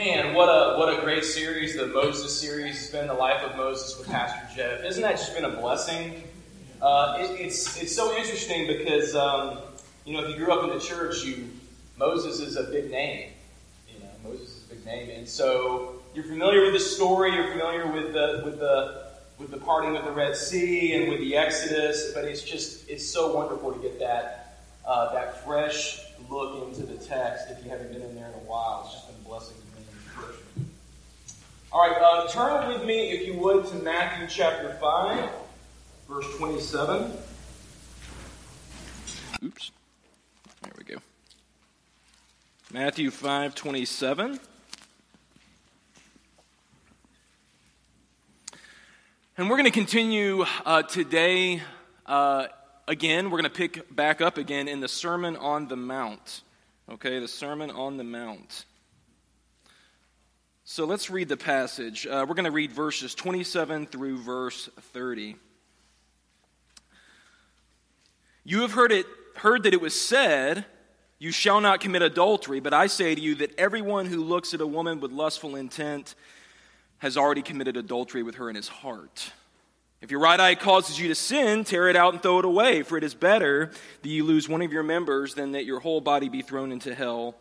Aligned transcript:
Man, 0.00 0.32
what 0.32 0.46
a 0.46 0.78
what 0.78 0.98
a 0.98 1.02
great 1.02 1.26
series 1.26 1.76
the 1.76 1.86
Moses 1.88 2.40
series 2.40 2.78
has 2.78 2.90
been. 2.90 3.06
The 3.06 3.12
life 3.12 3.42
of 3.42 3.54
Moses 3.54 3.98
with 3.98 4.08
Pastor 4.08 4.40
Jeff. 4.56 4.82
Isn't 4.82 5.02
that 5.02 5.18
just 5.18 5.34
been 5.34 5.44
a 5.44 5.60
blessing? 5.60 6.22
Uh, 6.80 7.18
it, 7.20 7.38
it's 7.38 7.76
it's 7.78 7.94
so 7.94 8.16
interesting 8.16 8.66
because 8.66 9.14
um, 9.14 9.58
you 10.06 10.14
know 10.14 10.24
if 10.24 10.30
you 10.30 10.42
grew 10.42 10.54
up 10.54 10.64
in 10.64 10.70
the 10.70 10.82
church, 10.82 11.22
you 11.22 11.50
Moses 11.98 12.40
is 12.40 12.56
a 12.56 12.62
big 12.62 12.90
name. 12.90 13.32
You 13.92 14.00
know 14.00 14.08
Moses 14.24 14.48
is 14.48 14.70
a 14.70 14.74
big 14.74 14.86
name, 14.86 15.10
and 15.10 15.28
so 15.28 16.00
you're 16.14 16.24
familiar 16.24 16.62
with 16.62 16.72
the 16.72 16.80
story. 16.80 17.34
You're 17.34 17.50
familiar 17.50 17.86
with 17.92 18.14
the 18.14 18.40
with 18.42 18.58
the 18.58 19.04
with 19.38 19.50
the 19.50 19.58
parting 19.58 19.98
of 19.98 20.06
the 20.06 20.12
Red 20.12 20.34
Sea 20.34 20.94
and 20.94 21.10
with 21.10 21.20
the 21.20 21.36
Exodus. 21.36 22.12
But 22.14 22.24
it's 22.24 22.40
just 22.40 22.88
it's 22.88 23.06
so 23.06 23.34
wonderful 23.34 23.70
to 23.70 23.78
get 23.80 23.98
that 23.98 24.62
uh, 24.86 25.12
that 25.12 25.44
fresh 25.44 26.00
look 26.30 26.66
into 26.66 26.86
the 26.86 26.96
text 27.04 27.48
if 27.50 27.62
you 27.62 27.70
haven't 27.70 27.92
been 27.92 28.00
in 28.00 28.14
there 28.14 28.28
in 28.28 28.34
a 28.34 28.48
while. 28.48 28.84
It's 28.86 28.94
just 28.94 29.06
been 29.06 29.26
a 29.26 29.28
blessing 29.28 29.56
all 31.72 31.88
right, 31.88 31.96
uh, 32.02 32.26
turn 32.28 32.68
with 32.68 32.84
me, 32.84 33.12
if 33.12 33.24
you 33.24 33.34
would, 33.34 33.64
to 33.66 33.76
Matthew 33.76 34.26
chapter 34.28 34.76
5, 34.80 35.30
verse 36.08 36.26
27. 36.36 37.12
Oops. 39.44 39.70
There 40.62 40.72
we 40.76 40.82
go. 40.82 40.96
Matthew 42.72 43.12
5, 43.12 43.54
27. 43.54 44.40
And 49.36 49.48
we're 49.48 49.56
going 49.56 49.64
to 49.64 49.70
continue 49.70 50.44
uh, 50.66 50.82
today. 50.82 51.62
Uh, 52.04 52.48
again, 52.88 53.26
we're 53.30 53.40
going 53.40 53.44
to 53.44 53.56
pick 53.56 53.94
back 53.94 54.20
up 54.20 54.38
again 54.38 54.66
in 54.66 54.80
the 54.80 54.88
Sermon 54.88 55.36
on 55.36 55.68
the 55.68 55.76
Mount. 55.76 56.42
Okay, 56.90 57.20
the 57.20 57.28
Sermon 57.28 57.70
on 57.70 57.96
the 57.96 58.04
Mount. 58.04 58.64
So 60.72 60.84
let's 60.84 61.10
read 61.10 61.28
the 61.28 61.36
passage. 61.36 62.06
Uh, 62.06 62.24
we're 62.28 62.36
going 62.36 62.44
to 62.44 62.52
read 62.52 62.70
verses 62.70 63.12
27 63.16 63.86
through 63.86 64.18
verse 64.18 64.70
30. 64.92 65.34
You 68.44 68.60
have 68.60 68.70
heard 68.70 68.92
it 68.92 69.04
heard 69.34 69.64
that 69.64 69.74
it 69.74 69.80
was 69.80 70.00
said, 70.00 70.64
you 71.18 71.32
shall 71.32 71.60
not 71.60 71.80
commit 71.80 72.02
adultery, 72.02 72.60
but 72.60 72.72
I 72.72 72.86
say 72.86 73.16
to 73.16 73.20
you 73.20 73.34
that 73.34 73.58
everyone 73.58 74.06
who 74.06 74.22
looks 74.22 74.54
at 74.54 74.60
a 74.60 74.66
woman 74.66 75.00
with 75.00 75.10
lustful 75.10 75.56
intent 75.56 76.14
has 76.98 77.16
already 77.16 77.42
committed 77.42 77.76
adultery 77.76 78.22
with 78.22 78.36
her 78.36 78.48
in 78.48 78.54
his 78.54 78.68
heart. 78.68 79.32
If 80.00 80.12
your 80.12 80.20
right 80.20 80.38
eye 80.38 80.54
causes 80.54 81.00
you 81.00 81.08
to 81.08 81.16
sin, 81.16 81.64
tear 81.64 81.88
it 81.88 81.96
out 81.96 82.12
and 82.12 82.22
throw 82.22 82.38
it 82.38 82.44
away, 82.44 82.84
for 82.84 82.96
it 82.96 83.02
is 83.02 83.16
better 83.16 83.72
that 84.02 84.08
you 84.08 84.22
lose 84.22 84.48
one 84.48 84.62
of 84.62 84.72
your 84.72 84.84
members 84.84 85.34
than 85.34 85.50
that 85.50 85.64
your 85.64 85.80
whole 85.80 86.00
body 86.00 86.28
be 86.28 86.42
thrown 86.42 86.70
into 86.70 86.94
hell. 86.94 87.34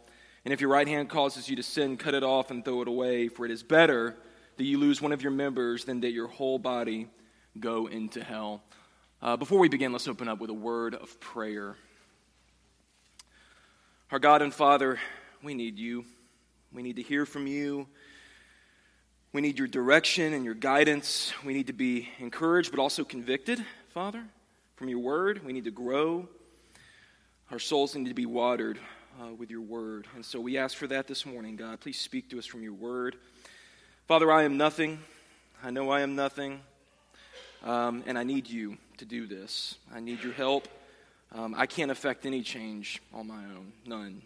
And 0.45 0.53
if 0.53 0.61
your 0.61 0.69
right 0.69 0.87
hand 0.87 1.09
causes 1.09 1.49
you 1.49 1.55
to 1.57 1.63
sin, 1.63 1.97
cut 1.97 2.13
it 2.13 2.23
off 2.23 2.49
and 2.51 2.63
throw 2.63 2.81
it 2.81 2.87
away, 2.87 3.27
for 3.27 3.45
it 3.45 3.51
is 3.51 3.61
better 3.61 4.15
that 4.57 4.63
you 4.63 4.77
lose 4.77 5.01
one 5.01 5.11
of 5.11 5.21
your 5.21 5.31
members 5.31 5.85
than 5.85 6.01
that 6.01 6.11
your 6.11 6.27
whole 6.27 6.59
body 6.59 7.07
go 7.59 7.87
into 7.87 8.23
hell. 8.23 8.63
Uh, 9.21 9.35
before 9.35 9.59
we 9.59 9.67
begin, 9.67 9.91
let's 9.91 10.07
open 10.07 10.27
up 10.27 10.39
with 10.39 10.49
a 10.49 10.53
word 10.53 10.95
of 10.95 11.19
prayer. 11.19 11.75
Our 14.11 14.19
God 14.19 14.41
and 14.41 14.53
Father, 14.53 14.97
we 15.43 15.53
need 15.53 15.77
you. 15.77 16.05
We 16.71 16.83
need 16.83 16.95
to 16.95 17.01
hear 17.01 17.25
from 17.25 17.47
you. 17.47 17.87
We 19.33 19.41
need 19.41 19.59
your 19.59 19.67
direction 19.67 20.33
and 20.33 20.43
your 20.43 20.55
guidance. 20.55 21.33
We 21.45 21.53
need 21.53 21.67
to 21.67 21.73
be 21.73 22.09
encouraged 22.19 22.71
but 22.71 22.79
also 22.79 23.03
convicted, 23.03 23.63
Father, 23.89 24.23
from 24.75 24.89
your 24.89 24.99
word. 24.99 25.45
We 25.45 25.53
need 25.53 25.65
to 25.65 25.71
grow. 25.71 26.27
Our 27.51 27.59
souls 27.59 27.93
need 27.93 28.07
to 28.07 28.13
be 28.13 28.25
watered 28.25 28.79
uh, 29.19 29.33
with 29.33 29.51
your 29.51 29.61
word. 29.61 30.07
And 30.15 30.23
so 30.23 30.39
we 30.39 30.57
ask 30.57 30.77
for 30.77 30.87
that 30.87 31.07
this 31.07 31.25
morning, 31.25 31.55
God. 31.55 31.79
Please 31.79 31.99
speak 31.99 32.29
to 32.29 32.39
us 32.39 32.45
from 32.45 32.63
your 32.63 32.73
word. 32.73 33.15
Father, 34.07 34.31
I 34.31 34.43
am 34.43 34.57
nothing. 34.57 34.99
I 35.63 35.71
know 35.71 35.89
I 35.89 36.01
am 36.01 36.15
nothing. 36.15 36.61
Um, 37.63 38.03
and 38.07 38.17
I 38.17 38.23
need 38.23 38.49
you 38.49 38.77
to 38.97 39.05
do 39.05 39.27
this. 39.27 39.75
I 39.93 39.99
need 39.99 40.23
your 40.23 40.33
help. 40.33 40.67
Um, 41.33 41.53
I 41.57 41.65
can't 41.65 41.91
affect 41.91 42.25
any 42.25 42.41
change 42.41 43.01
on 43.13 43.27
my 43.27 43.43
own, 43.43 43.73
none. 43.85 44.21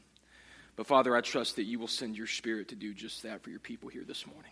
But 0.75 0.87
Father, 0.87 1.15
I 1.15 1.21
trust 1.21 1.55
that 1.55 1.63
you 1.63 1.79
will 1.79 1.87
send 1.87 2.15
your 2.15 2.27
spirit 2.27 2.69
to 2.69 2.75
do 2.75 2.93
just 2.93 3.23
that 3.23 3.43
for 3.43 3.49
your 3.49 3.59
people 3.59 3.89
here 3.89 4.03
this 4.05 4.25
morning. 4.27 4.51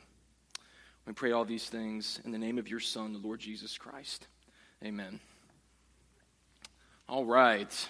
We 1.05 1.13
pray 1.13 1.31
all 1.31 1.45
these 1.45 1.67
things 1.69 2.19
in 2.25 2.31
the 2.31 2.37
name 2.37 2.57
of 2.57 2.67
your 2.67 2.79
Son, 2.79 3.13
the 3.13 3.19
Lord 3.19 3.39
Jesus 3.39 3.77
Christ. 3.77 4.27
Amen. 4.83 5.19
All 7.07 7.25
right. 7.25 7.87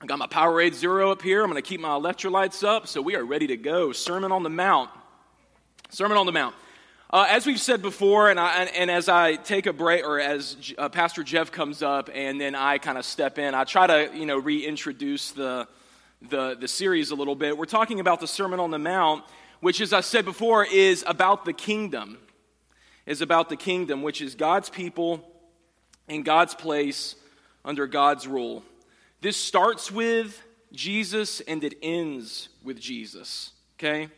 I 0.00 0.06
got 0.06 0.20
my 0.20 0.28
Powerade 0.28 0.74
Zero 0.74 1.10
up 1.10 1.22
here. 1.22 1.42
I'm 1.42 1.50
going 1.50 1.60
to 1.60 1.68
keep 1.68 1.80
my 1.80 1.88
electrolytes 1.88 2.62
up, 2.62 2.86
so 2.86 3.02
we 3.02 3.16
are 3.16 3.24
ready 3.24 3.48
to 3.48 3.56
go. 3.56 3.90
Sermon 3.90 4.30
on 4.30 4.44
the 4.44 4.48
Mount. 4.48 4.90
Sermon 5.90 6.16
on 6.16 6.24
the 6.24 6.30
Mount. 6.30 6.54
Uh, 7.10 7.26
as 7.28 7.46
we've 7.46 7.58
said 7.58 7.82
before, 7.82 8.30
and, 8.30 8.38
I, 8.38 8.60
and, 8.60 8.70
and, 8.76 8.90
as 8.92 9.08
I 9.08 9.34
take 9.34 9.66
a 9.66 9.72
break, 9.72 10.04
or 10.04 10.20
as 10.20 10.56
uh, 10.78 10.88
Pastor 10.88 11.24
Jeff 11.24 11.50
comes 11.50 11.82
up, 11.82 12.10
and 12.14 12.40
then 12.40 12.54
I 12.54 12.78
kind 12.78 12.96
of 12.96 13.04
step 13.04 13.40
in, 13.40 13.54
I 13.54 13.64
try 13.64 13.88
to 13.88 14.16
you 14.16 14.24
know 14.24 14.38
reintroduce 14.38 15.32
the, 15.32 15.66
the 16.28 16.54
the 16.54 16.68
series 16.68 17.10
a 17.10 17.16
little 17.16 17.34
bit. 17.34 17.58
We're 17.58 17.64
talking 17.64 17.98
about 17.98 18.20
the 18.20 18.28
Sermon 18.28 18.60
on 18.60 18.70
the 18.70 18.78
Mount, 18.78 19.24
which, 19.58 19.80
as 19.80 19.92
I 19.92 20.02
said 20.02 20.24
before, 20.24 20.64
is 20.64 21.02
about 21.08 21.44
the 21.44 21.52
kingdom. 21.52 22.18
Is 23.04 23.20
about 23.20 23.48
the 23.48 23.56
kingdom, 23.56 24.02
which 24.02 24.22
is 24.22 24.36
God's 24.36 24.70
people 24.70 25.28
in 26.06 26.22
God's 26.22 26.54
place 26.54 27.16
under 27.64 27.88
God's 27.88 28.28
rule. 28.28 28.62
This 29.20 29.36
starts 29.36 29.90
with 29.90 30.42
Jesus 30.72 31.40
and 31.40 31.64
it 31.64 31.74
ends 31.82 32.48
with 32.62 32.78
Jesus, 32.78 33.50
okay? 33.76 34.08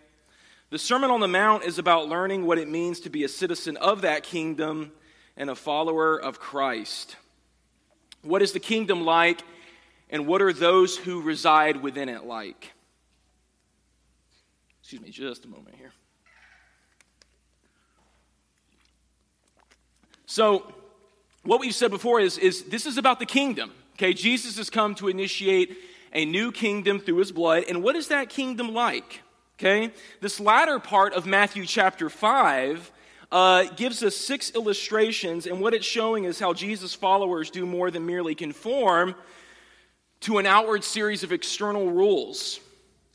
The 0.71 0.78
Sermon 0.78 1.11
on 1.11 1.21
the 1.21 1.28
Mount 1.28 1.65
is 1.65 1.78
about 1.78 2.09
learning 2.09 2.44
what 2.44 2.59
it 2.59 2.69
means 2.69 3.00
to 3.00 3.11
be 3.11 3.25
a 3.25 3.28
citizen 3.28 3.77
of 3.78 4.03
that 4.03 4.22
kingdom 4.22 4.93
and 5.37 5.49
a 5.49 5.55
follower 5.55 6.21
of 6.21 6.38
Christ. 6.38 7.16
What 8.22 8.43
is 8.43 8.53
the 8.53 8.61
kingdom 8.61 9.05
like, 9.05 9.43
and 10.11 10.27
what 10.27 10.43
are 10.43 10.53
those 10.53 10.99
who 10.99 11.22
reside 11.22 11.82
within 11.82 12.09
it 12.09 12.25
like? 12.25 12.72
Excuse 14.82 15.00
me, 15.00 15.11
just 15.11 15.44
a 15.44 15.49
moment 15.49 15.77
here. 15.77 15.93
So, 20.27 20.72
what 21.43 21.59
we've 21.59 21.75
said 21.75 21.91
before 21.91 22.21
is, 22.21 22.37
is 22.37 22.65
this 22.65 22.87
is 22.87 22.99
about 22.99 23.19
the 23.19 23.27
kingdom. 23.27 23.72
Okay, 24.00 24.15
Jesus 24.15 24.56
has 24.56 24.71
come 24.71 24.94
to 24.94 25.09
initiate 25.09 25.77
a 26.15 26.25
new 26.25 26.53
kingdom 26.53 27.00
through 27.00 27.19
his 27.19 27.33
blood. 27.33 27.65
And 27.69 27.83
what 27.83 27.97
is 27.97 28.09
that 28.09 28.31
kingdom 28.31 28.72
like? 28.72 29.21
Okay, 29.59 29.93
this 30.22 30.41
latter 30.41 30.78
part 30.78 31.12
of 31.12 31.27
Matthew 31.27 31.66
chapter 31.66 32.09
5 32.09 32.93
uh, 33.31 33.65
gives 33.77 34.03
us 34.03 34.16
six 34.16 34.55
illustrations, 34.55 35.47
and 35.47 35.61
what 35.61 35.75
it's 35.75 35.84
showing 35.84 36.25
is 36.25 36.41
how 36.41 36.55
Jesus' 36.55 36.94
followers 36.94 37.50
do 37.50 37.66
more 37.66 37.91
than 37.91 38.06
merely 38.06 38.34
conform 38.34 39.15
to 40.21 40.38
an 40.38 40.47
outward 40.47 40.82
series 40.82 41.22
of 41.22 41.31
external 41.31 41.91
rules. 41.91 42.59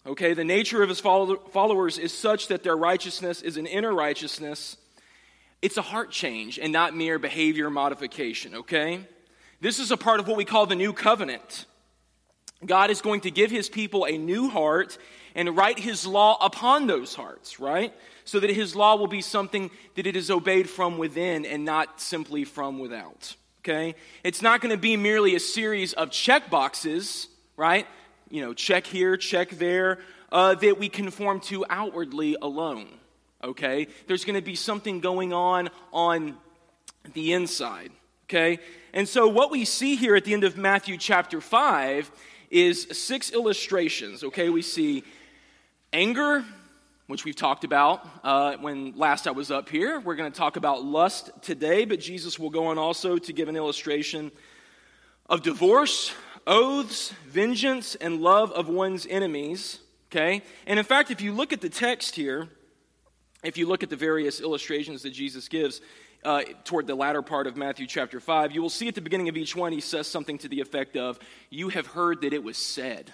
Okay, 0.06 0.36
the 0.36 0.44
nature 0.44 0.84
of 0.84 0.90
his 0.90 1.00
followers 1.00 1.98
is 1.98 2.14
such 2.14 2.48
that 2.50 2.62
their 2.62 2.78
righteousness 2.78 3.42
is 3.42 3.58
an 3.58 3.66
inner 3.66 3.92
righteousness. 3.92 4.78
It's 5.64 5.78
a 5.78 5.82
heart 5.82 6.12
change 6.12 6.60
and 6.60 6.72
not 6.72 6.96
mere 6.96 7.18
behavior 7.18 7.72
modification, 7.72 8.54
okay? 8.54 9.08
This 9.62 9.80
is 9.80 9.92
a 9.92 9.98
part 9.98 10.20
of 10.20 10.28
what 10.28 10.38
we 10.38 10.46
call 10.46 10.66
the 10.66 10.76
new 10.76 10.94
covenant. 10.94 11.66
God 12.66 12.90
is 12.90 13.02
going 13.02 13.22
to 13.22 13.32
give 13.32 13.52
his 13.52 13.70
people 13.70 14.06
a 14.06 14.18
new 14.18 14.50
heart 14.50 14.98
and 15.36 15.56
write 15.56 15.78
his 15.78 16.08
law 16.08 16.38
upon 16.44 16.88
those 16.88 17.14
hearts, 17.14 17.60
right? 17.60 17.94
So 18.24 18.40
that 18.40 18.50
his 18.50 18.76
law 18.76 18.96
will 18.96 19.08
be 19.08 19.22
something 19.22 19.70
that 19.96 20.08
it 20.08 20.16
is 20.16 20.32
obeyed 20.32 20.70
from 20.70 20.98
within 20.98 21.46
and 21.46 21.66
not 21.66 22.00
simply 22.00 22.44
from 22.46 22.80
without. 22.80 23.36
Okay? 23.60 23.96
It's 24.24 24.42
not 24.42 24.62
going 24.62 24.72
to 24.72 24.82
be 24.82 24.96
merely 24.96 25.36
a 25.36 25.40
series 25.40 25.94
of 25.94 26.12
check 26.12 26.50
boxes, 26.50 27.28
right? 27.58 27.86
You 28.30 28.42
know, 28.42 28.54
check 28.54 28.88
here, 28.88 29.18
check 29.18 29.50
there, 29.52 30.00
uh, 30.32 30.56
that 30.56 30.80
we 30.80 30.90
conform 30.90 31.40
to 31.42 31.66
outwardly 31.70 32.38
alone. 32.42 32.88
Okay? 33.44 33.88
There's 34.08 34.24
going 34.24 34.40
to 34.40 34.46
be 34.46 34.56
something 34.56 35.02
going 35.02 35.34
on 35.34 35.70
on 35.92 36.38
the 37.14 37.34
inside. 37.34 37.92
Okay? 38.26 38.60
And 38.94 39.08
so, 39.08 39.28
what 39.28 39.52
we 39.52 39.66
see 39.66 39.96
here 39.96 40.16
at 40.16 40.26
the 40.26 40.34
end 40.34 40.44
of 40.44 40.58
Matthew 40.58 40.98
chapter 40.98 41.42
5 41.42 42.12
is 42.50 42.88
six 42.92 43.32
illustrations. 43.32 44.24
Okay, 44.24 44.50
we 44.50 44.62
see 44.62 45.04
anger, 45.94 46.44
which 47.08 47.24
we've 47.24 47.36
talked 47.36 47.64
about 47.64 48.08
uh, 48.24 48.56
when 48.58 48.94
last 48.96 49.28
I 49.28 49.32
was 49.32 49.52
up 49.52 49.70
here. 49.70 50.00
We're 50.00 50.16
going 50.16 50.32
to 50.32 50.38
talk 50.38 50.56
about 50.56 50.84
lust 50.84 51.30
today, 51.42 51.86
but 51.86 52.00
Jesus 52.00 52.40
will 52.40 52.50
go 52.50 52.68
on 52.68 52.78
also 52.78 53.18
to 53.18 53.34
give 53.34 53.48
an 53.48 53.56
illustration 53.56 54.32
of 55.30 55.44
divorce, 55.44 56.14
oaths, 56.48 57.14
vengeance, 57.28 57.96
and 57.96 58.22
love 58.22 58.52
of 58.54 58.70
one's 58.70 59.06
enemies. 59.06 59.80
Okay? 60.12 60.42
And 60.66 60.80
in 60.80 60.86
fact, 60.86 61.12
if 61.12 61.22
you 61.22 61.34
look 61.34 61.54
at 61.54 61.62
the 61.62 61.70
text 61.70 62.16
here, 62.16 62.48
if 63.44 63.58
you 63.58 63.68
look 63.68 63.84
at 63.84 63.90
the 63.90 63.96
various 63.96 64.42
illustrations 64.42 65.04
that 65.04 65.12
Jesus 65.12 65.48
gives 65.48 65.82
uh, 66.26 66.44
toward 66.64 66.88
the 66.88 66.96
latter 66.96 67.22
part 67.22 67.46
of 67.48 67.56
Matthew 67.56 67.86
chapter 67.86 68.20
5, 68.20 68.52
you 68.52 68.62
will 68.62 68.70
see 68.70 68.88
at 68.88 68.96
the 68.96 69.02
beginning 69.02 69.30
of 69.30 69.38
each 69.38 69.56
one, 69.56 69.72
he 69.72 69.80
says 69.80 70.08
something 70.08 70.40
to 70.40 70.50
the 70.50 70.60
effect 70.60 70.98
of, 70.98 71.20
You 71.50 71.70
have 71.70 71.88
heard 71.88 72.22
that 72.22 72.34
it 72.34 72.44
was 72.44 72.58
said. 72.58 73.14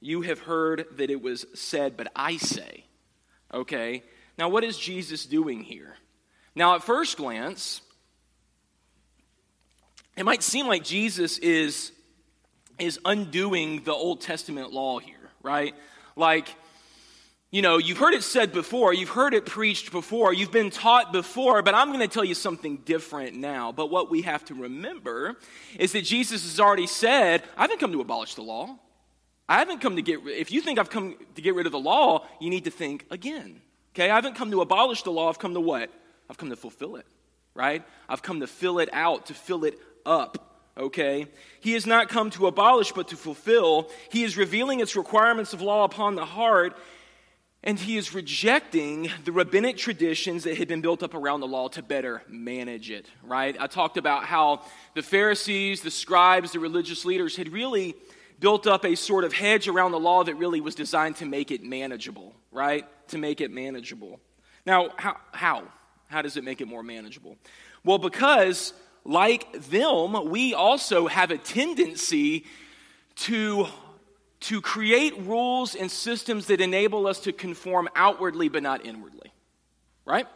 You 0.00 0.22
have 0.22 0.40
heard 0.40 0.86
that 0.96 1.10
it 1.10 1.22
was 1.22 1.46
said, 1.54 1.96
but 1.96 2.10
I 2.16 2.38
say. 2.38 2.84
Okay? 3.52 4.02
Now, 4.38 4.48
what 4.48 4.64
is 4.64 4.78
Jesus 4.78 5.26
doing 5.26 5.62
here? 5.62 5.94
Now, 6.54 6.74
at 6.74 6.82
first 6.82 7.18
glance, 7.18 7.82
it 10.16 10.24
might 10.24 10.42
seem 10.42 10.66
like 10.66 10.84
Jesus 10.84 11.38
is, 11.38 11.92
is 12.78 12.98
undoing 13.04 13.84
the 13.84 13.92
Old 13.92 14.22
Testament 14.22 14.72
law 14.72 14.98
here, 14.98 15.30
right? 15.42 15.74
Like, 16.16 16.54
you 17.52 17.60
know, 17.60 17.76
you've 17.76 17.98
heard 17.98 18.14
it 18.14 18.22
said 18.22 18.50
before, 18.50 18.94
you've 18.94 19.10
heard 19.10 19.34
it 19.34 19.44
preached 19.44 19.92
before, 19.92 20.32
you've 20.32 20.50
been 20.50 20.70
taught 20.70 21.12
before, 21.12 21.62
but 21.62 21.74
I'm 21.74 21.88
going 21.88 22.00
to 22.00 22.08
tell 22.08 22.24
you 22.24 22.34
something 22.34 22.78
different 22.78 23.36
now. 23.36 23.72
But 23.72 23.90
what 23.90 24.10
we 24.10 24.22
have 24.22 24.42
to 24.46 24.54
remember 24.54 25.36
is 25.78 25.92
that 25.92 26.02
Jesus 26.02 26.42
has 26.44 26.58
already 26.58 26.86
said, 26.86 27.42
I 27.54 27.62
haven't 27.62 27.78
come 27.78 27.92
to 27.92 28.00
abolish 28.00 28.36
the 28.36 28.42
law. 28.42 28.78
I 29.46 29.58
haven't 29.58 29.82
come 29.82 29.96
to 29.96 30.02
get, 30.02 30.20
if 30.26 30.50
you 30.50 30.62
think 30.62 30.78
I've 30.78 30.88
come 30.88 31.14
to 31.34 31.42
get 31.42 31.54
rid 31.54 31.66
of 31.66 31.72
the 31.72 31.78
law, 31.78 32.26
you 32.40 32.48
need 32.48 32.64
to 32.64 32.70
think 32.70 33.04
again. 33.10 33.60
Okay, 33.94 34.08
I 34.08 34.14
haven't 34.14 34.34
come 34.34 34.50
to 34.50 34.62
abolish 34.62 35.02
the 35.02 35.12
law, 35.12 35.28
I've 35.28 35.38
come 35.38 35.52
to 35.52 35.60
what? 35.60 35.90
I've 36.30 36.38
come 36.38 36.48
to 36.48 36.56
fulfill 36.56 36.96
it, 36.96 37.06
right? 37.54 37.84
I've 38.08 38.22
come 38.22 38.40
to 38.40 38.46
fill 38.46 38.78
it 38.78 38.88
out, 38.94 39.26
to 39.26 39.34
fill 39.34 39.64
it 39.64 39.78
up. 40.06 40.48
Okay? 40.78 41.26
He 41.60 41.74
has 41.74 41.86
not 41.86 42.08
come 42.08 42.30
to 42.30 42.46
abolish, 42.46 42.92
but 42.92 43.08
to 43.08 43.16
fulfill. 43.16 43.90
He 44.10 44.24
is 44.24 44.38
revealing 44.38 44.80
its 44.80 44.96
requirements 44.96 45.52
of 45.52 45.60
law 45.60 45.84
upon 45.84 46.14
the 46.14 46.24
heart, 46.24 46.78
and 47.64 47.78
he 47.78 47.96
is 47.96 48.12
rejecting 48.12 49.10
the 49.24 49.32
rabbinic 49.32 49.76
traditions 49.76 50.44
that 50.44 50.58
had 50.58 50.68
been 50.68 50.80
built 50.80 51.02
up 51.02 51.14
around 51.14 51.40
the 51.40 51.46
law 51.46 51.68
to 51.68 51.82
better 51.82 52.22
manage 52.28 52.90
it, 52.90 53.06
right? 53.22 53.56
I 53.58 53.66
talked 53.66 53.96
about 53.96 54.24
how 54.24 54.62
the 54.94 55.02
Pharisees, 55.02 55.80
the 55.80 55.90
scribes, 55.90 56.52
the 56.52 56.58
religious 56.58 57.04
leaders 57.04 57.36
had 57.36 57.52
really 57.52 57.94
built 58.40 58.66
up 58.66 58.84
a 58.84 58.96
sort 58.96 59.24
of 59.24 59.32
hedge 59.32 59.68
around 59.68 59.92
the 59.92 60.00
law 60.00 60.24
that 60.24 60.34
really 60.34 60.60
was 60.60 60.74
designed 60.74 61.16
to 61.16 61.24
make 61.24 61.52
it 61.52 61.62
manageable, 61.62 62.34
right? 62.50 62.84
To 63.08 63.18
make 63.18 63.40
it 63.40 63.52
manageable. 63.52 64.18
Now, 64.66 64.90
how? 64.96 65.16
How, 65.30 65.62
how 66.08 66.22
does 66.22 66.36
it 66.36 66.44
make 66.44 66.60
it 66.60 66.66
more 66.66 66.82
manageable? 66.82 67.36
Well, 67.84 67.98
because 67.98 68.72
like 69.04 69.68
them, 69.70 70.30
we 70.30 70.54
also 70.54 71.06
have 71.06 71.30
a 71.30 71.38
tendency 71.38 72.44
to, 73.14 73.66
to 74.42 74.60
create 74.60 75.18
rules 75.20 75.74
and 75.74 75.90
systems 75.90 76.46
that 76.46 76.60
enable 76.60 77.06
us 77.06 77.20
to 77.20 77.32
conform 77.32 77.88
outwardly 77.94 78.48
but 78.48 78.62
not 78.62 78.84
inwardly, 78.84 79.32
right? 80.04 80.26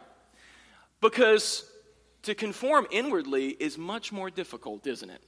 Because 1.01 1.69
to 2.23 2.33
conform 2.33 2.87
inwardly 2.91 3.49
is 3.49 3.77
much 3.77 4.11
more 4.11 4.29
difficult, 4.29 4.87
isn't 4.87 5.09
it? 5.09 5.21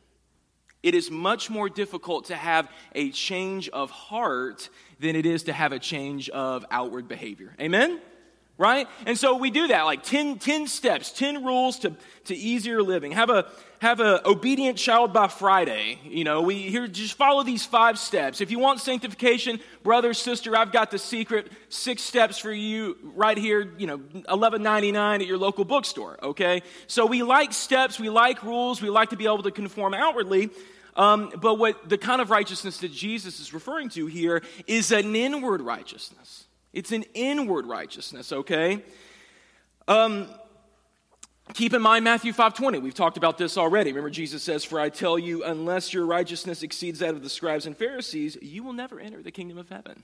It 0.81 0.95
is 0.95 1.11
much 1.11 1.49
more 1.49 1.69
difficult 1.69 2.25
to 2.25 2.35
have 2.35 2.69
a 2.95 3.11
change 3.11 3.67
of 3.69 3.91
heart 3.91 4.69
than 4.99 5.15
it 5.15 5.25
is 5.25 5.43
to 5.43 5.53
have 5.53 5.73
a 5.73 5.79
change 5.79 6.29
of 6.29 6.65
outward 6.71 7.07
behavior. 7.07 7.53
Amen? 7.59 7.99
Right? 8.59 8.87
And 9.07 9.17
so 9.17 9.37
we 9.37 9.49
do 9.49 9.67
that, 9.67 9.83
like 9.83 10.03
10, 10.03 10.37
10 10.37 10.67
steps, 10.67 11.11
10 11.11 11.43
rules 11.45 11.79
to, 11.79 11.95
to 12.25 12.35
easier 12.35 12.83
living. 12.83 13.13
Have 13.13 13.31
a 13.31 13.49
have 13.79 14.01
a 14.01 14.27
obedient 14.27 14.77
child 14.77 15.13
by 15.13 15.27
Friday. 15.27 15.99
You 16.03 16.25
know, 16.25 16.41
we 16.41 16.55
here 16.63 16.87
just 16.87 17.13
follow 17.13 17.43
these 17.43 17.65
five 17.65 17.97
steps. 17.97 18.41
If 18.41 18.51
you 18.51 18.59
want 18.59 18.81
sanctification, 18.81 19.59
brother, 19.83 20.13
sister, 20.13 20.55
I've 20.55 20.73
got 20.73 20.91
the 20.91 20.99
secret 20.99 21.49
six 21.69 22.01
steps 22.01 22.37
for 22.37 22.51
you 22.51 22.97
right 23.15 23.37
here, 23.37 23.73
you 23.77 23.87
know, 23.87 23.97
11.99 23.97 25.15
at 25.15 25.25
your 25.25 25.37
local 25.37 25.63
bookstore, 25.63 26.19
okay? 26.21 26.61
So 26.87 27.05
we 27.05 27.23
like 27.23 27.53
steps, 27.53 27.99
we 27.99 28.09
like 28.09 28.43
rules, 28.43 28.81
we 28.81 28.89
like 28.89 29.11
to 29.11 29.15
be 29.15 29.25
able 29.25 29.43
to 29.43 29.51
conform 29.51 29.93
outwardly. 29.93 30.49
Um, 30.97 31.31
but 31.39 31.55
what 31.55 31.87
the 31.87 31.97
kind 31.97 32.19
of 32.19 32.29
righteousness 32.29 32.79
that 32.79 32.91
Jesus 32.91 33.39
is 33.39 33.53
referring 33.53 33.87
to 33.89 34.07
here 34.07 34.43
is 34.67 34.91
an 34.91 35.15
inward 35.15 35.61
righteousness. 35.61 36.48
It's 36.73 36.91
an 36.91 37.03
inward 37.13 37.65
righteousness, 37.65 38.31
okay? 38.31 38.83
Um, 39.87 40.27
Keep 41.53 41.73
in 41.73 41.81
mind 41.81 42.03
Matthew 42.03 42.31
5:20. 42.31 42.79
We've 42.79 42.93
talked 42.93 43.17
about 43.17 43.39
this 43.39 43.57
already. 43.57 43.91
Remember 43.91 44.11
Jesus 44.11 44.43
says, 44.43 44.63
"For 44.63 44.79
I 44.79 44.89
tell 44.89 45.17
you, 45.17 45.43
unless 45.43 45.93
your 45.93 46.05
righteousness 46.05 46.61
exceeds 46.61 46.99
that 46.99 47.15
of 47.15 47.23
the 47.23 47.29
scribes 47.29 47.65
and 47.65 47.75
Pharisees, 47.75 48.37
you 48.41 48.61
will 48.61 48.73
never 48.73 48.99
enter 48.99 49.23
the 49.23 49.31
kingdom 49.31 49.57
of 49.57 49.69
heaven." 49.69 50.03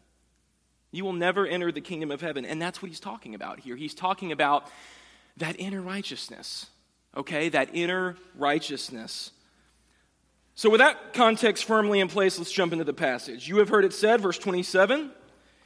You 0.91 1.03
will 1.03 1.13
never 1.13 1.45
enter 1.45 1.71
the 1.71 1.81
kingdom 1.81 2.09
of 2.09 2.21
heaven. 2.21 2.45
And 2.45 2.61
that's 2.61 2.81
what 2.81 2.87
he's 2.87 3.01
talking 3.01 3.35
about 3.35 3.59
here. 3.59 3.75
He's 3.75 3.93
talking 3.93 4.31
about 4.31 4.71
that 5.37 5.59
inner 5.59 5.81
righteousness. 5.81 6.67
Okay? 7.17 7.49
That 7.49 7.69
inner 7.73 8.15
righteousness. 8.35 9.31
So, 10.55 10.69
with 10.69 10.79
that 10.79 11.13
context 11.13 11.65
firmly 11.65 11.99
in 11.99 12.07
place, 12.07 12.37
let's 12.37 12.51
jump 12.51 12.71
into 12.71 12.85
the 12.85 12.93
passage. 12.93 13.47
You 13.47 13.57
have 13.57 13.67
heard 13.67 13.83
it 13.83 13.91
said, 13.91 14.21
verse 14.21 14.37
27, 14.37 15.11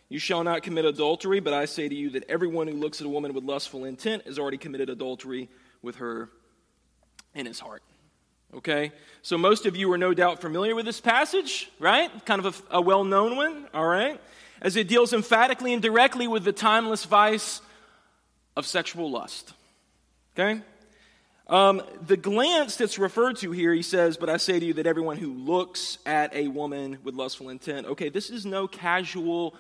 you 0.10 0.18
shall 0.18 0.44
not 0.44 0.64
commit 0.64 0.86
adultery, 0.86 1.40
but 1.40 1.54
I 1.54 1.66
say 1.66 1.88
to 1.88 1.96
you 1.96 2.10
that 2.12 2.28
everyone 2.28 2.68
who 2.68 2.74
looks 2.74 3.00
at 3.00 3.06
a 3.06 3.10
woman 3.10 3.34
with 3.34 3.44
lustful 3.44 3.86
intent 3.86 4.26
has 4.26 4.40
already 4.40 4.58
committed 4.58 4.90
adultery 4.90 5.50
with 5.84 5.98
her 5.98 6.30
in 7.36 7.46
his 7.46 7.60
heart. 7.60 7.84
Okay? 8.56 8.92
So 9.22 9.38
most 9.38 9.68
of 9.68 9.76
you 9.76 9.92
are 9.94 9.98
no 9.98 10.16
doubt 10.16 10.42
familiar 10.42 10.74
with 10.74 10.86
this 10.86 11.00
passage, 11.00 11.70
right? 11.78 12.10
Kind 12.26 12.44
of 12.44 12.64
a, 12.72 12.78
a 12.78 12.82
well 12.82 13.04
known 13.04 13.36
one, 13.36 13.68
all 13.72 13.86
right? 13.86 14.20
As 14.62 14.76
it 14.76 14.88
deals 14.88 15.14
emphatically 15.14 15.74
and 15.74 15.82
directly 15.82 16.28
with 16.28 16.44
the 16.44 16.52
timeless 16.52 17.06
vice 17.06 17.62
of 18.58 18.66
sexual 18.66 19.12
lust. 19.12 19.54
Okay? 20.36 20.62
Um, 21.48 21.82
the 22.06 22.18
glance 22.18 22.76
that's 22.76 23.00
referred 23.00 23.38
to 23.38 23.52
here, 23.52 23.74
he 23.74 23.82
says, 23.84 24.18
But 24.18 24.30
I 24.30 24.38
say 24.38 24.60
to 24.60 24.66
you 24.66 24.74
that 24.74 24.88
everyone 24.88 25.18
who 25.18 25.34
looks 25.34 26.00
at 26.06 26.34
a 26.36 26.48
woman 26.48 26.98
with 27.04 27.16
lustful 27.16 27.50
intent, 27.50 27.88
okay, 27.88 28.10
this 28.10 28.30
is 28.30 28.46
no 28.46 28.68
casual 28.68 29.56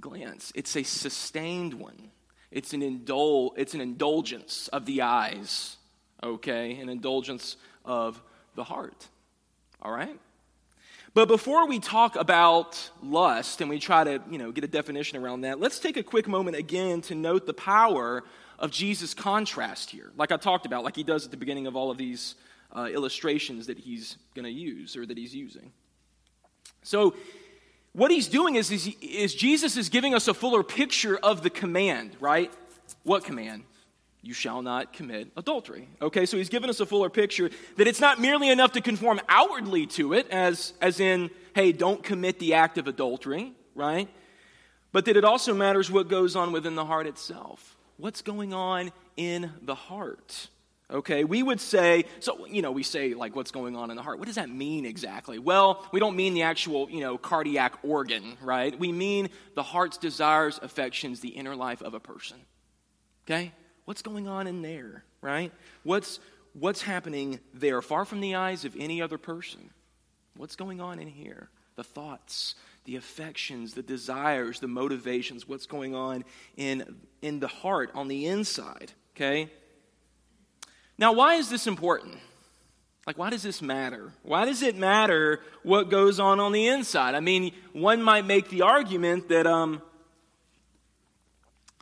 glance, 0.00 0.52
it's 0.54 0.76
a 0.76 0.82
sustained 0.82 1.74
one. 1.74 2.10
It's 2.50 2.72
an, 2.72 2.82
indul- 2.82 3.52
it's 3.56 3.74
an 3.74 3.80
indulgence 3.80 4.68
of 4.68 4.86
the 4.86 5.02
eyes, 5.02 5.76
okay? 6.22 6.78
An 6.78 6.88
indulgence 6.88 7.56
of 7.84 8.22
the 8.54 8.64
heart, 8.64 9.08
all 9.82 9.90
right? 9.90 10.18
But 11.14 11.28
before 11.28 11.66
we 11.68 11.78
talk 11.78 12.16
about 12.16 12.90
lust 13.02 13.60
and 13.60 13.70
we 13.70 13.78
try 13.78 14.04
to, 14.04 14.20
you 14.30 14.38
know, 14.38 14.50
get 14.50 14.64
a 14.64 14.68
definition 14.68 15.16
around 15.16 15.42
that, 15.42 15.60
let's 15.60 15.78
take 15.78 15.96
a 15.96 16.02
quick 16.02 16.26
moment 16.26 16.56
again 16.56 17.00
to 17.02 17.14
note 17.14 17.46
the 17.46 17.54
power 17.54 18.24
of 18.58 18.70
Jesus' 18.70 19.14
contrast 19.14 19.90
here, 19.90 20.12
like 20.16 20.32
I 20.32 20.36
talked 20.36 20.66
about, 20.66 20.84
like 20.84 20.96
he 20.96 21.02
does 21.02 21.24
at 21.24 21.30
the 21.30 21.36
beginning 21.36 21.66
of 21.66 21.76
all 21.76 21.90
of 21.90 21.98
these 21.98 22.36
uh, 22.74 22.86
illustrations 22.86 23.66
that 23.66 23.78
he's 23.78 24.16
going 24.34 24.44
to 24.44 24.50
use 24.50 24.96
or 24.96 25.06
that 25.06 25.16
he's 25.16 25.34
using. 25.34 25.72
So 26.82 27.14
what 27.94 28.10
he's 28.10 28.26
doing 28.26 28.56
is, 28.56 28.70
is, 28.70 28.94
is, 29.00 29.34
Jesus 29.34 29.76
is 29.76 29.88
giving 29.88 30.14
us 30.14 30.28
a 30.28 30.34
fuller 30.34 30.62
picture 30.62 31.16
of 31.16 31.42
the 31.42 31.50
command, 31.50 32.16
right? 32.20 32.52
What 33.04 33.24
command? 33.24 33.62
You 34.20 34.34
shall 34.34 34.62
not 34.62 34.92
commit 34.92 35.30
adultery. 35.36 35.88
Okay, 36.02 36.26
so 36.26 36.36
he's 36.36 36.48
given 36.48 36.68
us 36.68 36.80
a 36.80 36.86
fuller 36.86 37.08
picture 37.08 37.50
that 37.76 37.86
it's 37.86 38.00
not 38.00 38.20
merely 38.20 38.50
enough 38.50 38.72
to 38.72 38.80
conform 38.80 39.20
outwardly 39.28 39.86
to 39.88 40.12
it, 40.12 40.28
as, 40.30 40.72
as 40.80 40.98
in, 40.98 41.30
hey, 41.54 41.72
don't 41.72 42.02
commit 42.02 42.40
the 42.40 42.54
act 42.54 42.78
of 42.78 42.88
adultery, 42.88 43.52
right? 43.74 44.08
But 44.90 45.04
that 45.04 45.16
it 45.16 45.24
also 45.24 45.54
matters 45.54 45.90
what 45.90 46.08
goes 46.08 46.34
on 46.34 46.52
within 46.52 46.74
the 46.74 46.84
heart 46.84 47.06
itself. 47.06 47.76
What's 47.96 48.22
going 48.22 48.52
on 48.52 48.90
in 49.16 49.52
the 49.62 49.74
heart? 49.74 50.48
Okay, 50.90 51.24
we 51.24 51.42
would 51.42 51.60
say, 51.60 52.04
so, 52.20 52.44
you 52.44 52.60
know, 52.60 52.70
we 52.70 52.82
say, 52.82 53.14
like, 53.14 53.34
what's 53.34 53.50
going 53.50 53.74
on 53.74 53.90
in 53.90 53.96
the 53.96 54.02
heart? 54.02 54.18
What 54.18 54.26
does 54.26 54.34
that 54.34 54.50
mean 54.50 54.84
exactly? 54.84 55.38
Well, 55.38 55.86
we 55.92 55.98
don't 55.98 56.14
mean 56.14 56.34
the 56.34 56.42
actual, 56.42 56.90
you 56.90 57.00
know, 57.00 57.16
cardiac 57.16 57.78
organ, 57.82 58.36
right? 58.42 58.78
We 58.78 58.92
mean 58.92 59.30
the 59.54 59.62
heart's 59.62 59.96
desires, 59.96 60.60
affections, 60.62 61.20
the 61.20 61.30
inner 61.30 61.56
life 61.56 61.80
of 61.80 61.94
a 61.94 62.00
person. 62.00 62.36
Okay? 63.26 63.52
What's 63.86 64.02
going 64.02 64.28
on 64.28 64.46
in 64.46 64.60
there, 64.60 65.04
right? 65.22 65.52
What's, 65.84 66.20
what's 66.52 66.82
happening 66.82 67.40
there, 67.54 67.80
far 67.80 68.04
from 68.04 68.20
the 68.20 68.34
eyes 68.34 68.66
of 68.66 68.76
any 68.78 69.00
other 69.00 69.16
person? 69.16 69.70
What's 70.36 70.54
going 70.54 70.82
on 70.82 70.98
in 70.98 71.08
here? 71.08 71.48
The 71.76 71.84
thoughts, 71.84 72.56
the 72.84 72.96
affections, 72.96 73.72
the 73.72 73.82
desires, 73.82 74.60
the 74.60 74.68
motivations, 74.68 75.48
what's 75.48 75.66
going 75.66 75.94
on 75.94 76.24
in, 76.58 76.96
in 77.22 77.40
the 77.40 77.48
heart, 77.48 77.90
on 77.94 78.08
the 78.08 78.26
inside, 78.26 78.92
okay? 79.16 79.50
Now, 80.98 81.12
why 81.12 81.34
is 81.34 81.50
this 81.50 81.66
important? 81.66 82.16
Like, 83.06 83.18
why 83.18 83.30
does 83.30 83.42
this 83.42 83.60
matter? 83.60 84.12
Why 84.22 84.44
does 84.46 84.62
it 84.62 84.76
matter 84.76 85.40
what 85.62 85.90
goes 85.90 86.18
on 86.18 86.40
on 86.40 86.52
the 86.52 86.68
inside? 86.68 87.14
I 87.14 87.20
mean, 87.20 87.52
one 87.72 88.02
might 88.02 88.24
make 88.24 88.48
the 88.48 88.62
argument 88.62 89.28
that, 89.28 89.46
um, 89.46 89.82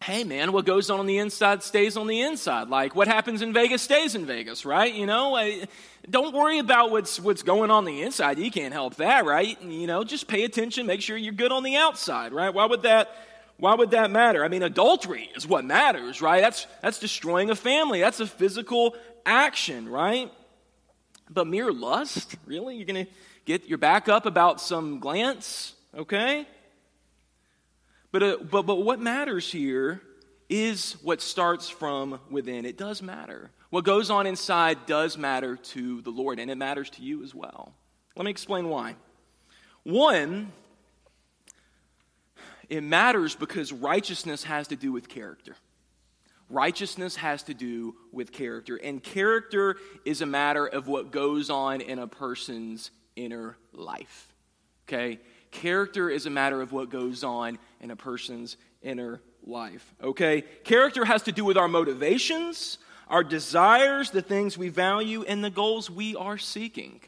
hey 0.02 0.24
man, 0.24 0.50
what 0.50 0.66
goes 0.66 0.90
on 0.90 0.98
on 0.98 1.06
the 1.06 1.18
inside 1.18 1.62
stays 1.62 1.96
on 1.96 2.08
the 2.08 2.22
inside. 2.22 2.68
Like 2.68 2.96
what 2.96 3.06
happens 3.06 3.40
in 3.40 3.52
Vegas 3.52 3.82
stays 3.82 4.16
in 4.16 4.26
Vegas, 4.26 4.64
right? 4.64 4.92
You 4.92 5.06
know, 5.06 5.36
I, 5.36 5.68
don't 6.10 6.34
worry 6.34 6.58
about 6.58 6.90
what's 6.90 7.20
what's 7.20 7.42
going 7.42 7.70
on 7.70 7.84
the 7.84 8.02
inside. 8.02 8.38
You 8.38 8.50
can't 8.50 8.72
help 8.72 8.96
that, 8.96 9.24
right? 9.24 9.60
You 9.62 9.86
know, 9.86 10.02
just 10.02 10.26
pay 10.26 10.42
attention, 10.42 10.86
make 10.86 11.02
sure 11.02 11.16
you're 11.16 11.32
good 11.32 11.52
on 11.52 11.62
the 11.62 11.76
outside, 11.76 12.32
right? 12.32 12.52
Why 12.52 12.66
would 12.66 12.82
that 12.82 13.14
why 13.62 13.74
would 13.74 13.92
that 13.92 14.10
matter? 14.10 14.44
I 14.44 14.48
mean, 14.48 14.64
adultery 14.64 15.30
is 15.36 15.46
what 15.46 15.64
matters, 15.64 16.20
right? 16.20 16.40
That's 16.40 16.66
that's 16.80 16.98
destroying 16.98 17.48
a 17.48 17.54
family. 17.54 18.00
That's 18.00 18.18
a 18.18 18.26
physical 18.26 18.96
action, 19.24 19.88
right? 19.88 20.32
But 21.30 21.46
mere 21.46 21.70
lust, 21.70 22.34
really? 22.44 22.74
You're 22.74 22.86
going 22.86 23.06
to 23.06 23.12
get 23.44 23.68
your 23.68 23.78
back 23.78 24.08
up 24.08 24.26
about 24.26 24.60
some 24.60 24.98
glance, 24.98 25.74
okay? 25.96 26.44
But, 28.10 28.22
uh, 28.24 28.36
but, 28.50 28.62
but 28.62 28.82
what 28.82 28.98
matters 28.98 29.52
here 29.52 30.02
is 30.48 30.96
what 31.00 31.20
starts 31.20 31.68
from 31.68 32.18
within. 32.32 32.64
It 32.64 32.76
does 32.76 33.00
matter. 33.00 33.52
What 33.70 33.84
goes 33.84 34.10
on 34.10 34.26
inside 34.26 34.86
does 34.86 35.16
matter 35.16 35.54
to 35.54 36.02
the 36.02 36.10
Lord, 36.10 36.40
and 36.40 36.50
it 36.50 36.58
matters 36.58 36.90
to 36.90 37.02
you 37.02 37.22
as 37.22 37.32
well. 37.32 37.72
Let 38.16 38.24
me 38.24 38.32
explain 38.32 38.68
why. 38.68 38.96
One, 39.84 40.50
it 42.72 42.82
matters 42.82 43.36
because 43.36 43.70
righteousness 43.70 44.44
has 44.44 44.68
to 44.68 44.76
do 44.76 44.92
with 44.92 45.06
character. 45.06 45.54
Righteousness 46.48 47.16
has 47.16 47.42
to 47.42 47.52
do 47.52 47.94
with 48.12 48.32
character, 48.32 48.76
and 48.76 49.02
character 49.02 49.76
is 50.06 50.22
a 50.22 50.26
matter 50.26 50.66
of 50.66 50.88
what 50.88 51.10
goes 51.10 51.50
on 51.50 51.82
in 51.82 51.98
a 51.98 52.06
person's 52.06 52.90
inner 53.14 53.58
life. 53.74 54.32
Okay? 54.88 55.20
Character 55.50 56.08
is 56.08 56.24
a 56.24 56.30
matter 56.30 56.62
of 56.62 56.72
what 56.72 56.88
goes 56.88 57.22
on 57.22 57.58
in 57.82 57.90
a 57.90 57.96
person's 57.96 58.56
inner 58.80 59.20
life. 59.44 59.92
Okay? 60.02 60.40
Character 60.64 61.04
has 61.04 61.22
to 61.24 61.32
do 61.32 61.44
with 61.44 61.58
our 61.58 61.68
motivations, 61.68 62.78
our 63.06 63.22
desires, 63.22 64.10
the 64.10 64.22
things 64.22 64.56
we 64.56 64.70
value, 64.70 65.24
and 65.24 65.44
the 65.44 65.50
goals 65.50 65.90
we 65.90 66.16
are 66.16 66.38
seeking. 66.38 67.02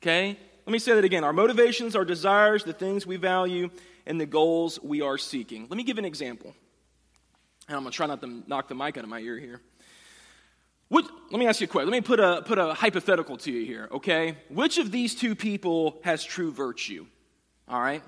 Okay? 0.00 0.38
Let 0.64 0.72
me 0.72 0.78
say 0.78 0.94
that 0.94 1.04
again. 1.04 1.24
Our 1.24 1.32
motivations, 1.32 1.96
our 1.96 2.04
desires, 2.04 2.62
the 2.62 2.72
things 2.72 3.04
we 3.04 3.16
value, 3.16 3.68
and 4.06 4.20
the 4.20 4.26
goals 4.26 4.80
we 4.82 5.00
are 5.00 5.18
seeking. 5.18 5.66
Let 5.68 5.76
me 5.76 5.84
give 5.84 5.98
an 5.98 6.04
example. 6.04 6.54
And 7.68 7.76
I'm 7.76 7.82
going 7.82 7.92
to 7.92 7.96
try 7.96 8.06
not 8.06 8.20
to 8.22 8.42
knock 8.46 8.68
the 8.68 8.74
mic 8.74 8.96
out 8.96 9.04
of 9.04 9.10
my 9.10 9.20
ear 9.20 9.38
here. 9.38 9.60
What, 10.88 11.08
let 11.30 11.38
me 11.38 11.46
ask 11.46 11.60
you 11.60 11.64
a 11.64 11.68
question. 11.68 11.90
Let 11.90 11.96
me 11.96 12.02
put 12.02 12.20
a, 12.20 12.42
put 12.42 12.58
a 12.58 12.74
hypothetical 12.74 13.38
to 13.38 13.50
you 13.50 13.64
here, 13.64 13.88
okay? 13.92 14.36
Which 14.50 14.76
of 14.78 14.90
these 14.90 15.14
two 15.14 15.34
people 15.34 16.00
has 16.04 16.22
true 16.22 16.52
virtue? 16.52 17.06
All 17.66 17.80
right? 17.80 18.02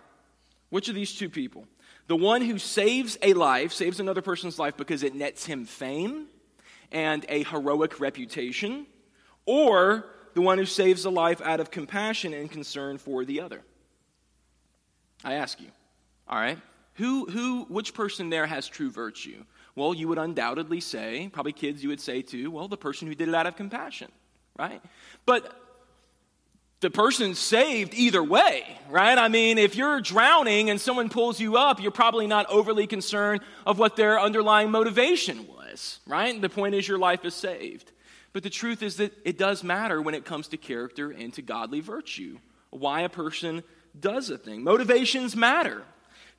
Which 0.69 0.89
of 0.89 0.95
these 0.95 1.15
two 1.15 1.31
people? 1.31 1.67
The 2.09 2.17
one 2.17 2.43
who 2.43 2.59
saves 2.59 3.17
a 3.23 3.33
life, 3.33 3.73
saves 3.73 4.01
another 4.01 4.21
person's 4.21 4.59
life 4.59 4.77
because 4.77 5.03
it 5.03 5.15
nets 5.15 5.47
him 5.47 5.65
fame 5.65 6.27
and 6.93 7.25
a 7.29 7.45
heroic 7.45 8.01
reputation, 8.01 8.87
or 9.47 10.05
the 10.35 10.43
one 10.43 10.59
who 10.59 10.67
saves 10.67 11.07
a 11.07 11.11
life 11.11 11.41
out 11.41 11.61
of 11.61 11.71
compassion 11.71 12.35
and 12.35 12.51
concern 12.51 12.99
for 12.99 13.25
the 13.25 13.41
other? 13.41 13.63
I 15.25 15.35
ask 15.35 15.61
you. 15.61 15.69
All 16.29 16.39
right? 16.39 16.59
Who, 16.95 17.27
who, 17.27 17.65
which 17.65 17.95
person 17.95 18.31
there 18.31 18.47
has 18.47 18.69
true 18.69 18.91
virtue? 18.91 19.45
Well, 19.75 19.95
you 19.95 20.09
would 20.09 20.19
undoubtedly 20.19 20.81
say, 20.81 21.29
probably 21.33 21.53
kids, 21.53 21.83
you 21.83 21.89
would 21.89 22.01
say 22.01 22.23
too, 22.23 22.51
well, 22.51 22.69
the 22.69 22.77
person 22.77 23.09
who 23.09 23.15
did 23.15 23.29
it 23.29 23.35
out 23.35 23.47
of 23.47 23.57
compassion, 23.57 24.11
right? 24.57 24.81
But 25.27 25.53
the 26.81 26.91
person's 26.91 27.39
saved 27.39 27.95
either 27.95 28.23
way, 28.23 28.79
right? 28.89 29.19
I 29.19 29.29
mean, 29.29 29.59
if 29.59 29.75
you're 29.75 30.01
drowning 30.01 30.71
and 30.71 30.81
someone 30.81 31.09
pulls 31.09 31.41
you 31.41 31.57
up, 31.57 31.81
you're 31.81 31.91
probably 31.91 32.27
not 32.27 32.47
overly 32.49 32.87
concerned 32.87 33.41
of 33.67 33.79
what 33.79 33.97
their 33.97 34.21
underlying 34.21 34.71
motivation 34.71 35.49
was, 35.49 35.99
right? 36.07 36.41
The 36.41 36.49
point 36.49 36.75
is 36.75 36.87
your 36.87 36.99
life 36.99 37.25
is 37.25 37.35
saved. 37.35 37.91
But 38.33 38.43
the 38.43 38.51
truth 38.51 38.83
is 38.83 38.97
that 38.97 39.13
it 39.25 39.39
does 39.39 39.65
matter 39.65 40.03
when 40.03 40.15
it 40.15 40.25
comes 40.25 40.49
to 40.49 40.57
character 40.57 41.11
and 41.11 41.33
to 41.35 41.43
godly 41.43 41.81
virtue, 41.81 42.39
why 42.71 43.01
a 43.01 43.09
person 43.09 43.63
does 43.99 44.29
a 44.31 44.37
thing. 44.37 44.63
Motivations 44.63 45.35
matter. 45.35 45.85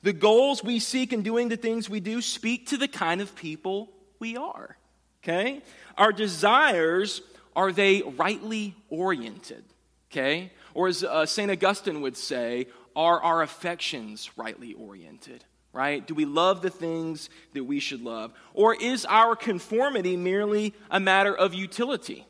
The 0.06 0.12
goals 0.12 0.62
we 0.62 0.78
seek 0.78 1.12
in 1.12 1.22
doing 1.22 1.48
the 1.48 1.56
things 1.56 1.90
we 1.90 1.98
do 1.98 2.22
speak 2.22 2.68
to 2.68 2.76
the 2.76 2.86
kind 2.86 3.20
of 3.20 3.34
people 3.34 3.90
we 4.20 4.36
are. 4.36 4.76
Okay? 5.20 5.62
Our 5.98 6.12
desires, 6.12 7.22
are 7.56 7.72
they 7.72 8.02
rightly 8.02 8.76
oriented? 8.88 9.64
Okay? 10.08 10.52
Or 10.74 10.86
as 10.86 11.02
uh, 11.02 11.26
St. 11.26 11.50
Augustine 11.50 12.02
would 12.02 12.16
say, 12.16 12.68
are 12.94 13.20
our 13.20 13.42
affections 13.42 14.30
rightly 14.36 14.74
oriented? 14.74 15.44
Right? 15.72 16.06
Do 16.06 16.14
we 16.14 16.24
love 16.24 16.62
the 16.62 16.70
things 16.70 17.28
that 17.54 17.64
we 17.64 17.80
should 17.80 18.04
love? 18.04 18.30
Or 18.54 18.76
is 18.76 19.06
our 19.06 19.34
conformity 19.34 20.16
merely 20.16 20.72
a 20.88 21.00
matter 21.00 21.36
of 21.36 21.52
utility? 21.52 22.28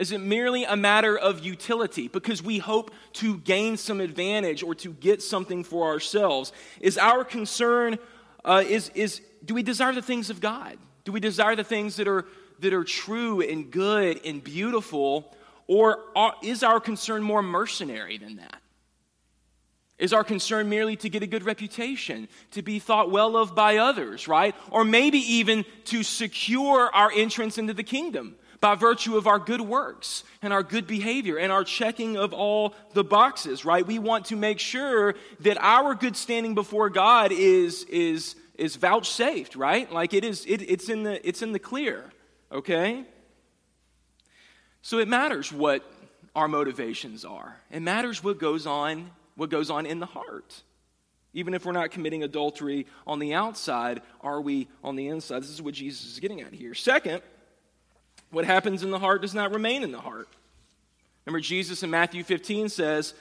Is 0.00 0.12
it 0.12 0.20
merely 0.22 0.64
a 0.64 0.76
matter 0.76 1.14
of 1.14 1.44
utility 1.44 2.08
because 2.08 2.42
we 2.42 2.56
hope 2.56 2.90
to 3.14 3.36
gain 3.36 3.76
some 3.76 4.00
advantage 4.00 4.62
or 4.62 4.74
to 4.76 4.94
get 4.94 5.20
something 5.20 5.62
for 5.62 5.88
ourselves? 5.88 6.52
Is 6.80 6.96
our 6.96 7.22
concern, 7.22 7.98
uh, 8.42 8.64
is, 8.66 8.90
is, 8.94 9.20
do 9.44 9.52
we 9.52 9.62
desire 9.62 9.92
the 9.92 10.00
things 10.00 10.30
of 10.30 10.40
God? 10.40 10.78
Do 11.04 11.12
we 11.12 11.20
desire 11.20 11.54
the 11.54 11.64
things 11.64 11.96
that 11.96 12.08
are, 12.08 12.24
that 12.60 12.72
are 12.72 12.82
true 12.82 13.42
and 13.42 13.70
good 13.70 14.22
and 14.24 14.42
beautiful? 14.42 15.36
Or 15.66 15.98
are, 16.16 16.34
is 16.42 16.62
our 16.62 16.80
concern 16.80 17.22
more 17.22 17.42
mercenary 17.42 18.16
than 18.16 18.36
that? 18.36 18.62
Is 19.98 20.14
our 20.14 20.24
concern 20.24 20.70
merely 20.70 20.96
to 20.96 21.10
get 21.10 21.22
a 21.22 21.26
good 21.26 21.42
reputation, 21.42 22.26
to 22.52 22.62
be 22.62 22.78
thought 22.78 23.10
well 23.10 23.36
of 23.36 23.54
by 23.54 23.76
others, 23.76 24.26
right? 24.26 24.54
Or 24.70 24.82
maybe 24.82 25.18
even 25.18 25.66
to 25.84 26.02
secure 26.02 26.88
our 26.94 27.12
entrance 27.14 27.58
into 27.58 27.74
the 27.74 27.82
kingdom? 27.82 28.36
By 28.60 28.74
virtue 28.74 29.16
of 29.16 29.26
our 29.26 29.38
good 29.38 29.60
works 29.60 30.22
and 30.42 30.52
our 30.52 30.62
good 30.62 30.86
behavior 30.86 31.38
and 31.38 31.50
our 31.50 31.64
checking 31.64 32.16
of 32.16 32.32
all 32.32 32.74
the 32.92 33.02
boxes, 33.04 33.64
right? 33.64 33.86
We 33.86 33.98
want 33.98 34.26
to 34.26 34.36
make 34.36 34.58
sure 34.58 35.14
that 35.40 35.56
our 35.58 35.94
good 35.94 36.16
standing 36.16 36.54
before 36.54 36.90
God 36.90 37.32
is, 37.32 37.84
is, 37.84 38.36
is 38.56 38.76
vouchsafed, 38.76 39.56
right? 39.56 39.90
Like 39.90 40.12
it 40.12 40.24
is, 40.24 40.44
it, 40.46 40.62
it's, 40.62 40.88
in 40.88 41.04
the, 41.04 41.26
it's 41.26 41.40
in 41.40 41.52
the 41.52 41.58
clear, 41.58 42.04
okay? 42.52 43.04
So 44.82 44.98
it 44.98 45.08
matters 45.08 45.52
what 45.52 45.90
our 46.34 46.48
motivations 46.48 47.24
are. 47.24 47.56
It 47.70 47.80
matters 47.80 48.22
what 48.22 48.38
goes 48.38 48.66
on, 48.66 49.10
what 49.36 49.50
goes 49.50 49.70
on 49.70 49.86
in 49.86 50.00
the 50.00 50.06
heart. 50.06 50.62
Even 51.32 51.54
if 51.54 51.64
we're 51.64 51.72
not 51.72 51.92
committing 51.92 52.24
adultery 52.24 52.86
on 53.06 53.20
the 53.20 53.34
outside, 53.34 54.02
are 54.20 54.40
we 54.40 54.68
on 54.82 54.96
the 54.96 55.08
inside? 55.08 55.42
This 55.42 55.50
is 55.50 55.62
what 55.62 55.74
Jesus 55.74 56.04
is 56.04 56.20
getting 56.20 56.40
at 56.40 56.52
here. 56.52 56.74
Second, 56.74 57.22
what 58.30 58.44
happens 58.44 58.82
in 58.82 58.90
the 58.90 58.98
heart 58.98 59.22
does 59.22 59.34
not 59.34 59.52
remain 59.52 59.82
in 59.82 59.92
the 59.92 60.00
heart. 60.00 60.28
Remember, 61.26 61.40
Jesus 61.40 61.82
in 61.82 61.90
Matthew 61.90 62.24
15 62.24 62.68
says, 62.68 63.14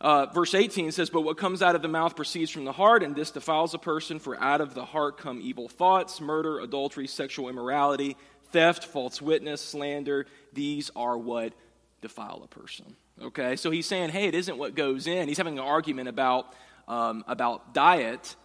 uh, 0.00 0.26
verse 0.26 0.54
18 0.54 0.92
says, 0.92 1.10
But 1.10 1.22
what 1.22 1.38
comes 1.38 1.62
out 1.62 1.74
of 1.74 1.82
the 1.82 1.88
mouth 1.88 2.14
proceeds 2.14 2.50
from 2.50 2.64
the 2.64 2.72
heart, 2.72 3.02
and 3.02 3.16
this 3.16 3.30
defiles 3.30 3.74
a 3.74 3.78
person, 3.78 4.18
for 4.18 4.40
out 4.40 4.60
of 4.60 4.74
the 4.74 4.84
heart 4.84 5.18
come 5.18 5.40
evil 5.42 5.68
thoughts, 5.68 6.20
murder, 6.20 6.60
adultery, 6.60 7.06
sexual 7.06 7.48
immorality, 7.48 8.16
theft, 8.52 8.84
false 8.84 9.20
witness, 9.20 9.60
slander. 9.60 10.26
These 10.52 10.90
are 10.94 11.18
what 11.18 11.52
defile 12.00 12.42
a 12.44 12.48
person. 12.48 12.94
Okay? 13.20 13.56
So 13.56 13.70
he's 13.70 13.86
saying, 13.86 14.10
hey, 14.10 14.28
it 14.28 14.34
isn't 14.34 14.56
what 14.56 14.76
goes 14.76 15.06
in. 15.06 15.26
He's 15.26 15.38
having 15.38 15.58
an 15.58 15.64
argument 15.64 16.08
about, 16.08 16.54
um, 16.86 17.24
about 17.26 17.74
diet 17.74 18.36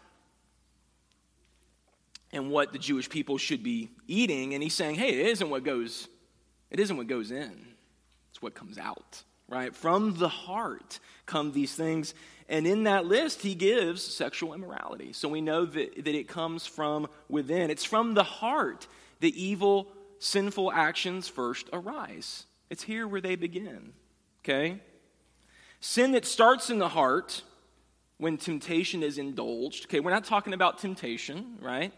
and 2.33 2.49
what 2.51 2.73
the 2.73 2.79
Jewish 2.79 3.07
people 3.07 3.37
should 3.37 3.63
be 3.63 3.89
eating. 4.07 4.53
And 4.53 4.61
he's 4.61 4.73
saying, 4.73 4.95
hey, 4.95 5.09
it 5.09 5.27
isn't 5.27 5.49
what 5.49 5.63
goes, 5.63 6.09
it 6.69 6.79
isn't 6.79 6.97
what 6.97 7.07
goes 7.07 7.31
in, 7.31 7.67
it's 8.29 8.41
what 8.41 8.53
comes 8.55 8.77
out. 8.77 9.23
Right? 9.47 9.75
From 9.75 10.17
the 10.17 10.29
heart 10.29 10.99
come 11.25 11.51
these 11.51 11.75
things. 11.75 12.15
And 12.49 12.65
in 12.65 12.83
that 12.83 13.05
list, 13.05 13.41
he 13.41 13.53
gives 13.53 14.01
sexual 14.01 14.53
immorality. 14.53 15.13
So 15.13 15.29
we 15.29 15.41
know 15.41 15.65
that, 15.65 16.05
that 16.05 16.15
it 16.15 16.27
comes 16.27 16.65
from 16.65 17.07
within. 17.29 17.69
It's 17.69 17.83
from 17.83 18.15
the 18.15 18.23
heart 18.23 18.87
the 19.19 19.41
evil, 19.41 19.89
sinful 20.19 20.71
actions 20.71 21.27
first 21.27 21.69
arise. 21.71 22.45
It's 22.69 22.83
here 22.83 23.07
where 23.07 23.21
they 23.21 23.35
begin. 23.35 23.93
Okay? 24.43 24.79
Sin 25.79 26.13
that 26.13 26.25
starts 26.25 26.69
in 26.69 26.79
the 26.79 26.89
heart 26.89 27.43
when 28.17 28.37
temptation 28.37 29.03
is 29.03 29.17
indulged. 29.17 29.85
Okay, 29.85 29.99
we're 29.99 30.11
not 30.11 30.25
talking 30.25 30.53
about 30.53 30.79
temptation, 30.79 31.57
right? 31.61 31.93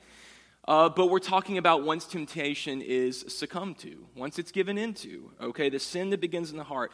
Uh, 0.67 0.89
but 0.89 1.11
we're 1.11 1.19
talking 1.19 1.59
about 1.59 1.83
once 1.83 2.05
temptation 2.05 2.81
is 2.81 3.23
succumbed 3.27 3.77
to, 3.77 4.07
once 4.15 4.39
it's 4.39 4.51
given 4.51 4.79
into, 4.79 5.31
okay? 5.39 5.69
The 5.69 5.77
sin 5.79 6.09
that 6.09 6.19
begins 6.19 6.49
in 6.49 6.57
the 6.57 6.63
heart. 6.63 6.91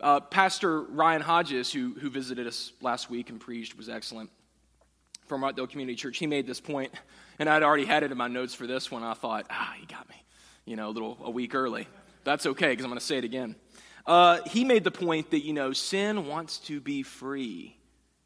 Uh, 0.00 0.20
Pastor 0.20 0.80
Ryan 0.80 1.20
Hodges, 1.20 1.70
who, 1.70 1.94
who 2.00 2.08
visited 2.08 2.46
us 2.46 2.72
last 2.80 3.10
week 3.10 3.28
and 3.28 3.38
preached, 3.38 3.76
was 3.76 3.90
excellent 3.90 4.30
from 5.26 5.44
Rockdale 5.44 5.66
Community 5.66 5.94
Church. 5.94 6.16
He 6.16 6.26
made 6.26 6.46
this 6.46 6.60
point, 6.60 6.92
and 7.38 7.50
I'd 7.50 7.62
already 7.62 7.84
had 7.84 8.02
it 8.02 8.12
in 8.12 8.16
my 8.16 8.28
notes 8.28 8.54
for 8.54 8.66
this 8.66 8.90
one. 8.90 9.02
I 9.02 9.12
thought, 9.12 9.46
ah, 9.50 9.74
he 9.78 9.84
got 9.84 10.08
me, 10.08 10.16
you 10.64 10.76
know, 10.76 10.88
a 10.88 10.92
little 10.92 11.18
a 11.22 11.30
week 11.30 11.54
early. 11.54 11.86
That's 12.24 12.46
okay, 12.46 12.70
because 12.70 12.84
I'm 12.84 12.90
going 12.90 12.98
to 12.98 13.04
say 13.04 13.18
it 13.18 13.24
again. 13.24 13.56
Uh, 14.06 14.40
he 14.46 14.64
made 14.64 14.84
the 14.84 14.90
point 14.90 15.30
that, 15.32 15.44
you 15.44 15.52
know, 15.52 15.74
sin 15.74 16.26
wants 16.26 16.58
to 16.60 16.80
be 16.80 17.02
free. 17.02 17.76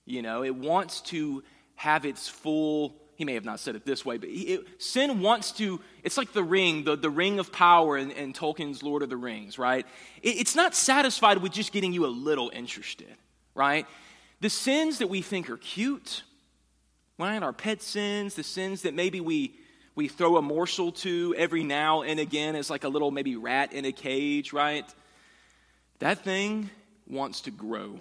You 0.05 0.23
know, 0.23 0.45
it 0.45 0.55
wants 0.55 1.01
to 1.03 1.43
have 1.75 2.07
its 2.07 2.29
full 2.29 2.95
he 3.17 3.25
may 3.25 3.35
have 3.35 3.45
not 3.45 3.59
said 3.59 3.75
it 3.75 3.85
this 3.85 4.05
way, 4.05 4.19
but 4.19 4.29
he, 4.29 4.43
it, 4.55 4.83
sin 4.83 5.21
wants 5.21 5.53
to, 5.53 5.81
it's 6.05 6.19
like 6.19 6.33
the 6.33 6.43
ring, 6.43 6.85
the, 6.85 6.97
the 6.97 7.11
ring 7.11 7.39
of 7.39 7.51
power 7.51 7.97
in, 7.97 8.11
in 8.11 8.33
Tolkien's 8.33 8.83
Lord 8.83 9.03
of 9.03 9.09
the 9.09 9.17
Rings, 9.17 9.59
right? 9.59 9.87
It, 10.23 10.37
it's 10.37 10.55
not 10.55 10.75
satisfied 10.75 11.39
with 11.39 11.53
just 11.53 11.73
getting 11.73 11.93
you 11.93 12.05
a 12.05 12.09
little 12.09 12.51
interested, 12.55 13.17
right? 13.55 13.87
The 14.41 14.51
sins 14.51 14.99
that 14.99 15.09
we 15.09 15.23
think 15.23 15.49
are 15.49 15.57
cute, 15.57 16.25
right? 17.19 17.43
Our 17.43 17.55
pet 17.55 17.81
sins, 17.81 18.35
the 18.35 18.43
sins 18.43 18.83
that 18.83 18.93
maybe 18.93 19.21
we, 19.21 19.55
we 19.95 20.09
throw 20.09 20.37
a 20.37 20.43
morsel 20.43 20.93
to 20.93 21.35
every 21.39 21.65
now 21.65 22.03
and 22.03 22.21
again 22.21 22.55
as 22.55 22.69
like 22.69 22.85
a 22.85 22.89
little 22.89 23.11
maybe 23.11 23.37
rat 23.37 23.73
in 23.73 23.87
a 23.87 23.93
cage, 23.93 24.53
right? 24.53 24.85
That 26.01 26.19
thing 26.19 26.69
wants 27.09 27.41
to 27.43 27.51
grow. 27.51 27.99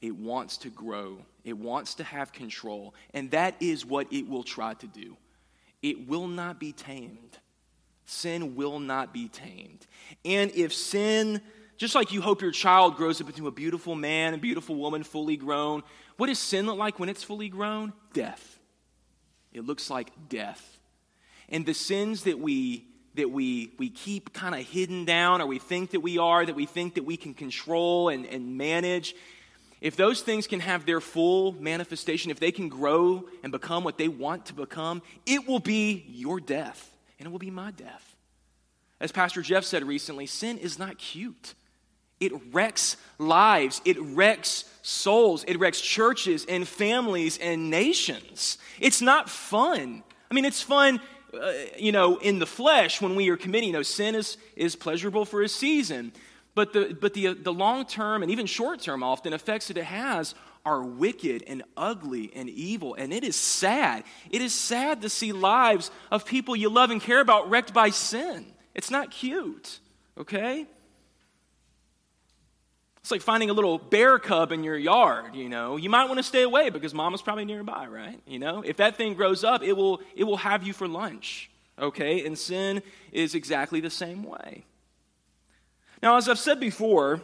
It 0.00 0.16
wants 0.16 0.58
to 0.58 0.70
grow. 0.70 1.18
It 1.44 1.56
wants 1.56 1.94
to 1.96 2.04
have 2.04 2.32
control. 2.32 2.94
And 3.12 3.30
that 3.30 3.54
is 3.60 3.86
what 3.86 4.12
it 4.12 4.28
will 4.28 4.42
try 4.42 4.74
to 4.74 4.86
do. 4.86 5.16
It 5.82 6.08
will 6.08 6.28
not 6.28 6.58
be 6.58 6.72
tamed. 6.72 7.38
Sin 8.04 8.54
will 8.54 8.80
not 8.80 9.12
be 9.12 9.28
tamed. 9.28 9.86
And 10.24 10.50
if 10.52 10.74
sin, 10.74 11.40
just 11.76 11.94
like 11.94 12.12
you 12.12 12.20
hope 12.20 12.42
your 12.42 12.50
child 12.50 12.96
grows 12.96 13.20
up 13.20 13.28
into 13.28 13.46
a 13.46 13.50
beautiful 13.50 13.94
man, 13.94 14.34
a 14.34 14.38
beautiful 14.38 14.76
woman, 14.76 15.02
fully 15.02 15.36
grown, 15.36 15.82
what 16.16 16.26
does 16.26 16.38
sin 16.38 16.66
look 16.66 16.78
like 16.78 16.98
when 16.98 17.08
it's 17.08 17.22
fully 17.22 17.48
grown? 17.48 17.92
Death. 18.12 18.58
It 19.52 19.64
looks 19.64 19.88
like 19.88 20.10
death. 20.28 20.78
And 21.48 21.64
the 21.64 21.74
sins 21.74 22.24
that 22.24 22.38
we 22.38 22.86
that 23.14 23.30
we, 23.30 23.72
we 23.78 23.90
keep 23.90 24.32
kind 24.32 24.54
of 24.54 24.62
hidden 24.66 25.04
down 25.04 25.40
or 25.40 25.46
we 25.46 25.58
think 25.58 25.92
that 25.92 26.00
we 26.00 26.18
are, 26.18 26.44
that 26.44 26.56
we 26.56 26.66
think 26.66 26.94
that 26.94 27.04
we 27.04 27.16
can 27.16 27.32
control 27.32 28.08
and, 28.08 28.26
and 28.26 28.58
manage, 28.58 29.14
if 29.84 29.96
those 29.96 30.22
things 30.22 30.46
can 30.46 30.60
have 30.60 30.86
their 30.86 30.98
full 30.98 31.52
manifestation, 31.60 32.30
if 32.30 32.40
they 32.40 32.50
can 32.50 32.70
grow 32.70 33.28
and 33.42 33.52
become 33.52 33.84
what 33.84 33.98
they 33.98 34.08
want 34.08 34.46
to 34.46 34.54
become, 34.54 35.02
it 35.26 35.46
will 35.46 35.58
be 35.58 36.06
your 36.08 36.40
death 36.40 36.90
and 37.18 37.26
it 37.26 37.30
will 37.30 37.38
be 37.38 37.50
my 37.50 37.70
death. 37.70 38.16
As 38.98 39.12
Pastor 39.12 39.42
Jeff 39.42 39.62
said 39.62 39.84
recently, 39.84 40.24
sin 40.24 40.56
is 40.56 40.78
not 40.78 40.96
cute. 40.96 41.52
It 42.18 42.32
wrecks 42.50 42.96
lives, 43.18 43.82
it 43.84 44.00
wrecks 44.00 44.64
souls, 44.80 45.44
it 45.46 45.58
wrecks 45.58 45.82
churches 45.82 46.46
and 46.48 46.66
families 46.66 47.36
and 47.36 47.68
nations. 47.68 48.56
It's 48.80 49.02
not 49.02 49.28
fun. 49.28 50.02
I 50.30 50.34
mean, 50.34 50.46
it's 50.46 50.62
fun 50.62 50.98
uh, 51.34 51.52
you 51.76 51.92
know, 51.92 52.16
in 52.16 52.38
the 52.38 52.46
flesh 52.46 53.02
when 53.02 53.16
we 53.16 53.28
are 53.28 53.36
committing, 53.36 53.68
you 53.68 53.74
know, 53.74 53.82
sin 53.82 54.14
is, 54.14 54.38
is 54.56 54.76
pleasurable 54.76 55.26
for 55.26 55.42
a 55.42 55.48
season. 55.48 56.10
But 56.54 56.72
the, 56.72 56.96
but 56.98 57.14
the, 57.14 57.34
the 57.34 57.52
long 57.52 57.84
term 57.84 58.22
and 58.22 58.30
even 58.30 58.46
short 58.46 58.80
term 58.80 59.02
often 59.02 59.32
effects 59.32 59.68
that 59.68 59.76
it 59.76 59.84
has 59.84 60.34
are 60.64 60.82
wicked 60.82 61.44
and 61.46 61.62
ugly 61.76 62.32
and 62.34 62.48
evil. 62.48 62.94
And 62.94 63.12
it 63.12 63.24
is 63.24 63.36
sad. 63.36 64.04
It 64.30 64.40
is 64.40 64.54
sad 64.54 65.02
to 65.02 65.08
see 65.08 65.32
lives 65.32 65.90
of 66.10 66.24
people 66.24 66.56
you 66.56 66.70
love 66.70 66.90
and 66.90 67.00
care 67.00 67.20
about 67.20 67.50
wrecked 67.50 67.74
by 67.74 67.90
sin. 67.90 68.46
It's 68.74 68.90
not 68.90 69.10
cute, 69.10 69.78
okay? 70.16 70.66
It's 72.98 73.10
like 73.10 73.20
finding 73.20 73.50
a 73.50 73.52
little 73.52 73.78
bear 73.78 74.18
cub 74.18 74.50
in 74.50 74.64
your 74.64 74.78
yard, 74.78 75.34
you 75.34 75.50
know. 75.50 75.76
You 75.76 75.90
might 75.90 76.06
want 76.06 76.16
to 76.18 76.22
stay 76.22 76.42
away 76.42 76.70
because 76.70 76.94
mama's 76.94 77.20
probably 77.20 77.44
nearby, 77.44 77.86
right? 77.86 78.18
You 78.26 78.38
know, 78.38 78.62
if 78.64 78.78
that 78.78 78.96
thing 78.96 79.12
grows 79.12 79.44
up, 79.44 79.62
it 79.62 79.74
will 79.74 80.00
it 80.16 80.24
will 80.24 80.38
have 80.38 80.66
you 80.66 80.72
for 80.72 80.88
lunch. 80.88 81.50
Okay? 81.78 82.24
And 82.24 82.38
sin 82.38 82.82
is 83.12 83.34
exactly 83.34 83.80
the 83.80 83.90
same 83.90 84.22
way. 84.22 84.64
Now, 86.04 86.18
as 86.18 86.28
I've 86.28 86.38
said 86.38 86.60
before 86.60 87.22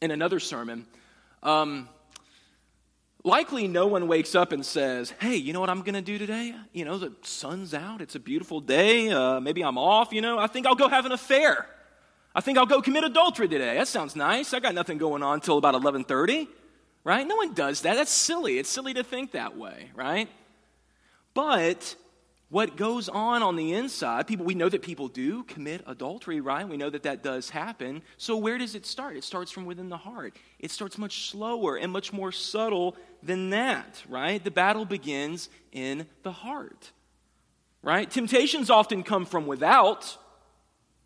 in 0.00 0.10
another 0.10 0.40
sermon, 0.40 0.84
um, 1.44 1.88
likely 3.22 3.68
no 3.68 3.86
one 3.86 4.08
wakes 4.08 4.34
up 4.34 4.50
and 4.50 4.66
says, 4.66 5.14
Hey, 5.20 5.36
you 5.36 5.52
know 5.52 5.60
what 5.60 5.70
I'm 5.70 5.82
going 5.82 5.94
to 5.94 6.02
do 6.02 6.18
today? 6.18 6.56
You 6.72 6.84
know, 6.84 6.98
the 6.98 7.12
sun's 7.22 7.72
out, 7.72 8.00
it's 8.00 8.16
a 8.16 8.18
beautiful 8.18 8.60
day, 8.60 9.10
uh, 9.10 9.38
maybe 9.38 9.62
I'm 9.62 9.78
off, 9.78 10.12
you 10.12 10.20
know, 10.20 10.40
I 10.40 10.48
think 10.48 10.66
I'll 10.66 10.74
go 10.74 10.88
have 10.88 11.06
an 11.06 11.12
affair. 11.12 11.68
I 12.34 12.40
think 12.40 12.58
I'll 12.58 12.66
go 12.66 12.82
commit 12.82 13.04
adultery 13.04 13.46
today. 13.46 13.76
That 13.76 13.86
sounds 13.86 14.16
nice. 14.16 14.52
I 14.52 14.58
got 14.58 14.74
nothing 14.74 14.98
going 14.98 15.22
on 15.22 15.34
until 15.34 15.56
about 15.56 15.76
11:30, 15.76 16.48
right? 17.04 17.24
No 17.24 17.36
one 17.36 17.54
does 17.54 17.82
that. 17.82 17.94
That's 17.94 18.10
silly. 18.10 18.58
It's 18.58 18.70
silly 18.70 18.92
to 18.94 19.04
think 19.04 19.30
that 19.32 19.56
way, 19.56 19.92
right? 19.94 20.28
But 21.32 21.94
what 22.52 22.76
goes 22.76 23.08
on 23.08 23.42
on 23.42 23.56
the 23.56 23.72
inside, 23.72 24.26
people 24.26 24.44
we 24.44 24.54
know 24.54 24.68
that 24.68 24.82
people 24.82 25.08
do 25.08 25.42
commit 25.44 25.82
adultery, 25.86 26.38
right? 26.38 26.68
We 26.68 26.76
know 26.76 26.90
that 26.90 27.04
that 27.04 27.22
does 27.22 27.48
happen. 27.48 28.02
So 28.18 28.36
where 28.36 28.58
does 28.58 28.74
it 28.74 28.84
start? 28.84 29.16
It 29.16 29.24
starts 29.24 29.50
from 29.50 29.64
within 29.64 29.88
the 29.88 29.96
heart. 29.96 30.36
It 30.58 30.70
starts 30.70 30.98
much 30.98 31.30
slower 31.30 31.76
and 31.76 31.90
much 31.90 32.12
more 32.12 32.30
subtle 32.30 32.94
than 33.22 33.48
that, 33.50 34.02
right? 34.06 34.44
The 34.44 34.50
battle 34.50 34.84
begins 34.84 35.48
in 35.72 36.06
the 36.24 36.32
heart. 36.32 36.92
Right? 37.80 38.10
Temptations 38.10 38.68
often 38.68 39.02
come 39.02 39.24
from 39.24 39.46
without, 39.46 40.18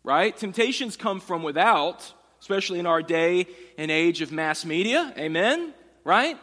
right? 0.03 0.35
Temptations 0.35 0.97
come 0.97 1.21
from 1.21 1.43
without, 1.43 2.13
especially 2.41 2.79
in 2.79 2.85
our 2.85 3.01
day 3.01 3.47
and 3.77 3.89
age 3.89 4.21
of 4.21 4.33
mass 4.33 4.65
media. 4.65 5.13
Amen? 5.17 5.73
Right? 6.03 6.37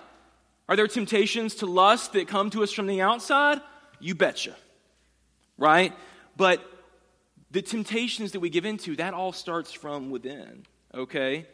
Are 0.67 0.77
there 0.77 0.88
temptations 0.88 1.57
to 1.57 1.67
lust 1.67 2.14
that 2.14 2.27
come 2.27 2.49
to 2.51 2.62
us 2.62 2.73
from 2.73 2.87
the 2.87 3.03
outside? 3.03 3.61
You 4.01 4.14
betcha 4.14 4.57
right? 5.57 5.93
But 6.37 6.64
the 7.51 7.62
temptations 7.62 8.33
that 8.33 8.40
we 8.40 8.51
give 8.51 8.64
into, 8.64 8.97
that 8.97 9.14
all 9.14 9.33
starts 9.33 9.73
from 9.73 10.11
within, 10.11 10.67
okay? 10.93 11.47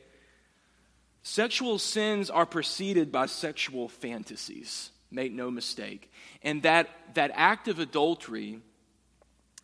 Sexual 1.22 1.78
sins 1.78 2.30
are 2.30 2.46
preceded 2.46 3.12
by 3.12 3.26
sexual 3.26 3.88
fantasies, 3.88 4.90
make 5.10 5.32
no 5.32 5.50
mistake. 5.50 6.10
And 6.42 6.62
that, 6.62 6.88
that 7.14 7.30
act 7.34 7.68
of 7.68 7.78
adultery, 7.78 8.60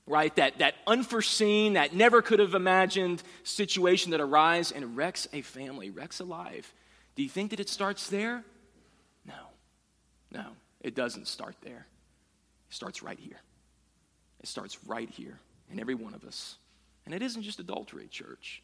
right, 0.07 0.35
that, 0.37 0.59
that 0.59 0.75
unforeseen, 0.87 1.73
that 1.75 1.95
never 1.95 2.21
could 2.21 2.41
have 2.41 2.55
imagined 2.55 3.23
situation 3.43 4.11
that 4.11 4.21
arises 4.21 4.73
and 4.73 4.97
wrecks 4.97 5.27
a 5.33 5.41
family, 5.41 5.91
wrecks 5.91 6.21
a 6.21 6.25
life. 6.25 6.75
Do 7.15 7.23
you 7.23 7.31
think 7.31 7.51
that 7.51 7.61
it 7.61 7.71
starts 7.71 8.11
there? 8.11 8.45
No. 9.25 9.33
No, 10.31 10.45
it 10.81 10.95
doesn't 10.95 11.29
start 11.29 11.57
there. 11.63 11.87
It 12.69 12.75
starts 12.75 13.03
right 13.03 13.19
here. 13.19 13.41
It 14.47 14.49
starts 14.49 14.79
right 14.87 15.11
here 15.11 15.41
in 15.73 15.81
every 15.81 15.97
one 15.97 16.15
of 16.15 16.25
us. 16.25 16.55
And 17.05 17.13
it 17.13 17.21
isn't 17.21 17.43
just 17.43 17.59
adultery, 17.59 18.07
church. 18.07 18.63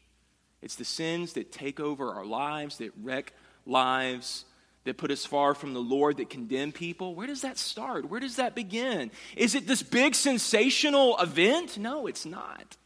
It's 0.61 0.75
the 0.75 0.85
sins 0.85 1.33
that 1.33 1.51
take 1.51 1.81
over 1.81 2.13
our 2.13 2.23
lives, 2.23 2.77
that 2.77 2.93
wreck 3.03 3.33
lives, 3.65 4.45
that 4.85 4.95
put 4.95 5.11
us 5.11 5.25
far 5.25 5.53
from 5.53 5.73
the 5.73 5.81
Lord, 5.81 6.17
that 6.17 6.29
condemn 6.29 6.71
people. 6.71 7.15
Where 7.15 7.27
does 7.27 7.41
that 7.41 7.57
start? 7.57 8.09
Where 8.09 8.21
does 8.21 8.37
that 8.37 8.55
begin? 8.55 9.11
Is 9.35 9.55
it 9.55 9.67
this 9.67 9.83
big 9.83 10.15
sensational 10.15 11.17
event? 11.17 11.77
No, 11.77 12.07
it's 12.07 12.25
not. 12.25 12.77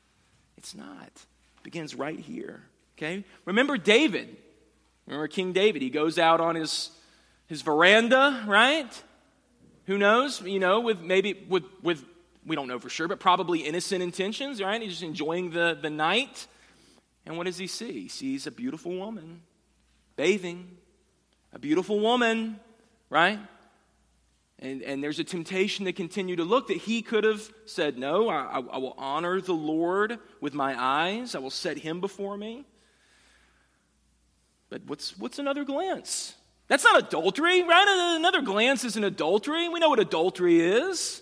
It's 0.57 0.73
not. 0.73 1.05
It 1.05 1.63
begins 1.63 1.93
right 1.93 2.19
here. 2.19 2.63
Okay? 2.97 3.25
Remember 3.45 3.77
David. 3.77 4.35
Remember 5.05 5.27
King 5.27 5.53
David. 5.53 5.83
He 5.83 5.91
goes 5.91 6.17
out 6.17 6.41
on 6.41 6.55
his, 6.55 6.89
his 7.45 7.61
veranda, 7.61 8.43
right? 8.47 8.91
Who 9.85 9.99
knows? 9.99 10.41
You 10.41 10.59
know, 10.59 10.79
with 10.79 10.99
maybe 10.99 11.45
with, 11.47 11.63
with 11.83 12.03
we 12.47 12.55
don't 12.55 12.67
know 12.67 12.79
for 12.79 12.89
sure, 12.89 13.07
but 13.07 13.19
probably 13.19 13.59
innocent 13.59 14.01
intentions, 14.01 14.61
right? 14.61 14.81
He's 14.81 14.91
just 14.91 15.03
enjoying 15.03 15.51
the, 15.51 15.77
the 15.79 15.89
night. 15.89 16.47
And 17.25 17.37
what 17.37 17.45
does 17.45 17.57
he 17.57 17.67
see? 17.67 17.91
He 17.91 18.07
sees 18.07 18.47
a 18.47 18.51
beautiful 18.51 18.95
woman 18.95 19.41
bathing, 20.15 20.77
a 21.53 21.59
beautiful 21.59 21.99
woman, 21.99 22.59
right? 23.09 23.37
And, 24.59 24.81
and 24.81 25.03
there's 25.03 25.19
a 25.19 25.23
temptation 25.23 25.85
to 25.85 25.93
continue 25.93 26.35
to 26.37 26.43
look 26.43 26.69
that 26.69 26.77
he 26.77 27.03
could 27.03 27.23
have 27.23 27.47
said, 27.65 27.99
No, 27.99 28.27
I, 28.29 28.59
I 28.59 28.77
will 28.79 28.95
honor 28.97 29.39
the 29.39 29.53
Lord 29.53 30.17
with 30.41 30.55
my 30.55 30.75
eyes, 30.81 31.35
I 31.35 31.39
will 31.39 31.51
set 31.51 31.77
him 31.77 32.01
before 32.01 32.35
me. 32.37 32.65
But 34.69 34.81
what's, 34.87 35.17
what's 35.17 35.37
another 35.37 35.63
glance? 35.63 36.33
That's 36.67 36.83
not 36.83 36.99
adultery, 36.99 37.63
right? 37.63 38.15
Another 38.17 38.41
glance 38.41 38.83
is 38.83 38.97
an 38.97 39.05
adultery. 39.05 39.69
We 39.69 39.79
know 39.79 39.89
what 39.89 39.99
adultery 39.99 40.59
is. 40.59 41.21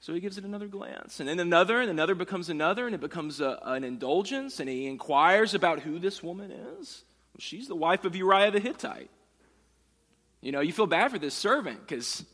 So 0.00 0.14
he 0.14 0.20
gives 0.20 0.38
it 0.38 0.44
another 0.44 0.66
glance. 0.66 1.20
And 1.20 1.28
then 1.28 1.38
another, 1.38 1.80
and 1.80 1.90
another 1.90 2.14
becomes 2.14 2.48
another, 2.48 2.86
and 2.86 2.94
it 2.94 3.02
becomes 3.02 3.40
a, 3.40 3.58
an 3.62 3.84
indulgence. 3.84 4.58
And 4.58 4.68
he 4.68 4.86
inquires 4.86 5.52
about 5.52 5.80
who 5.80 5.98
this 5.98 6.22
woman 6.22 6.50
is. 6.50 7.04
Well, 7.34 7.40
she's 7.40 7.68
the 7.68 7.76
wife 7.76 8.04
of 8.04 8.16
Uriah 8.16 8.50
the 8.50 8.60
Hittite. 8.60 9.10
You 10.40 10.52
know, 10.52 10.60
you 10.60 10.72
feel 10.72 10.86
bad 10.86 11.10
for 11.10 11.18
this 11.18 11.34
servant 11.34 11.86
because 11.86 12.24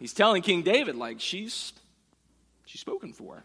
he's 0.00 0.12
telling 0.12 0.42
King 0.42 0.62
David, 0.62 0.96
like, 0.96 1.20
she's, 1.20 1.72
she's 2.66 2.80
spoken 2.80 3.12
for. 3.12 3.44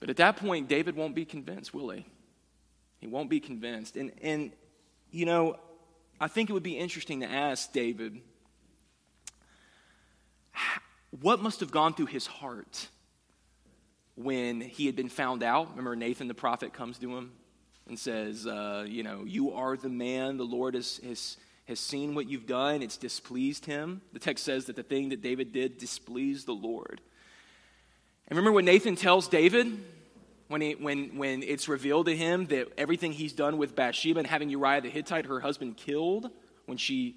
But 0.00 0.08
at 0.08 0.16
that 0.16 0.38
point, 0.38 0.66
David 0.66 0.96
won't 0.96 1.14
be 1.14 1.26
convinced, 1.26 1.74
will 1.74 1.90
he? 1.90 2.06
He 3.00 3.06
won't 3.06 3.28
be 3.28 3.38
convinced. 3.38 3.96
And, 3.96 4.12
and 4.22 4.50
you 5.10 5.26
know, 5.26 5.58
I 6.18 6.28
think 6.28 6.48
it 6.48 6.54
would 6.54 6.62
be 6.62 6.78
interesting 6.78 7.20
to 7.20 7.30
ask 7.30 7.70
David 7.72 8.18
what 11.20 11.40
must 11.40 11.60
have 11.60 11.70
gone 11.70 11.94
through 11.94 12.06
his 12.06 12.26
heart 12.26 12.88
when 14.16 14.60
he 14.60 14.86
had 14.86 14.96
been 14.96 15.08
found 15.08 15.42
out? 15.42 15.70
Remember, 15.70 15.94
Nathan 15.94 16.28
the 16.28 16.34
prophet 16.34 16.72
comes 16.72 16.98
to 16.98 17.16
him 17.16 17.32
and 17.88 17.98
says, 17.98 18.46
uh, 18.46 18.84
You 18.88 19.02
know, 19.02 19.24
you 19.24 19.52
are 19.52 19.76
the 19.76 19.88
man 19.88 20.36
the 20.36 20.44
Lord 20.44 20.74
has, 20.74 21.00
has, 21.04 21.36
has 21.66 21.78
seen 21.78 22.14
what 22.14 22.28
you've 22.28 22.46
done, 22.46 22.82
it's 22.82 22.96
displeased 22.96 23.66
him. 23.66 24.00
The 24.12 24.18
text 24.18 24.44
says 24.44 24.66
that 24.66 24.76
the 24.76 24.82
thing 24.82 25.10
that 25.10 25.22
David 25.22 25.52
did 25.52 25.78
displeased 25.78 26.46
the 26.46 26.52
Lord. 26.52 27.00
And 28.26 28.36
remember 28.36 28.52
when 28.52 28.64
Nathan 28.64 28.96
tells 28.96 29.28
David 29.28 29.78
when, 30.48 30.60
he, 30.60 30.72
when, 30.74 31.16
when 31.16 31.42
it's 31.42 31.68
revealed 31.68 32.06
to 32.06 32.16
him 32.16 32.46
that 32.46 32.72
everything 32.78 33.12
he's 33.12 33.32
done 33.32 33.58
with 33.58 33.76
Bathsheba 33.76 34.18
and 34.18 34.26
having 34.26 34.48
Uriah 34.48 34.80
the 34.80 34.90
Hittite, 34.90 35.26
her 35.26 35.40
husband, 35.40 35.76
killed 35.76 36.30
when 36.66 36.78
she, 36.78 37.16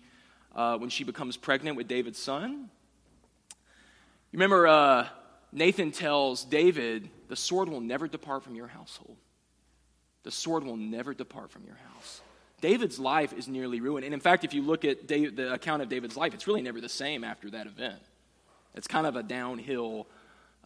uh, 0.56 0.78
when 0.78 0.90
she 0.90 1.04
becomes 1.04 1.38
pregnant 1.38 1.78
with 1.78 1.88
David's 1.88 2.20
son? 2.20 2.70
You 4.32 4.38
remember 4.38 4.68
uh, 4.68 5.08
Nathan 5.52 5.92
tells 5.92 6.44
David, 6.44 7.10
The 7.30 7.36
sword 7.36 7.70
will 7.70 7.82
never 7.82 8.08
depart 8.08 8.44
from 8.44 8.56
your 8.56 8.68
household. 8.68 9.18
The 10.24 10.32
sword 10.32 10.64
will 10.64 10.76
never 10.76 11.14
depart 11.14 11.52
from 11.52 11.64
your 11.66 11.78
house. 11.94 12.22
David's 12.60 13.00
life 13.00 13.34
is 13.34 13.48
nearly 13.48 13.80
ruined. 13.80 14.04
And 14.04 14.14
in 14.14 14.20
fact, 14.20 14.44
if 14.44 14.54
you 14.54 14.62
look 14.62 14.84
at 14.84 15.08
David, 15.08 15.38
the 15.38 15.54
account 15.54 15.82
of 15.82 15.90
David's 15.90 16.18
life, 16.18 16.34
it's 16.34 16.48
really 16.48 16.62
never 16.62 16.82
the 16.82 16.90
same 16.90 17.24
after 17.24 17.50
that 17.52 17.68
event. 17.68 18.00
It's 18.76 18.88
kind 18.88 19.08
of 19.08 19.16
a 19.16 19.24
downhill. 19.24 20.08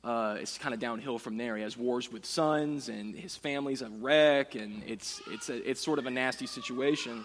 Uh, 0.04 0.38
it's 0.40 0.58
kind 0.58 0.74
of 0.74 0.80
downhill 0.80 1.20
from 1.20 1.38
there. 1.38 1.56
He 1.58 1.64
has 1.64 1.78
wars 1.78 2.12
with 2.12 2.26
sons, 2.26 2.90
and 2.90 3.14
his 3.16 3.36
family's 3.36 3.82
a 3.82 3.90
wreck, 3.90 4.56
and 4.56 4.82
it's, 4.88 5.22
it's, 5.28 5.50
a, 5.50 5.70
it's 5.70 5.82
sort 5.82 6.00
of 6.00 6.08
a 6.08 6.10
nasty 6.12 6.48
situation. 6.48 7.24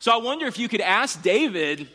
So 0.00 0.12
I 0.12 0.22
wonder 0.22 0.46
if 0.46 0.58
you 0.58 0.68
could 0.68 0.82
ask 0.82 1.22
David, 1.22 1.88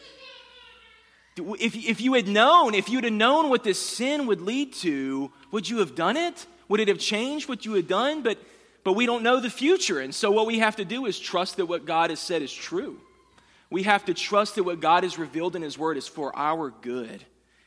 if, 1.60 1.76
if 1.76 2.02
you 2.02 2.14
had 2.14 2.28
known, 2.28 2.74
if 2.74 2.90
you'd 2.90 3.04
have 3.04 3.14
known 3.14 3.50
what 3.50 3.64
this 3.64 3.80
sin 3.80 4.28
would 4.28 4.42
lead 4.42 4.74
to, 4.76 5.32
would 5.52 5.70
you 5.70 5.80
have 5.80 5.96
done 5.96 6.18
it? 6.18 6.46
Would 6.68 6.80
it 6.80 6.88
have 6.88 7.00
changed 7.00 7.50
what 7.50 7.66
you 7.66 7.74
had 7.74 7.88
done? 7.88 8.22
But 8.22 8.38
but 8.84 8.94
we 8.94 9.06
don't 9.06 9.24
know 9.24 9.40
the 9.40 9.50
future. 9.50 10.00
And 10.00 10.16
so 10.16 10.32
what 10.32 10.48
we 10.48 10.60
have 10.60 10.78
to 10.78 10.86
do 10.86 11.06
is 11.06 11.20
trust 11.20 11.58
that 11.58 11.66
what 11.66 11.86
God 11.86 12.10
has 12.10 12.20
said 12.20 12.42
is 12.42 12.54
true. 12.54 13.00
We 13.70 13.84
have 13.84 14.06
to 14.06 14.14
trust 14.14 14.56
that 14.56 14.64
what 14.64 14.80
God 14.80 15.04
has 15.04 15.20
revealed 15.20 15.56
in 15.56 15.62
His 15.62 15.78
Word 15.78 15.98
is 15.98 16.08
for 16.08 16.36
our 16.36 16.72
good. 16.82 17.24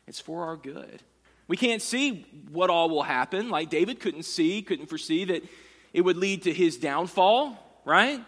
It's 0.06 0.20
for 0.20 0.46
our 0.46 0.56
good. 0.56 1.02
We 1.48 1.56
can't 1.56 1.82
see 1.82 2.26
what 2.50 2.70
all 2.70 2.88
will 2.88 3.02
happen. 3.02 3.50
Like 3.50 3.70
David 3.70 4.00
couldn't 4.00 4.24
see, 4.24 4.62
couldn't 4.62 4.86
foresee 4.86 5.24
that 5.26 5.44
it 5.92 6.00
would 6.00 6.16
lead 6.16 6.42
to 6.42 6.52
his 6.52 6.76
downfall, 6.76 7.58
right? 7.84 8.20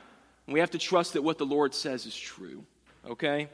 we 0.47 0.61
have 0.61 0.73
to 0.73 0.79
trust 0.79 1.15
that 1.15 1.23
what 1.23 1.39
the 1.39 1.47
Lord 1.47 1.75
says 1.75 2.05
is 2.05 2.15
true, 2.15 2.65
okay? 3.09 3.49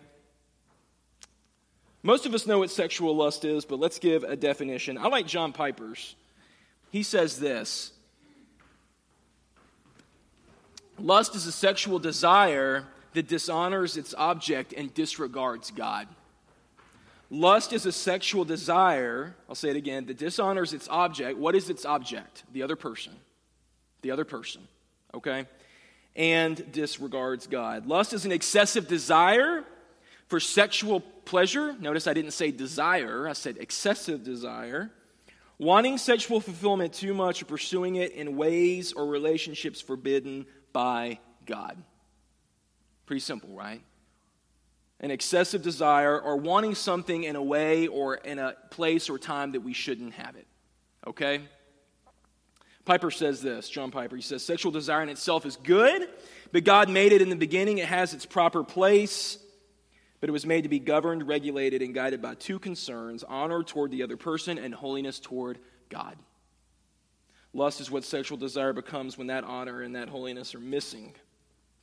Most 2.03 2.25
of 2.25 2.35
us 2.35 2.47
know 2.47 2.61
what 2.61 2.71
sexual 2.71 3.15
lust 3.15 3.45
is, 3.45 3.65
but 3.65 3.79
let's 3.79 3.99
give 3.99 4.25
a 4.25 4.37
definition. 4.37 4.97
I 4.97 5.09
like 5.09 5.27
John 5.27 5.53
Piper's. 5.53 6.17
He 6.91 7.03
says 7.03 7.39
this 7.39 7.93
Lust 10.99 11.35
is 11.35 11.47
a 11.47 11.53
sexual 11.53 11.99
desire 11.99 12.87
that 13.13 13.29
dishonors 13.29 13.97
its 13.97 14.15
object 14.15 14.73
and 14.77 14.93
disregards 14.95 15.71
God. 15.71 16.09
Lust 17.31 17.73
is 17.73 17.87
a 17.87 17.93
sexual 17.93 18.45
desire, 18.45 19.37
I'll 19.49 19.55
say 19.55 19.71
it 19.71 19.77
again, 19.77 20.07
that 20.07 20.19
dishonors 20.19 20.73
its 20.73 20.89
object. 20.89 21.39
What 21.39 21.55
is 21.55 21.71
its 21.71 21.85
object? 21.85 22.43
The 22.53 22.63
other 22.63 22.77
person. 22.77 23.13
The 24.03 24.11
other 24.11 24.25
person, 24.25 24.63
okay? 25.15 25.47
And 26.17 26.73
disregards 26.73 27.47
God. 27.47 27.87
Lust 27.87 28.13
is 28.13 28.25
an 28.25 28.33
excessive 28.33 28.89
desire 28.89 29.65
for 30.31 30.39
sexual 30.39 31.01
pleasure. 31.01 31.75
Notice 31.81 32.07
I 32.07 32.15
didn't 32.15 32.31
say 32.31 32.53
desire, 32.53 33.29
I 33.29 33.33
said 33.35 33.59
excessive 33.59 34.23
desire. 34.25 34.91
Wanting 35.59 35.99
sexual 35.99 36.41
fulfillment 36.41 36.95
too 36.95 37.13
much 37.13 37.43
or 37.43 37.45
pursuing 37.45 37.97
it 37.97 38.13
in 38.13 38.37
ways 38.37 38.93
or 38.93 39.07
relationships 39.07 39.81
forbidden 39.81 40.47
by 40.73 41.19
God. 41.45 41.77
Pretty 43.05 43.21
simple, 43.21 43.51
right? 43.51 43.83
An 45.01 45.11
excessive 45.11 45.63
desire 45.63 46.19
or 46.19 46.37
wanting 46.37 46.75
something 46.75 47.25
in 47.25 47.37
a 47.37 47.43
way 47.43 47.89
or 47.89 48.15
in 48.15 48.39
a 48.39 48.55
place 48.71 49.11
or 49.11 49.19
time 49.19 49.53
that 49.53 49.61
we 49.61 49.75
shouldn't 49.75 50.15
have 50.15 50.37
it. 50.37 50.47
Okay? 51.07 51.43
Piper 52.85 53.11
says 53.11 53.43
this, 53.43 53.69
John 53.69 53.91
Piper, 53.91 54.17
he 54.17 54.23
says, 54.23 54.45
sexual 54.45 54.73
desire 54.73 55.03
in 55.03 55.09
itself 55.09 55.45
is 55.45 55.57
good, 55.57 56.09
but 56.53 56.65
God 56.65 56.89
made 56.89 57.13
it 57.13 57.21
in 57.21 57.29
the 57.29 57.37
beginning. 57.37 57.79
It 57.79 57.87
has 57.87 58.15
its 58.15 58.25
proper 58.25 58.63
place, 58.63 59.39
but 60.21 60.29
it 60.29 60.33
was 60.33 60.47
made 60.47 60.63
to 60.63 60.69
be 60.69 60.79
governed, 60.79 61.27
regulated, 61.27 61.83
and 61.83 61.95
guided 61.95 62.21
by 62.21 62.35
two 62.35 62.59
concerns 62.59 63.25
honor 63.25 63.63
toward 63.63 63.91
the 63.91 64.03
other 64.03 64.17
person 64.17 64.59
and 64.59 64.75
holiness 64.75 65.19
toward 65.19 65.59
God. 65.89 66.17
Lust 67.53 67.81
is 67.81 67.91
what 67.91 68.05
sexual 68.05 68.37
desire 68.37 68.73
becomes 68.73 69.19
when 69.19 69.29
that 69.29 69.45
honor 69.45 69.83
and 69.83 69.97
that 69.97 70.09
holiness 70.09 70.55
are 70.55 70.61
missing. 70.61 71.15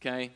Okay? 0.02 0.32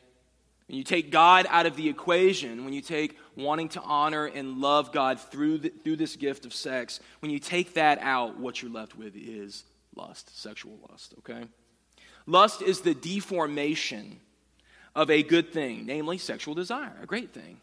When 0.68 0.78
you 0.78 0.84
take 0.84 1.10
God 1.10 1.46
out 1.48 1.66
of 1.66 1.76
the 1.76 1.88
equation, 1.88 2.64
when 2.64 2.74
you 2.74 2.80
take 2.80 3.16
wanting 3.36 3.68
to 3.70 3.80
honor 3.80 4.26
and 4.26 4.58
love 4.58 4.92
God 4.92 5.20
through, 5.20 5.58
the, 5.58 5.68
through 5.68 5.96
this 5.96 6.16
gift 6.16 6.44
of 6.44 6.52
sex, 6.52 7.00
when 7.20 7.30
you 7.30 7.38
take 7.38 7.74
that 7.74 7.98
out, 8.00 8.38
what 8.38 8.60
you're 8.60 8.70
left 8.70 8.96
with 8.96 9.16
is 9.16 9.64
lust, 9.96 10.38
sexual 10.40 10.78
lust, 10.90 11.14
okay? 11.18 11.44
Lust 12.26 12.62
is 12.62 12.80
the 12.80 12.94
deformation 12.94 14.20
of 14.94 15.10
a 15.10 15.22
good 15.22 15.52
thing, 15.52 15.86
namely 15.86 16.18
sexual 16.18 16.54
desire, 16.54 16.96
a 17.02 17.06
great 17.06 17.32
thing. 17.32 17.60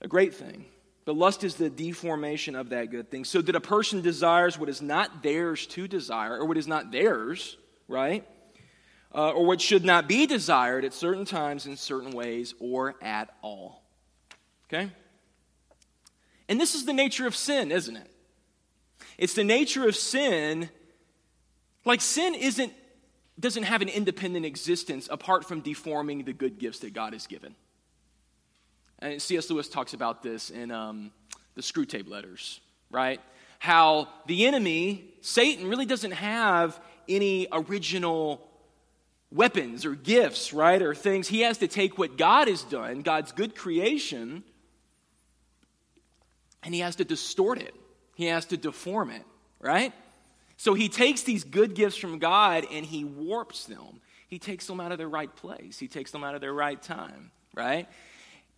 A 0.00 0.08
great 0.08 0.34
thing. 0.34 0.64
But 1.04 1.16
lust 1.16 1.44
is 1.44 1.56
the 1.56 1.70
deformation 1.70 2.54
of 2.54 2.70
that 2.70 2.90
good 2.90 3.10
thing. 3.10 3.24
So 3.24 3.42
that 3.42 3.56
a 3.56 3.60
person 3.60 4.00
desires 4.00 4.58
what 4.58 4.68
is 4.68 4.80
not 4.80 5.22
theirs 5.22 5.66
to 5.68 5.88
desire, 5.88 6.38
or 6.38 6.46
what 6.46 6.56
is 6.56 6.66
not 6.66 6.92
theirs, 6.92 7.56
right? 7.88 8.26
Uh, 9.14 9.30
or 9.30 9.44
what 9.44 9.60
should 9.60 9.84
not 9.84 10.06
be 10.06 10.26
desired 10.26 10.84
at 10.84 10.94
certain 10.94 11.24
times, 11.24 11.66
in 11.66 11.76
certain 11.76 12.12
ways, 12.12 12.54
or 12.60 12.94
at 13.02 13.34
all. 13.42 13.82
Okay? 14.68 14.90
And 16.48 16.60
this 16.60 16.74
is 16.74 16.84
the 16.84 16.92
nature 16.92 17.26
of 17.26 17.34
sin, 17.34 17.72
isn't 17.72 17.96
it? 17.96 18.10
It's 19.18 19.34
the 19.34 19.44
nature 19.44 19.88
of 19.88 19.96
sin. 19.96 20.70
Like 21.84 22.00
sin 22.00 22.34
isn't 22.34 22.72
doesn't 23.38 23.62
have 23.62 23.80
an 23.80 23.88
independent 23.88 24.44
existence 24.44 25.08
apart 25.10 25.46
from 25.46 25.60
deforming 25.60 26.24
the 26.24 26.32
good 26.32 26.58
gifts 26.58 26.80
that 26.80 26.92
God 26.92 27.14
has 27.14 27.26
given. 27.26 27.54
And 29.00 29.20
C.S. 29.20 29.48
Lewis 29.50 29.68
talks 29.68 29.94
about 29.94 30.22
this 30.22 30.50
in 30.50 30.70
um, 30.70 31.10
the 31.54 31.62
Screwtape 31.62 32.08
Letters, 32.08 32.60
right? 32.90 33.20
How 33.58 34.08
the 34.26 34.46
enemy, 34.46 35.04
Satan, 35.22 35.68
really 35.68 35.86
doesn't 35.86 36.12
have 36.12 36.78
any 37.08 37.46
original 37.50 38.46
weapons 39.32 39.84
or 39.84 39.94
gifts, 39.94 40.52
right? 40.52 40.80
Or 40.82 40.94
things. 40.94 41.28
He 41.28 41.40
has 41.40 41.58
to 41.58 41.68
take 41.68 41.98
what 41.98 42.16
God 42.16 42.48
has 42.48 42.62
done, 42.62 43.00
God's 43.00 43.32
good 43.32 43.54
creation, 43.54 44.42
and 46.62 46.74
he 46.74 46.80
has 46.80 46.96
to 46.96 47.04
distort 47.04 47.58
it. 47.58 47.74
He 48.14 48.26
has 48.26 48.44
to 48.46 48.56
deform 48.56 49.10
it, 49.10 49.24
right? 49.60 49.92
So 50.56 50.74
he 50.74 50.90
takes 50.90 51.22
these 51.22 51.44
good 51.44 51.74
gifts 51.74 51.96
from 51.96 52.18
God 52.18 52.66
and 52.70 52.84
he 52.84 53.04
warps 53.04 53.64
them. 53.64 54.00
He 54.28 54.38
takes 54.38 54.66
them 54.66 54.78
out 54.78 54.92
of 54.92 54.98
their 54.98 55.08
right 55.08 55.34
place. 55.34 55.78
He 55.78 55.88
takes 55.88 56.10
them 56.10 56.22
out 56.22 56.34
of 56.34 56.42
their 56.42 56.52
right 56.52 56.80
time, 56.80 57.30
right? 57.54 57.88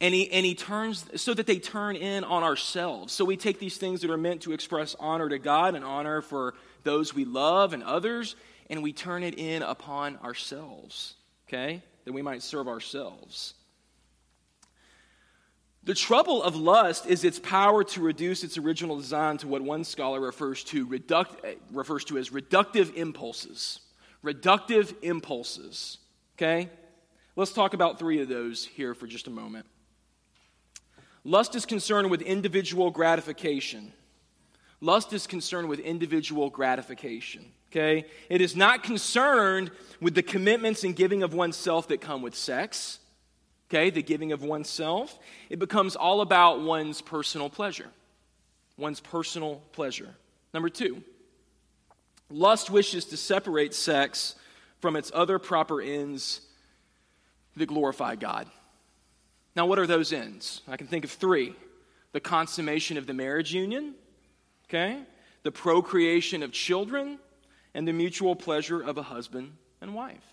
And 0.02 0.12
he, 0.12 0.30
and 0.32 0.44
he 0.44 0.56
turns 0.56 1.04
so 1.14 1.32
that 1.32 1.46
they 1.46 1.60
turn 1.60 1.94
in 1.94 2.24
on 2.24 2.42
ourselves. 2.42 3.12
So 3.12 3.24
we 3.24 3.36
take 3.36 3.60
these 3.60 3.76
things 3.76 4.00
that 4.00 4.10
are 4.10 4.16
meant 4.16 4.42
to 4.42 4.52
express 4.52 4.96
honor 4.98 5.28
to 5.28 5.38
God 5.38 5.76
and 5.76 5.84
honor 5.84 6.20
for 6.20 6.54
those 6.82 7.14
we 7.14 7.24
love 7.24 7.72
and 7.72 7.84
others, 7.84 8.34
and 8.68 8.82
we 8.82 8.92
turn 8.92 9.22
it 9.22 9.38
in 9.38 9.62
upon 9.62 10.16
ourselves, 10.18 11.14
okay? 11.48 11.82
That 12.04 12.12
we 12.12 12.20
might 12.20 12.42
serve 12.42 12.66
ourselves. 12.66 13.54
The 15.84 15.94
trouble 15.94 16.42
of 16.42 16.56
lust 16.56 17.06
is 17.06 17.22
its 17.22 17.38
power 17.38 17.84
to 17.84 18.00
reduce 18.00 18.42
its 18.42 18.58
original 18.58 18.96
design 18.96 19.36
to 19.38 19.46
what 19.46 19.62
one 19.62 19.84
scholar 19.84 20.20
refers 20.20 20.64
to, 20.64 20.84
reduct, 20.84 21.46
refers 21.70 22.04
to 22.06 22.18
as 22.18 22.30
reductive 22.30 22.92
impulses. 22.96 23.78
Reductive 24.24 24.94
impulses, 25.02 25.98
okay? 26.36 26.70
Let's 27.36 27.52
talk 27.52 27.72
about 27.72 28.00
three 28.00 28.20
of 28.20 28.28
those 28.28 28.64
here 28.64 28.94
for 28.94 29.06
just 29.06 29.28
a 29.28 29.30
moment. 29.30 29.66
Lust 31.24 31.54
is 31.54 31.66
concerned 31.66 32.10
with 32.10 32.22
individual 32.22 32.90
gratification. 32.90 33.92
Lust 34.80 35.12
is 35.12 35.26
concerned 35.26 35.68
with 35.68 35.78
individual 35.78 36.50
gratification. 36.50 37.44
Okay? 37.70 38.04
It 38.28 38.40
is 38.40 38.56
not 38.56 38.82
concerned 38.82 39.70
with 40.00 40.14
the 40.14 40.22
commitments 40.22 40.84
and 40.84 40.94
giving 40.94 41.22
of 41.22 41.32
oneself 41.32 41.88
that 41.88 42.00
come 42.00 42.22
with 42.22 42.34
sex. 42.34 42.98
Okay? 43.70 43.90
The 43.90 44.02
giving 44.02 44.32
of 44.32 44.42
oneself. 44.42 45.18
It 45.48 45.58
becomes 45.58 45.94
all 45.94 46.20
about 46.20 46.60
one's 46.60 47.00
personal 47.00 47.48
pleasure. 47.48 47.88
One's 48.76 49.00
personal 49.00 49.62
pleasure. 49.72 50.14
Number 50.52 50.68
two, 50.68 51.02
lust 52.28 52.68
wishes 52.68 53.04
to 53.06 53.16
separate 53.16 53.74
sex 53.74 54.34
from 54.80 54.96
its 54.96 55.12
other 55.14 55.38
proper 55.38 55.80
ends 55.80 56.40
that 57.56 57.66
glorify 57.66 58.16
God. 58.16 58.48
Now, 59.54 59.66
what 59.66 59.78
are 59.78 59.86
those 59.86 60.12
ends? 60.12 60.62
I 60.66 60.76
can 60.76 60.86
think 60.86 61.04
of 61.04 61.10
three 61.10 61.54
the 62.12 62.20
consummation 62.20 62.98
of 62.98 63.06
the 63.06 63.14
marriage 63.14 63.54
union, 63.54 63.94
okay, 64.68 64.98
the 65.42 65.52
procreation 65.52 66.42
of 66.42 66.52
children, 66.52 67.18
and 67.74 67.88
the 67.88 67.92
mutual 67.92 68.36
pleasure 68.36 68.82
of 68.82 68.98
a 68.98 69.02
husband 69.02 69.52
and 69.80 69.94
wife. 69.94 70.24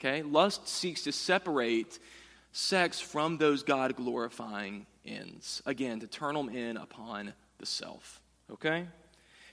Okay, 0.00 0.22
lust 0.22 0.68
seeks 0.68 1.02
to 1.02 1.12
separate 1.12 1.98
sex 2.52 3.00
from 3.00 3.36
those 3.36 3.62
God 3.62 3.96
glorifying 3.96 4.86
ends. 5.04 5.62
Again, 5.66 6.00
to 6.00 6.06
turn 6.06 6.34
them 6.34 6.48
in 6.48 6.76
upon 6.76 7.34
the 7.58 7.66
self. 7.66 8.20
Okay? 8.50 8.86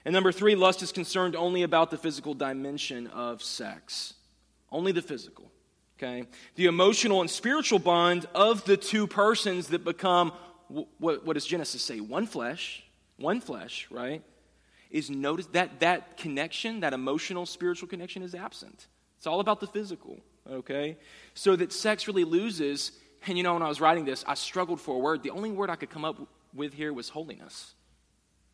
And 0.06 0.14
number 0.14 0.32
three, 0.32 0.56
lust 0.56 0.82
is 0.82 0.92
concerned 0.92 1.36
only 1.36 1.64
about 1.64 1.92
the 1.92 1.98
physical 1.98 2.34
dimension 2.34 3.08
of 3.08 3.44
sex, 3.44 4.14
only 4.72 4.92
the 4.92 5.02
physical. 5.02 5.52
Okay? 6.02 6.26
The 6.56 6.66
emotional 6.66 7.22
and 7.22 7.30
spiritual 7.30 7.80
bond 7.80 8.26
of 8.34 8.64
the 8.66 8.78
two 8.78 9.08
persons 9.08 9.68
that 9.68 9.84
become, 9.84 10.32
what, 10.68 11.26
what 11.26 11.34
does 11.34 11.46
Genesis 11.46 11.82
say? 11.82 12.00
One 12.00 12.26
flesh, 12.26 12.84
one 13.18 13.42
flesh, 13.42 13.88
right? 13.92 14.24
Is 14.90 15.10
notice 15.10 15.46
that 15.48 15.80
that 15.82 16.18
connection, 16.18 16.80
that 16.80 16.94
emotional, 16.94 17.46
spiritual 17.46 17.88
connection 17.88 18.24
is 18.24 18.34
absent. 18.34 18.88
It's 19.18 19.28
all 19.28 19.40
about 19.40 19.60
the 19.60 19.68
physical, 19.68 20.18
okay? 20.50 20.98
So 21.36 21.56
that 21.56 21.72
sex 21.72 22.08
really 22.08 22.24
loses, 22.24 22.94
and 23.28 23.38
you 23.38 23.44
know, 23.44 23.54
when 23.54 23.62
I 23.62 23.68
was 23.68 23.80
writing 23.80 24.06
this, 24.06 24.26
I 24.28 24.34
struggled 24.34 24.82
for 24.82 24.96
a 24.96 25.00
word. 25.00 25.22
The 25.22 25.30
only 25.30 25.52
word 25.52 25.70
I 25.70 25.76
could 25.76 25.92
come 25.92 26.04
up 26.04 26.18
with 26.54 26.74
here 26.74 26.92
was 26.92 27.10
holiness 27.10 27.76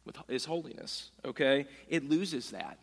with 0.07 0.17
his 0.27 0.45
holiness, 0.45 1.12
okay? 1.25 1.67
It 1.89 2.10
loses 2.10 2.51
that. 2.51 2.79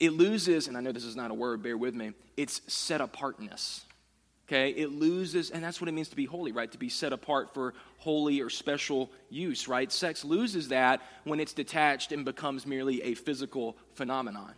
It 0.00 0.12
loses, 0.12 0.68
and 0.68 0.76
I 0.76 0.80
know 0.80 0.92
this 0.92 1.04
is 1.04 1.16
not 1.16 1.30
a 1.30 1.34
word, 1.34 1.62
bear 1.62 1.76
with 1.76 1.94
me, 1.94 2.12
it's 2.36 2.60
set 2.72 3.00
apartness. 3.00 3.84
Okay, 4.46 4.70
it 4.70 4.92
loses, 4.92 5.50
and 5.50 5.64
that's 5.64 5.80
what 5.80 5.88
it 5.88 5.92
means 5.92 6.08
to 6.08 6.16
be 6.16 6.26
holy, 6.26 6.52
right? 6.52 6.70
To 6.70 6.76
be 6.76 6.90
set 6.90 7.14
apart 7.14 7.54
for 7.54 7.72
holy 7.96 8.42
or 8.42 8.50
special 8.50 9.10
use, 9.30 9.68
right? 9.68 9.90
Sex 9.90 10.22
loses 10.22 10.68
that 10.68 11.00
when 11.24 11.40
it's 11.40 11.54
detached 11.54 12.12
and 12.12 12.26
becomes 12.26 12.66
merely 12.66 13.02
a 13.02 13.14
physical 13.14 13.74
phenomenon. 13.94 14.52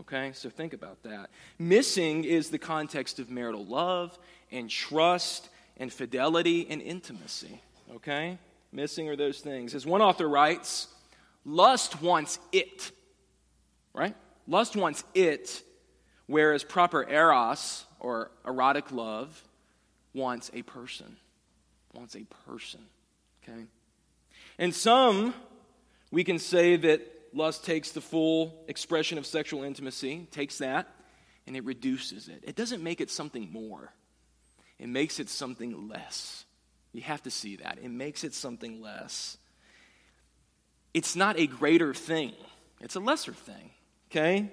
Okay, 0.00 0.32
so 0.32 0.50
think 0.50 0.72
about 0.72 1.00
that. 1.04 1.30
Missing 1.58 2.24
is 2.24 2.50
the 2.50 2.58
context 2.58 3.20
of 3.20 3.30
marital 3.30 3.64
love 3.64 4.18
and 4.50 4.68
trust 4.68 5.48
and 5.76 5.92
fidelity 5.92 6.66
and 6.68 6.82
intimacy. 6.82 7.60
Okay? 7.94 8.38
Missing 8.72 9.08
are 9.08 9.16
those 9.16 9.40
things. 9.40 9.74
As 9.74 9.86
one 9.86 10.02
author 10.02 10.28
writes, 10.28 10.88
lust 11.44 12.02
wants 12.02 12.38
it, 12.52 12.90
right? 13.94 14.14
Lust 14.48 14.74
wants 14.74 15.04
it, 15.14 15.62
whereas 16.26 16.64
proper 16.64 17.06
eros, 17.08 17.84
or 18.00 18.30
erotic 18.46 18.90
love, 18.90 19.44
wants 20.14 20.50
a 20.54 20.62
person. 20.62 21.16
Wants 21.92 22.16
a 22.16 22.24
person, 22.46 22.80
okay? 23.42 23.66
And 24.58 24.74
some, 24.74 25.34
we 26.10 26.24
can 26.24 26.38
say 26.38 26.76
that 26.76 27.02
lust 27.34 27.64
takes 27.64 27.90
the 27.90 28.00
full 28.00 28.64
expression 28.68 29.18
of 29.18 29.26
sexual 29.26 29.62
intimacy, 29.64 30.26
takes 30.30 30.58
that, 30.58 30.88
and 31.46 31.54
it 31.54 31.64
reduces 31.64 32.28
it. 32.28 32.42
It 32.46 32.56
doesn't 32.56 32.82
make 32.82 33.00
it 33.00 33.10
something 33.10 33.52
more, 33.52 33.92
it 34.78 34.88
makes 34.88 35.20
it 35.20 35.28
something 35.28 35.88
less. 35.88 36.44
You 36.92 37.02
have 37.02 37.22
to 37.24 37.30
see 37.30 37.56
that. 37.56 37.78
It 37.82 37.90
makes 37.90 38.24
it 38.24 38.32
something 38.32 38.80
less. 38.80 39.36
It's 40.94 41.14
not 41.14 41.38
a 41.38 41.46
greater 41.46 41.92
thing, 41.92 42.32
it's 42.80 42.96
a 42.96 43.00
lesser 43.00 43.34
thing, 43.34 43.72
okay? 44.10 44.50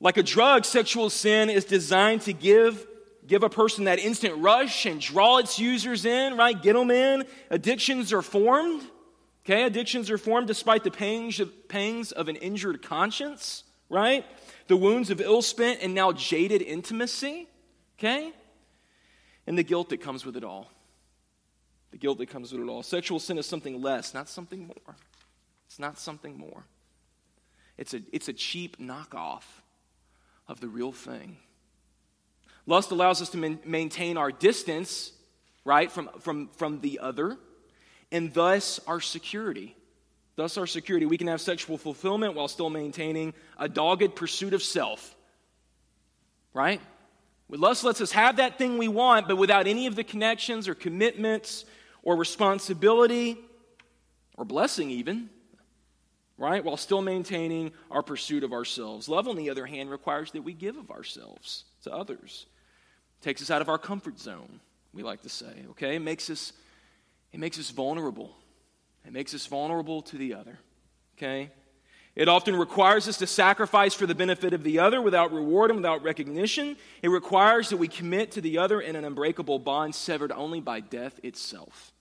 Like 0.00 0.16
a 0.16 0.22
drug, 0.22 0.64
sexual 0.64 1.10
sin 1.10 1.50
is 1.50 1.64
designed 1.64 2.22
to 2.22 2.32
give, 2.32 2.86
give 3.26 3.42
a 3.42 3.48
person 3.48 3.84
that 3.84 3.98
instant 3.98 4.36
rush 4.38 4.86
and 4.86 5.00
draw 5.00 5.38
its 5.38 5.58
users 5.58 6.04
in, 6.04 6.36
right? 6.36 6.60
Get 6.60 6.74
them 6.74 6.90
in. 6.90 7.24
Addictions 7.50 8.12
are 8.12 8.22
formed, 8.22 8.82
okay? 9.44 9.64
Addictions 9.64 10.10
are 10.10 10.18
formed 10.18 10.46
despite 10.46 10.84
the 10.84 10.90
pangs 10.90 11.40
of, 11.40 11.68
pangs 11.68 12.12
of 12.12 12.28
an 12.28 12.36
injured 12.36 12.82
conscience, 12.82 13.64
right? 13.88 14.24
The 14.68 14.76
wounds 14.76 15.10
of 15.10 15.20
ill 15.20 15.42
spent 15.42 15.80
and 15.82 15.94
now 15.94 16.12
jaded 16.12 16.60
intimacy, 16.60 17.48
okay? 17.98 18.32
And 19.46 19.56
the 19.56 19.62
guilt 19.62 19.88
that 19.90 20.00
comes 20.00 20.26
with 20.26 20.36
it 20.36 20.44
all 20.44 20.70
the 21.96 22.00
guilt 22.00 22.18
that 22.18 22.28
comes 22.28 22.52
with 22.52 22.60
it 22.60 22.68
all. 22.68 22.82
Sexual 22.82 23.18
sin 23.20 23.38
is 23.38 23.46
something 23.46 23.80
less, 23.80 24.12
not 24.12 24.28
something 24.28 24.66
more. 24.66 24.96
It's 25.66 25.78
not 25.78 25.98
something 25.98 26.36
more. 26.36 26.64
It's 27.78 27.94
a, 27.94 28.00
it's 28.12 28.28
a 28.28 28.32
cheap 28.32 28.78
knockoff 28.78 29.44
of 30.48 30.60
the 30.60 30.68
real 30.68 30.92
thing. 30.92 31.36
Lust 32.66 32.90
allows 32.90 33.22
us 33.22 33.30
to 33.30 33.38
man- 33.38 33.60
maintain 33.64 34.16
our 34.16 34.32
distance, 34.32 35.12
right, 35.64 35.90
from, 35.90 36.08
from, 36.20 36.48
from 36.56 36.80
the 36.80 36.98
other, 37.00 37.36
and 38.10 38.32
thus 38.32 38.80
our 38.86 39.00
security. 39.00 39.76
Thus, 40.36 40.58
our 40.58 40.66
security. 40.66 41.06
We 41.06 41.16
can 41.16 41.28
have 41.28 41.40
sexual 41.40 41.78
fulfillment 41.78 42.34
while 42.34 42.48
still 42.48 42.68
maintaining 42.68 43.32
a 43.58 43.70
dogged 43.70 44.14
pursuit 44.14 44.52
of 44.52 44.62
self, 44.62 45.16
right? 46.52 46.80
Lust 47.48 47.84
lets 47.84 48.02
us 48.02 48.12
have 48.12 48.36
that 48.36 48.58
thing 48.58 48.76
we 48.76 48.88
want, 48.88 49.28
but 49.28 49.36
without 49.36 49.66
any 49.66 49.86
of 49.86 49.96
the 49.96 50.04
connections 50.04 50.68
or 50.68 50.74
commitments 50.74 51.64
or 52.02 52.16
responsibility 52.16 53.38
or 54.36 54.44
blessing, 54.44 54.90
even, 54.90 55.30
right? 56.38 56.64
While 56.64 56.76
still 56.76 57.02
maintaining 57.02 57.72
our 57.90 58.02
pursuit 58.02 58.44
of 58.44 58.52
ourselves. 58.52 59.08
Love, 59.08 59.28
on 59.28 59.36
the 59.36 59.50
other 59.50 59.66
hand, 59.66 59.90
requires 59.90 60.32
that 60.32 60.42
we 60.42 60.52
give 60.52 60.76
of 60.76 60.90
ourselves 60.90 61.64
to 61.84 61.92
others. 61.92 62.46
It 63.20 63.24
takes 63.24 63.42
us 63.42 63.50
out 63.50 63.62
of 63.62 63.68
our 63.68 63.78
comfort 63.78 64.18
zone, 64.18 64.60
we 64.92 65.02
like 65.02 65.22
to 65.22 65.28
say, 65.28 65.64
okay? 65.70 65.96
It 65.96 66.00
makes 66.00 66.30
us, 66.30 66.52
it 67.32 67.40
makes 67.40 67.58
us 67.58 67.70
vulnerable. 67.70 68.34
It 69.06 69.12
makes 69.12 69.34
us 69.34 69.46
vulnerable 69.46 70.02
to 70.02 70.18
the 70.18 70.34
other, 70.34 70.58
okay? 71.16 71.50
It 72.14 72.28
often 72.28 72.56
requires 72.56 73.08
us 73.08 73.18
to 73.18 73.26
sacrifice 73.26 73.94
for 73.94 74.06
the 74.06 74.14
benefit 74.14 74.54
of 74.54 74.64
the 74.64 74.78
other 74.78 75.02
without 75.02 75.32
reward 75.32 75.70
and 75.70 75.78
without 75.78 76.02
recognition. 76.02 76.76
It 77.02 77.08
requires 77.08 77.68
that 77.68 77.76
we 77.76 77.88
commit 77.88 78.32
to 78.32 78.40
the 78.40 78.58
other 78.58 78.80
in 78.80 78.96
an 78.96 79.04
unbreakable 79.04 79.58
bond 79.58 79.94
severed 79.94 80.32
only 80.32 80.60
by 80.60 80.80
death 80.80 81.20
itself 81.22 81.92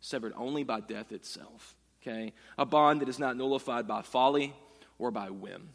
severed 0.00 0.32
only 0.36 0.64
by 0.64 0.80
death 0.80 1.12
itself. 1.12 1.76
Okay? 2.00 2.32
A 2.58 2.64
bond 2.64 3.00
that 3.00 3.08
is 3.08 3.18
not 3.18 3.36
nullified 3.36 3.86
by 3.86 4.02
folly 4.02 4.54
or 4.98 5.10
by 5.10 5.30
whim. 5.30 5.70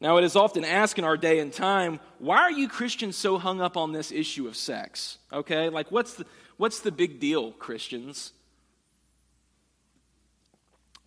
Now, 0.00 0.18
it 0.18 0.24
is 0.24 0.36
often 0.36 0.64
asked 0.64 0.98
in 0.98 1.04
our 1.04 1.16
day 1.16 1.38
and 1.38 1.52
time, 1.52 2.00
why 2.18 2.38
are 2.38 2.50
you 2.50 2.68
Christians 2.68 3.16
so 3.16 3.38
hung 3.38 3.62
up 3.62 3.76
on 3.78 3.92
this 3.92 4.12
issue 4.12 4.46
of 4.46 4.56
sex? 4.56 5.16
Okay? 5.32 5.70
Like, 5.70 5.90
what's 5.90 6.14
the, 6.14 6.26
what's 6.58 6.80
the 6.80 6.92
big 6.92 7.18
deal, 7.18 7.52
Christians? 7.52 8.32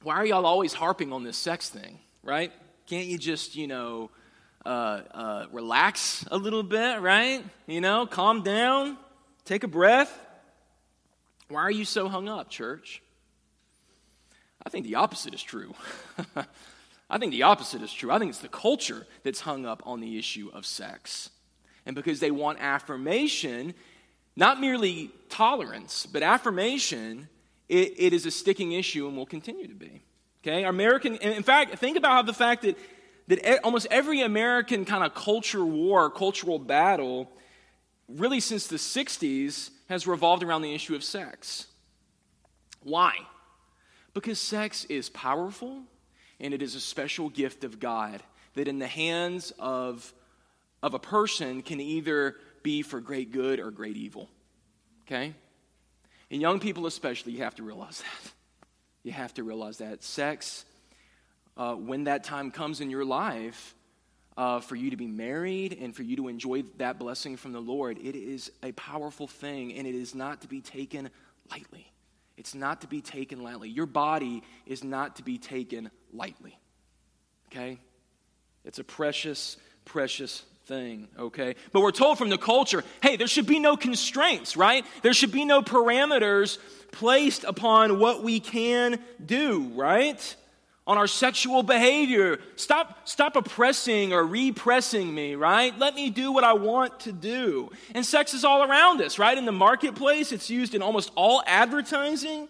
Why 0.02 0.16
are 0.16 0.26
y'all 0.26 0.46
always 0.46 0.74
harping 0.74 1.14
on 1.14 1.24
this 1.24 1.38
sex 1.38 1.70
thing, 1.70 2.00
right? 2.24 2.52
Can't 2.88 3.06
you 3.06 3.20
just, 3.20 3.56
you 3.56 3.68
know, 3.68 4.10
uh, 4.66 5.02
uh, 5.14 5.46
relax 5.52 6.26
a 6.32 6.38
little 6.38 6.64
bit, 6.64 7.00
right? 7.02 7.44
You 7.68 7.82
know, 7.82 8.08
calm 8.08 8.42
down, 8.42 8.98
take 9.46 9.64
a 9.64 9.68
breath. 9.68 10.18
Why 11.48 11.62
are 11.62 11.72
you 11.72 11.86
so 11.86 12.08
hung 12.08 12.28
up, 12.28 12.50
church? 12.50 13.04
I 14.66 14.70
think 14.70 14.86
the 14.86 14.96
opposite 14.96 15.34
is 15.34 15.42
true. 15.42 15.74
I 17.10 17.18
think 17.18 17.32
the 17.32 17.44
opposite 17.44 17.82
is 17.82 17.92
true. 17.92 18.12
I 18.12 18.20
think 18.20 18.30
it's 18.30 18.40
the 18.40 18.48
culture 18.50 19.08
that's 19.24 19.42
hung 19.42 19.66
up 19.66 19.82
on 19.86 20.00
the 20.00 20.18
issue 20.18 20.50
of 20.54 20.66
sex. 20.66 21.30
And 21.86 21.96
because 21.96 22.20
they 22.20 22.30
want 22.30 22.60
affirmation, 22.60 23.74
not 24.36 24.62
merely 24.62 25.12
tolerance, 25.30 26.06
but 26.06 26.22
affirmation, 26.22 27.28
it, 27.68 27.94
it 27.98 28.14
is 28.14 28.26
a 28.26 28.32
sticking 28.32 28.74
issue 28.74 29.08
and 29.08 29.18
will 29.18 29.26
continue 29.26 29.68
to 29.68 29.74
be. 29.74 30.04
Okay? 30.44 30.66
American, 30.66 31.16
in 31.16 31.44
fact, 31.44 31.78
think 31.80 31.98
about 31.98 32.12
how 32.12 32.22
the 32.22 32.34
fact 32.34 32.62
that, 32.62 32.78
that 33.28 33.64
almost 33.64 33.88
every 33.90 34.22
American 34.22 34.86
kind 34.86 35.04
of 35.04 35.16
culture 35.16 35.66
war, 35.66 36.10
cultural 36.10 36.60
battle, 36.60 37.30
really 38.08 38.40
since 38.40 38.68
the 38.68 38.78
60s, 38.78 39.72
has 39.88 40.06
revolved 40.06 40.44
around 40.44 40.62
the 40.62 40.74
issue 40.74 40.96
of 40.96 41.04
sex. 41.04 41.68
Why? 42.84 43.16
Because 44.14 44.40
sex 44.40 44.86
is 44.86 45.10
powerful 45.10 45.84
and 46.40 46.54
it 46.54 46.62
is 46.62 46.76
a 46.76 46.80
special 46.80 47.30
gift 47.30 47.64
of 47.64 47.80
God 47.80 48.22
that, 48.56 48.68
in 48.68 48.80
the 48.80 48.88
hands 48.88 49.52
of, 49.60 50.14
of 50.82 50.94
a 50.94 51.00
person, 51.00 51.62
can 51.62 51.80
either 51.80 52.36
be 52.64 52.82
for 52.82 53.00
great 53.00 53.32
good 53.32 53.60
or 53.60 53.72
great 53.72 53.98
evil. 53.98 54.30
Okay? 55.06 55.34
And 56.32 56.42
young 56.42 56.60
people, 56.60 56.86
especially, 56.86 57.34
you 57.34 57.44
have 57.44 57.56
to 57.56 57.64
realize 57.64 58.00
that. 58.02 58.32
You 59.04 59.12
have 59.12 59.34
to 59.36 59.44
realize 59.44 59.78
that. 59.78 60.04
Sex, 60.04 60.66
uh, 61.58 61.76
when 61.76 62.06
that 62.06 62.24
time 62.24 62.52
comes 62.52 62.82
in 62.82 62.90
your 62.90 63.06
life, 63.06 63.76
uh, 64.40 64.62
for 64.62 64.78
you 64.78 64.90
to 64.90 64.96
be 64.96 65.06
married 65.06 65.78
and 65.82 65.94
for 65.94 66.02
you 66.02 66.16
to 66.16 66.30
enjoy 66.30 66.62
that 66.78 66.98
blessing 66.98 67.36
from 67.36 67.52
the 67.52 67.60
Lord, 67.60 67.98
it 67.98 68.16
is 68.16 68.50
a 68.64 68.72
powerful 68.72 69.28
thing 69.28 69.74
and 69.74 69.86
it 69.86 69.96
is 69.96 70.16
not 70.16 70.42
to 70.42 70.48
be 70.48 70.62
taken 70.62 71.10
lightly. 71.52 71.92
It's 72.40 72.56
not 72.56 72.82
to 72.82 72.88
be 72.88 73.02
taken 73.02 73.44
lightly. 73.44 73.68
Your 73.68 73.86
body 73.86 74.44
is 74.66 74.82
not 74.82 75.18
to 75.18 75.24
be 75.24 75.38
taken 75.38 75.92
lightly. 76.14 76.58
Okay? 77.52 77.80
It's 78.64 78.80
a 78.80 78.84
precious, 78.86 79.58
precious 79.84 80.46
thing, 80.66 81.10
okay? 81.18 81.56
But 81.74 81.82
we're 81.82 81.92
told 81.92 82.18
from 82.18 82.30
the 82.30 82.38
culture 82.38 82.86
hey, 83.04 83.18
there 83.18 83.28
should 83.28 83.46
be 83.46 83.60
no 83.60 83.76
constraints, 83.76 84.56
right? 84.56 84.86
There 85.02 85.14
should 85.14 85.34
be 85.34 85.44
no 85.44 85.62
parameters 85.62 86.60
placed 86.94 87.44
upon 87.44 88.00
what 88.00 88.24
we 88.24 88.40
can 88.40 89.00
do, 89.24 89.72
right? 89.76 90.36
On 90.90 90.98
our 90.98 91.06
sexual 91.06 91.62
behavior. 91.62 92.40
Stop, 92.56 93.08
stop 93.08 93.36
oppressing 93.36 94.12
or 94.12 94.26
repressing 94.26 95.14
me, 95.14 95.36
right? 95.36 95.78
Let 95.78 95.94
me 95.94 96.10
do 96.10 96.32
what 96.32 96.44
I 96.44 96.54
want 96.54 97.02
to 97.02 97.12
do. 97.12 97.70
And 97.94 98.04
sex 98.04 98.34
is 98.34 98.44
all 98.44 98.64
around 98.64 99.00
us, 99.00 99.20
right? 99.20 99.38
In 99.38 99.46
the 99.46 99.52
marketplace, 99.52 100.32
it's 100.32 100.50
used 100.50 100.74
in 100.74 100.82
almost 100.82 101.12
all 101.14 101.44
advertising. 101.46 102.48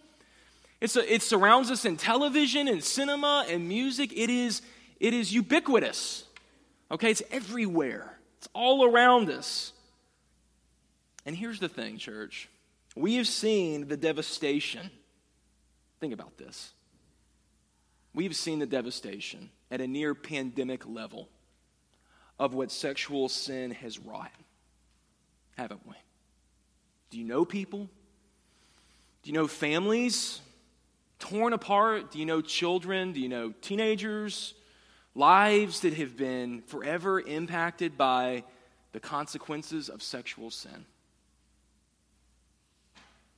It's 0.80 0.96
a, 0.96 1.14
it 1.14 1.22
surrounds 1.22 1.70
us 1.70 1.84
in 1.84 1.98
television 1.98 2.70
and 2.70 2.82
cinema 2.82 3.46
and 3.50 3.68
music. 3.68 4.14
It 4.14 4.30
is, 4.30 4.62
it 5.02 5.14
is 5.14 5.34
ubiquitous. 5.34 6.24
Okay, 6.90 7.12
it's 7.12 7.24
everywhere. 7.32 8.18
It's 8.38 8.48
all 8.54 8.86
around 8.86 9.30
us. 9.30 9.74
And 11.26 11.36
here's 11.36 11.60
the 11.60 11.68
thing, 11.68 11.98
church. 11.98 12.48
We 12.96 13.16
have 13.16 13.28
seen 13.28 13.90
the 13.90 13.98
devastation. 13.98 14.90
Think 16.00 16.14
about 16.14 16.38
this. 16.38 16.72
We've 18.14 18.36
seen 18.36 18.60
the 18.60 18.66
devastation 18.66 19.50
at 19.72 19.82
a 19.82 19.88
near 19.88 20.16
pandemic 20.16 20.88
level 20.88 21.30
of 22.40 22.54
what 22.54 22.72
sexual 22.72 23.30
sin 23.30 23.72
has 23.72 24.00
wrought, 24.00 24.32
haven't 25.58 25.86
we? 25.86 25.96
Do 27.10 27.18
you 27.18 27.26
know 27.26 27.46
people? 27.46 27.90
Do 29.22 29.30
you 29.30 29.34
know 29.34 29.48
families 29.48 30.42
torn 31.20 31.54
apart? 31.54 32.12
Do 32.12 32.20
you 32.20 32.26
know 32.26 32.42
children? 32.42 33.12
Do 33.12 33.20
you 33.20 33.30
know 33.30 33.54
teenagers? 33.62 34.54
Lives 35.16 35.82
that 35.82 35.94
have 35.96 36.16
been 36.16 36.62
forever 36.62 37.20
impacted 37.20 37.98
by 37.98 38.44
the 38.94 39.00
consequences 39.00 39.90
of 39.90 40.02
sexual 40.02 40.50
sin. 40.50 40.86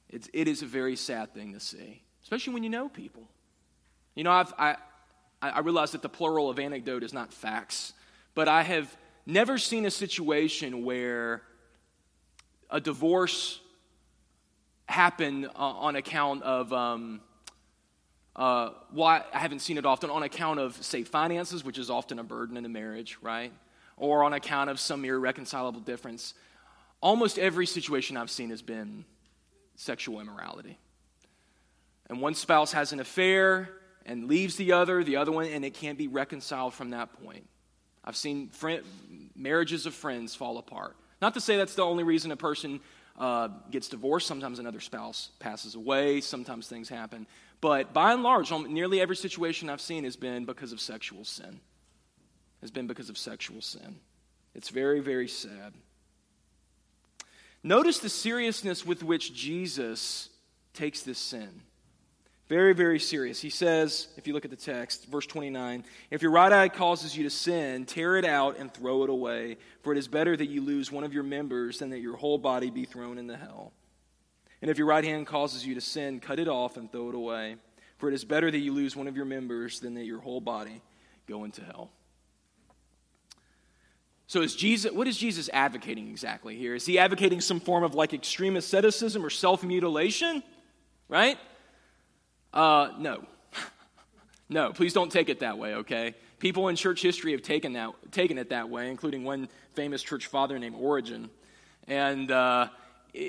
It's, 0.09 0.29
it 0.33 0.47
is 0.47 0.61
a 0.61 0.65
very 0.65 0.95
sad 0.95 1.33
thing 1.33 1.53
to 1.53 1.59
see, 1.59 2.01
especially 2.23 2.53
when 2.53 2.63
you 2.63 2.69
know 2.69 2.89
people. 2.89 3.23
You 4.15 4.23
know, 4.25 4.31
I've, 4.31 4.53
I, 4.57 4.75
I 5.41 5.59
realize 5.59 5.91
that 5.91 6.01
the 6.01 6.09
plural 6.09 6.49
of 6.49 6.59
anecdote 6.59 7.03
is 7.03 7.13
not 7.13 7.33
facts, 7.33 7.93
but 8.35 8.47
I 8.47 8.63
have 8.63 8.95
never 9.25 9.57
seen 9.57 9.85
a 9.85 9.91
situation 9.91 10.83
where 10.83 11.43
a 12.69 12.81
divorce 12.81 13.59
happened 14.87 15.45
uh, 15.45 15.49
on 15.57 15.95
account 15.95 16.43
of, 16.43 16.73
um, 16.73 17.21
uh, 18.35 18.71
well, 18.93 19.07
I 19.07 19.23
haven't 19.31 19.59
seen 19.59 19.77
it 19.77 19.85
often, 19.85 20.09
on 20.09 20.23
account 20.23 20.59
of, 20.59 20.75
say, 20.83 21.03
finances, 21.03 21.63
which 21.63 21.77
is 21.77 21.89
often 21.89 22.19
a 22.19 22.23
burden 22.23 22.57
in 22.57 22.65
a 22.65 22.69
marriage, 22.69 23.17
right? 23.21 23.53
Or 23.95 24.23
on 24.23 24.33
account 24.33 24.69
of 24.69 24.79
some 24.79 25.05
irreconcilable 25.05 25.81
difference. 25.81 26.33
Almost 27.01 27.39
every 27.39 27.65
situation 27.65 28.17
I've 28.17 28.29
seen 28.29 28.49
has 28.49 28.61
been 28.61 29.05
sexual 29.75 30.19
immorality. 30.19 30.77
And 32.09 32.19
one 32.19 32.35
spouse 32.35 32.73
has 32.73 32.91
an 32.91 32.99
affair, 32.99 33.69
and 34.05 34.27
leaves 34.27 34.55
the 34.55 34.73
other, 34.73 35.03
the 35.03 35.17
other 35.17 35.31
one, 35.31 35.45
and 35.45 35.63
it 35.63 35.73
can't 35.73 35.97
be 35.97 36.07
reconciled 36.07 36.73
from 36.73 36.91
that 36.91 37.13
point. 37.23 37.47
I've 38.03 38.15
seen 38.15 38.49
friend, 38.49 38.83
marriages 39.35 39.85
of 39.85 39.93
friends 39.93 40.33
fall 40.35 40.57
apart. 40.57 40.95
Not 41.21 41.35
to 41.35 41.41
say 41.41 41.57
that's 41.57 41.75
the 41.75 41.83
only 41.83 42.03
reason 42.03 42.31
a 42.31 42.37
person 42.37 42.79
uh, 43.17 43.49
gets 43.69 43.87
divorced. 43.87 44.27
Sometimes 44.27 44.59
another 44.59 44.79
spouse 44.79 45.29
passes 45.39 45.75
away. 45.75 46.21
Sometimes 46.21 46.67
things 46.67 46.89
happen. 46.89 47.27
But 47.59 47.93
by 47.93 48.13
and 48.13 48.23
large, 48.23 48.51
nearly 48.51 48.99
every 48.99 49.15
situation 49.15 49.69
I've 49.69 49.81
seen 49.81 50.03
has 50.03 50.15
been 50.15 50.45
because 50.45 50.71
of 50.71 50.79
sexual 50.79 51.23
sin. 51.23 51.59
Has 52.61 52.71
been 52.71 52.87
because 52.87 53.09
of 53.09 53.17
sexual 53.17 53.61
sin. 53.61 53.97
It's 54.55 54.69
very, 54.69 54.99
very 54.99 55.27
sad. 55.27 55.73
Notice 57.63 57.99
the 57.99 58.09
seriousness 58.09 58.85
with 58.85 59.03
which 59.03 59.33
Jesus 59.33 60.29
takes 60.73 61.03
this 61.03 61.19
sin. 61.19 61.61
Very, 62.51 62.73
very 62.73 62.99
serious. 62.99 63.39
He 63.39 63.49
says, 63.49 64.09
if 64.17 64.27
you 64.27 64.33
look 64.33 64.43
at 64.43 64.51
the 64.51 64.57
text, 64.57 65.05
verse 65.05 65.25
29, 65.25 65.85
if 66.09 66.21
your 66.21 66.31
right 66.31 66.51
eye 66.51 66.67
causes 66.67 67.15
you 67.15 67.23
to 67.23 67.29
sin, 67.29 67.85
tear 67.85 68.17
it 68.17 68.25
out 68.25 68.57
and 68.57 68.73
throw 68.73 69.05
it 69.05 69.09
away, 69.09 69.55
for 69.83 69.93
it 69.93 69.97
is 69.97 70.09
better 70.09 70.35
that 70.35 70.47
you 70.47 70.61
lose 70.61 70.91
one 70.91 71.05
of 71.05 71.13
your 71.13 71.23
members 71.23 71.79
than 71.79 71.91
that 71.91 72.01
your 72.01 72.17
whole 72.17 72.37
body 72.37 72.69
be 72.69 72.83
thrown 72.83 73.17
into 73.17 73.37
hell. 73.37 73.71
And 74.61 74.69
if 74.69 74.77
your 74.77 74.87
right 74.87 75.05
hand 75.05 75.27
causes 75.27 75.65
you 75.65 75.75
to 75.75 75.79
sin, 75.79 76.19
cut 76.19 76.39
it 76.39 76.49
off 76.49 76.75
and 76.75 76.91
throw 76.91 77.07
it 77.07 77.15
away, 77.15 77.55
for 77.99 78.09
it 78.09 78.13
is 78.13 78.25
better 78.25 78.51
that 78.51 78.59
you 78.59 78.73
lose 78.73 78.97
one 78.97 79.07
of 79.07 79.15
your 79.15 79.23
members 79.23 79.79
than 79.79 79.93
that 79.93 80.03
your 80.03 80.19
whole 80.19 80.41
body 80.41 80.81
go 81.29 81.45
into 81.45 81.63
hell. 81.63 81.89
So 84.27 84.41
is 84.41 84.57
Jesus 84.57 84.91
what 84.91 85.07
is 85.07 85.15
Jesus 85.15 85.49
advocating 85.53 86.09
exactly 86.09 86.57
here? 86.57 86.75
Is 86.75 86.85
he 86.85 86.99
advocating 86.99 87.39
some 87.39 87.61
form 87.61 87.85
of 87.85 87.95
like 87.95 88.13
extreme 88.13 88.57
asceticism 88.57 89.25
or 89.25 89.29
self-mutilation? 89.29 90.43
Right? 91.07 91.37
Uh, 92.53 92.89
no. 92.97 93.23
no, 94.49 94.73
please 94.73 94.93
don't 94.93 95.11
take 95.11 95.29
it 95.29 95.39
that 95.39 95.57
way, 95.57 95.75
okay? 95.75 96.15
People 96.39 96.67
in 96.67 96.75
church 96.75 97.01
history 97.01 97.31
have 97.31 97.41
taken, 97.41 97.73
that, 97.73 97.91
taken 98.11 98.37
it 98.37 98.49
that 98.49 98.69
way, 98.69 98.89
including 98.89 99.23
one 99.23 99.47
famous 99.73 100.01
church 100.01 100.27
father 100.27 100.57
named 100.59 100.75
Origen. 100.77 101.29
And 101.87 102.31
uh, 102.31 102.67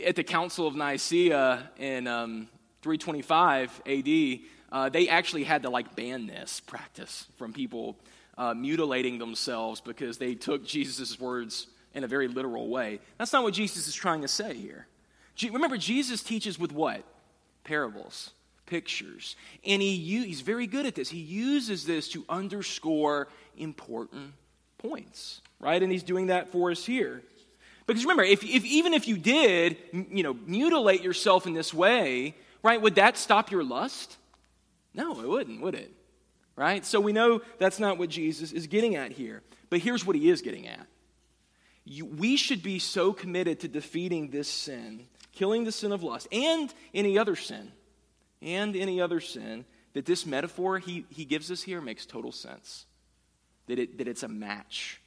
at 0.06 0.16
the 0.16 0.24
Council 0.24 0.66
of 0.66 0.74
Nicaea 0.74 1.70
in 1.78 2.06
um, 2.06 2.48
325 2.82 3.82
AD, 3.86 4.38
uh, 4.72 4.88
they 4.88 5.08
actually 5.08 5.44
had 5.44 5.62
to 5.62 5.70
like 5.70 5.94
ban 5.94 6.26
this 6.26 6.60
practice 6.60 7.26
from 7.36 7.52
people 7.52 7.96
uh, 8.38 8.54
mutilating 8.54 9.18
themselves 9.18 9.80
because 9.80 10.18
they 10.18 10.34
took 10.34 10.66
Jesus' 10.66 11.20
words 11.20 11.66
in 11.94 12.04
a 12.04 12.06
very 12.06 12.28
literal 12.28 12.68
way. 12.68 12.98
That's 13.18 13.32
not 13.32 13.42
what 13.42 13.54
Jesus 13.54 13.86
is 13.86 13.94
trying 13.94 14.22
to 14.22 14.28
say 14.28 14.54
here. 14.54 14.86
Remember, 15.50 15.76
Jesus 15.76 16.22
teaches 16.22 16.58
with 16.58 16.72
what? 16.72 17.04
Parables 17.64 18.30
pictures. 18.66 19.36
And 19.64 19.82
he, 19.82 19.96
he's 19.96 20.40
very 20.40 20.66
good 20.66 20.86
at 20.86 20.94
this. 20.94 21.08
He 21.08 21.18
uses 21.18 21.84
this 21.84 22.08
to 22.10 22.24
underscore 22.28 23.28
important 23.56 24.32
points, 24.78 25.40
right? 25.60 25.82
And 25.82 25.90
he's 25.90 26.02
doing 26.02 26.28
that 26.28 26.50
for 26.52 26.70
us 26.70 26.84
here. 26.84 27.22
Because 27.86 28.04
remember, 28.04 28.22
if, 28.22 28.44
if, 28.44 28.64
even 28.64 28.94
if 28.94 29.08
you 29.08 29.16
did, 29.16 29.76
you 29.92 30.22
know, 30.22 30.34
mutilate 30.46 31.02
yourself 31.02 31.46
in 31.46 31.54
this 31.54 31.74
way, 31.74 32.34
right, 32.62 32.80
would 32.80 32.94
that 32.94 33.16
stop 33.16 33.50
your 33.50 33.64
lust? 33.64 34.16
No, 34.94 35.20
it 35.20 35.28
wouldn't, 35.28 35.60
would 35.60 35.74
it? 35.74 35.92
Right? 36.54 36.84
So 36.84 37.00
we 37.00 37.12
know 37.12 37.40
that's 37.58 37.80
not 37.80 37.98
what 37.98 38.08
Jesus 38.08 38.52
is 38.52 38.66
getting 38.66 38.94
at 38.96 39.12
here. 39.12 39.42
But 39.70 39.80
here's 39.80 40.06
what 40.06 40.16
he 40.16 40.28
is 40.28 40.42
getting 40.42 40.68
at. 40.68 40.86
You, 41.84 42.04
we 42.04 42.36
should 42.36 42.62
be 42.62 42.78
so 42.78 43.12
committed 43.12 43.60
to 43.60 43.68
defeating 43.68 44.30
this 44.30 44.48
sin, 44.48 45.06
killing 45.32 45.64
the 45.64 45.72
sin 45.72 45.92
of 45.92 46.02
lust, 46.02 46.28
and 46.30 46.72
any 46.94 47.18
other 47.18 47.34
sin, 47.34 47.72
and 48.42 48.76
any 48.76 49.00
other 49.00 49.20
sin, 49.20 49.64
that 49.94 50.06
this 50.06 50.26
metaphor 50.26 50.78
he, 50.78 51.06
he 51.08 51.24
gives 51.24 51.50
us 51.50 51.62
here 51.62 51.80
makes 51.80 52.06
total 52.06 52.32
sense. 52.32 52.86
That, 53.66 53.78
it, 53.78 53.98
that 53.98 54.08
it's 54.08 54.22
a 54.22 54.28
match, 54.28 55.00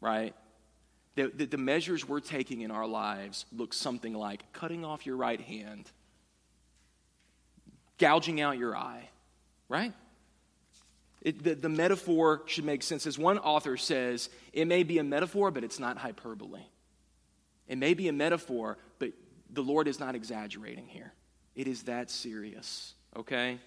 right? 0.00 0.34
That, 1.16 1.36
that 1.38 1.50
the 1.50 1.58
measures 1.58 2.08
we're 2.08 2.20
taking 2.20 2.60
in 2.60 2.70
our 2.70 2.86
lives 2.86 3.44
look 3.52 3.74
something 3.74 4.14
like 4.14 4.52
cutting 4.52 4.84
off 4.84 5.04
your 5.04 5.16
right 5.16 5.40
hand, 5.40 5.90
gouging 7.98 8.40
out 8.40 8.56
your 8.56 8.76
eye, 8.76 9.08
right? 9.68 9.92
It, 11.22 11.42
the, 11.42 11.54
the 11.54 11.68
metaphor 11.68 12.42
should 12.46 12.64
make 12.64 12.84
sense. 12.84 13.06
As 13.06 13.18
one 13.18 13.38
author 13.38 13.76
says, 13.76 14.30
it 14.52 14.66
may 14.66 14.84
be 14.84 14.98
a 14.98 15.04
metaphor, 15.04 15.50
but 15.50 15.64
it's 15.64 15.80
not 15.80 15.98
hyperbole. 15.98 16.62
It 17.66 17.78
may 17.78 17.94
be 17.94 18.08
a 18.08 18.12
metaphor, 18.12 18.78
but 18.98 19.10
the 19.50 19.62
Lord 19.62 19.88
is 19.88 19.98
not 19.98 20.14
exaggerating 20.14 20.86
here. 20.86 21.12
It 21.58 21.66
is 21.66 21.82
that 21.82 22.08
serious, 22.08 22.94
okay? 23.16 23.58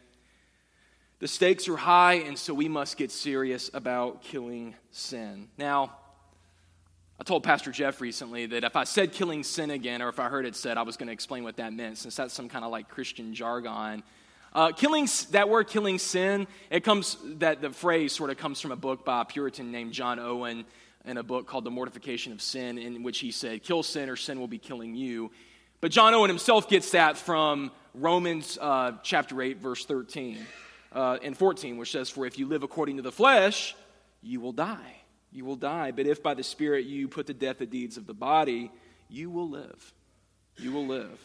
The 1.19 1.27
stakes 1.27 1.67
are 1.67 1.75
high, 1.75 2.13
and 2.13 2.39
so 2.39 2.53
we 2.53 2.69
must 2.69 2.95
get 2.95 3.11
serious 3.11 3.69
about 3.73 4.23
killing 4.23 4.75
sin. 4.91 5.49
Now, 5.57 5.91
I 7.19 7.23
told 7.25 7.43
Pastor 7.43 7.69
Jeff 7.69 7.99
recently 7.99 8.45
that 8.45 8.63
if 8.63 8.77
I 8.77 8.85
said 8.85 9.11
killing 9.11 9.43
sin 9.43 9.71
again, 9.71 10.01
or 10.01 10.07
if 10.07 10.21
I 10.21 10.29
heard 10.29 10.45
it 10.45 10.55
said, 10.55 10.77
I 10.77 10.83
was 10.83 10.95
going 10.95 11.07
to 11.07 11.13
explain 11.13 11.43
what 11.43 11.57
that 11.57 11.73
meant, 11.73 11.97
since 11.97 12.15
that's 12.15 12.33
some 12.33 12.47
kind 12.47 12.63
of 12.63 12.71
like 12.71 12.87
Christian 12.87 13.35
jargon. 13.35 14.03
Uh, 14.53 14.71
killing 14.71 15.09
that 15.31 15.49
word 15.49 15.67
killing 15.67 15.97
sin 15.97 16.47
it 16.69 16.85
comes 16.85 17.17
that 17.39 17.61
the 17.61 17.71
phrase 17.71 18.13
sort 18.13 18.29
of 18.29 18.37
comes 18.37 18.59
from 18.61 18.71
a 18.71 18.75
book 18.75 19.05
by 19.05 19.21
a 19.21 19.25
puritan 19.25 19.71
named 19.71 19.93
john 19.93 20.19
owen 20.19 20.65
in 21.05 21.15
a 21.15 21.23
book 21.23 21.47
called 21.47 21.63
the 21.63 21.71
mortification 21.71 22.33
of 22.33 22.41
sin 22.41 22.77
in 22.77 23.01
which 23.01 23.19
he 23.19 23.31
said 23.31 23.63
kill 23.63 23.81
sin 23.81 24.09
or 24.09 24.17
sin 24.17 24.41
will 24.41 24.49
be 24.49 24.57
killing 24.57 24.93
you 24.93 25.31
but 25.79 25.89
john 25.89 26.13
owen 26.13 26.29
himself 26.29 26.67
gets 26.67 26.91
that 26.91 27.15
from 27.15 27.71
Romans 27.93 28.57
uh, 28.61 28.93
chapter 29.03 29.41
8, 29.41 29.57
verse 29.57 29.85
13 29.85 30.37
uh, 30.93 31.17
and 31.21 31.37
14, 31.37 31.77
which 31.77 31.91
says, 31.91 32.09
For 32.09 32.25
if 32.25 32.39
you 32.39 32.47
live 32.47 32.63
according 32.63 32.97
to 32.97 33.01
the 33.01 33.11
flesh, 33.11 33.75
you 34.21 34.39
will 34.39 34.53
die. 34.53 34.95
You 35.31 35.45
will 35.45 35.55
die. 35.55 35.91
But 35.91 36.07
if 36.07 36.23
by 36.23 36.33
the 36.33 36.43
Spirit 36.43 36.85
you 36.85 37.07
put 37.07 37.27
to 37.27 37.33
death 37.33 37.57
the 37.59 37.65
deeds 37.65 37.97
of 37.97 38.07
the 38.07 38.13
body, 38.13 38.71
you 39.09 39.29
will 39.29 39.49
live. 39.49 39.93
You 40.57 40.71
will 40.71 40.87
live. 40.87 41.19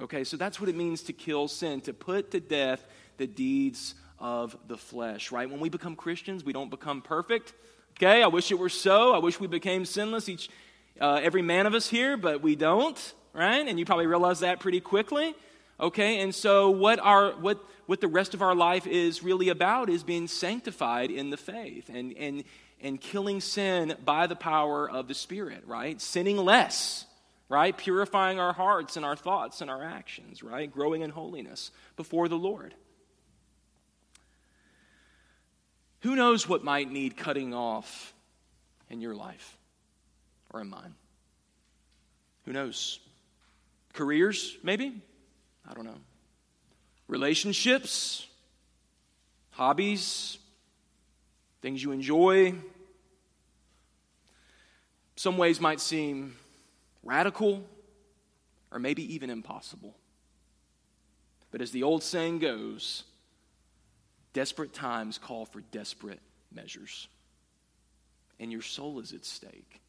Okay, 0.00 0.24
so 0.24 0.36
that's 0.36 0.60
what 0.60 0.68
it 0.68 0.76
means 0.76 1.02
to 1.02 1.12
kill 1.12 1.48
sin, 1.48 1.80
to 1.82 1.92
put 1.92 2.30
to 2.30 2.40
death 2.40 2.84
the 3.18 3.26
deeds 3.26 3.94
of 4.18 4.56
the 4.68 4.76
flesh, 4.76 5.32
right? 5.32 5.50
When 5.50 5.60
we 5.60 5.68
become 5.68 5.96
Christians, 5.96 6.44
we 6.44 6.52
don't 6.52 6.70
become 6.70 7.02
perfect. 7.02 7.52
Okay, 7.96 8.22
I 8.22 8.28
wish 8.28 8.50
it 8.50 8.58
were 8.58 8.68
so. 8.68 9.12
I 9.12 9.18
wish 9.18 9.38
we 9.38 9.48
became 9.48 9.84
sinless, 9.84 10.28
each, 10.28 10.48
uh, 11.00 11.20
every 11.22 11.42
man 11.42 11.66
of 11.66 11.74
us 11.74 11.88
here, 11.88 12.16
but 12.16 12.40
we 12.42 12.56
don't, 12.56 13.14
right? 13.32 13.66
And 13.66 13.78
you 13.78 13.84
probably 13.84 14.06
realize 14.06 14.40
that 14.40 14.60
pretty 14.60 14.80
quickly. 14.80 15.34
Okay, 15.82 16.20
and 16.20 16.32
so 16.32 16.70
what 16.70 17.00
our 17.00 17.32
what 17.32 17.58
what 17.86 18.00
the 18.00 18.06
rest 18.06 18.34
of 18.34 18.40
our 18.40 18.54
life 18.54 18.86
is 18.86 19.24
really 19.24 19.48
about 19.48 19.90
is 19.90 20.04
being 20.04 20.28
sanctified 20.28 21.10
in 21.10 21.30
the 21.30 21.36
faith 21.36 21.90
and 21.92 22.16
and 22.16 22.44
and 22.80 23.00
killing 23.00 23.40
sin 23.40 23.96
by 24.04 24.28
the 24.28 24.36
power 24.36 24.88
of 24.88 25.08
the 25.08 25.14
Spirit, 25.14 25.64
right? 25.66 26.00
Sinning 26.00 26.36
less, 26.36 27.04
right? 27.48 27.76
Purifying 27.76 28.38
our 28.38 28.52
hearts 28.52 28.96
and 28.96 29.04
our 29.04 29.16
thoughts 29.16 29.60
and 29.60 29.68
our 29.68 29.82
actions, 29.82 30.40
right? 30.44 30.70
Growing 30.70 31.02
in 31.02 31.10
holiness 31.10 31.72
before 31.96 32.28
the 32.28 32.38
Lord. 32.38 32.76
Who 36.02 36.14
knows 36.14 36.48
what 36.48 36.62
might 36.62 36.90
need 36.90 37.16
cutting 37.16 37.54
off 37.54 38.14
in 38.88 39.00
your 39.00 39.16
life 39.16 39.58
or 40.52 40.60
in 40.60 40.68
mine? 40.68 40.94
Who 42.44 42.52
knows? 42.52 43.00
Careers, 43.92 44.56
maybe? 44.62 45.02
I 45.68 45.74
don't 45.74 45.84
know. 45.84 46.00
Relationships, 47.08 48.26
hobbies, 49.50 50.38
things 51.60 51.82
you 51.82 51.92
enjoy. 51.92 52.54
Some 55.16 55.38
ways 55.38 55.60
might 55.60 55.80
seem 55.80 56.36
radical 57.02 57.64
or 58.70 58.78
maybe 58.78 59.14
even 59.14 59.30
impossible. 59.30 59.94
But 61.50 61.60
as 61.60 61.70
the 61.70 61.82
old 61.82 62.02
saying 62.02 62.38
goes, 62.38 63.04
desperate 64.32 64.72
times 64.72 65.18
call 65.18 65.44
for 65.44 65.60
desperate 65.60 66.20
measures. 66.50 67.08
And 68.40 68.50
your 68.50 68.62
soul 68.62 68.98
is 69.00 69.12
at 69.12 69.24
stake. 69.24 69.80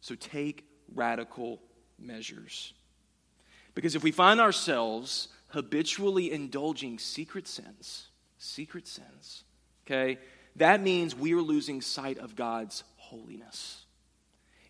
So 0.00 0.14
take 0.16 0.66
radical 0.94 1.62
measures. 1.98 2.74
Because 3.74 3.94
if 3.94 4.02
we 4.02 4.12
find 4.12 4.40
ourselves 4.40 5.28
habitually 5.48 6.32
indulging 6.32 6.98
secret 6.98 7.46
sins, 7.48 8.08
secret 8.38 8.86
sins, 8.86 9.44
okay, 9.86 10.18
that 10.56 10.80
means 10.80 11.14
we 11.14 11.34
are 11.34 11.42
losing 11.42 11.80
sight 11.80 12.18
of 12.18 12.36
God's 12.36 12.84
holiness. 12.96 13.84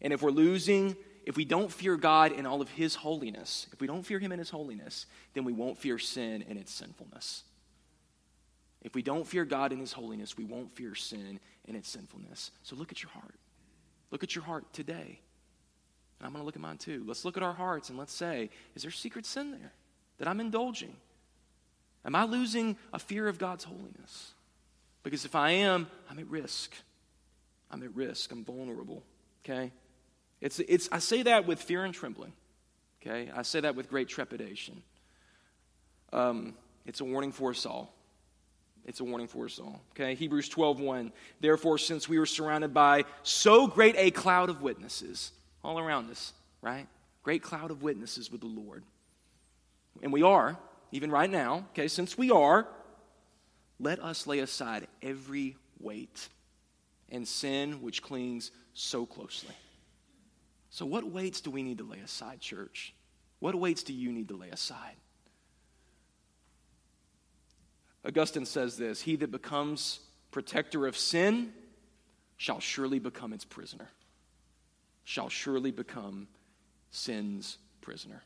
And 0.01 0.13
if 0.13 0.23
we're 0.23 0.31
losing, 0.31 0.97
if 1.25 1.37
we 1.37 1.45
don't 1.45 1.71
fear 1.71 1.97
God 1.97 2.33
in 2.33 2.47
all 2.47 2.61
of 2.61 2.69
His 2.71 2.95
holiness, 2.95 3.67
if 3.73 3.81
we 3.81 3.87
don't 3.87 4.05
fear 4.05 4.19
Him 4.19 4.33
in 4.33 4.39
His 4.39 4.51
holiness, 4.51 5.07
then 5.35 5.45
we 5.45 5.53
won't 5.53 5.79
fear 5.79 5.99
sin 5.99 6.45
and 6.49 6.59
its 6.59 6.73
sinfulness. 6.73 7.45
If 8.83 8.95
we 8.95 9.03
don't 9.03 9.27
fear 9.27 9.45
God 9.45 9.73
in 9.73 9.79
His 9.79 9.93
holiness, 9.93 10.37
we 10.37 10.45
won't 10.45 10.73
fear 10.73 10.95
sin 10.95 11.41
and 11.67 11.77
its 11.77 11.89
sinfulness. 11.89 12.51
So 12.63 12.77
look 12.77 12.93
at 12.93 13.03
your 13.03 13.11
heart. 13.11 13.35
Look 14.11 14.23
at 14.23 14.35
your 14.35 14.45
heart 14.45 14.71
today. 14.73 15.21
And 16.25 16.31
I'm 16.31 16.33
going 16.33 16.41
to 16.41 16.47
look 16.47 16.57
at 16.57 16.63
mine 16.63 16.79
too. 16.79 17.05
Let's 17.07 17.27
look 17.27 17.37
at 17.37 17.43
our 17.43 17.53
hearts 17.53 17.91
and 17.91 17.99
let's 17.99 18.15
say, 18.15 18.49
is 18.75 18.81
there 18.81 18.91
secret 18.91 19.27
sin 19.27 19.51
there 19.51 19.73
that 20.17 20.27
I'm 20.27 20.41
indulging? 20.41 20.97
Am 22.03 22.15
I 22.15 22.25
losing 22.25 22.79
a 22.95 22.99
fear 22.99 23.29
of 23.29 23.37
God's 23.37 23.65
holiness? 23.65 24.33
Because 25.03 25.27
if 25.27 25.35
I 25.35 25.51
am, 25.51 25.87
I'm 26.09 26.19
at 26.19 26.27
risk. 26.29 26.73
I'm 27.71 27.83
at 27.83 27.95
risk. 27.95 28.33
I'm 28.33 28.43
vulnerable. 28.43 29.03
Okay? 29.45 29.71
It's, 30.41 30.61
it's, 30.61 30.89
I 30.91 30.99
say 30.99 31.25
that 31.25 31.47
with 31.47 31.61
fear 31.61 31.85
and 31.85 31.93
trembling. 31.93 32.33
Okay? 33.03 33.31
I 33.37 33.43
say 33.43 33.61
that 33.61 33.77
with 33.77 33.91
great 33.91 34.09
trepidation. 34.09 34.83
Um, 36.11 36.55
it's 36.87 37.03
a 37.03 37.05
warning 37.05 37.33
for 37.33 37.51
us 37.51 37.67
all. 37.67 37.93
It's 38.87 39.01
a 39.01 39.05
warning 39.05 39.27
for 39.27 39.45
us 39.45 39.59
all. 39.59 39.83
Okay? 39.91 40.15
Hebrews 40.15 40.49
12 40.49 40.81
1. 40.81 41.13
Therefore, 41.41 41.77
since 41.77 42.09
we 42.09 42.19
were 42.19 42.25
surrounded 42.25 42.73
by 42.73 43.05
so 43.25 43.67
great 43.67 43.95
a 43.99 44.11
cloud 44.11 44.49
of 44.49 44.63
witnesses, 44.63 45.31
all 45.65 45.79
around 45.79 46.11
us, 46.11 46.33
right? 46.61 46.87
Great 47.23 47.43
cloud 47.43 47.71
of 47.71 47.83
witnesses 47.83 48.31
with 48.31 48.43
the 48.43 48.47
Lord. 48.47 48.85
And 50.03 50.13
we 50.13 50.23
are, 50.23 50.59
even 50.93 51.11
right 51.11 51.31
now, 51.31 51.67
okay, 51.73 51.89
since 51.89 52.19
we 52.19 52.31
are, 52.31 52.69
let 53.81 53.99
us 53.99 54.27
lay 54.27 54.41
aside 54.41 54.87
every 55.03 55.57
weight 55.81 56.29
and 57.11 57.27
sin 57.27 57.81
which 57.81 58.03
clings 58.03 58.51
so 58.75 59.07
closely. 59.07 59.55
So, 60.71 60.85
what 60.85 61.05
weights 61.05 61.41
do 61.41 61.51
we 61.51 61.63
need 61.63 61.79
to 61.79 61.85
lay 61.85 62.01
aside, 62.01 62.41
church? 62.41 62.95
What 63.39 63.55
weights 63.55 63.83
do 63.83 63.93
you 63.93 64.13
need 64.13 64.29
to 64.29 64.37
lay 64.37 64.51
aside? 64.51 64.97
Augustine 68.05 68.45
says 68.45 68.77
this 68.77 69.01
He 69.01 69.17
that 69.17 69.31
becomes 69.31 70.01
protector 70.31 70.87
of 70.87 70.97
sin 70.97 71.53
shall 72.37 72.61
surely 72.61 72.99
become 72.99 73.33
its 73.33 73.45
prisoner 73.45 73.89
shall 75.05 75.29
surely 75.29 75.71
become 75.71 76.27
sin's 76.91 77.59
prisoner. 77.81 78.23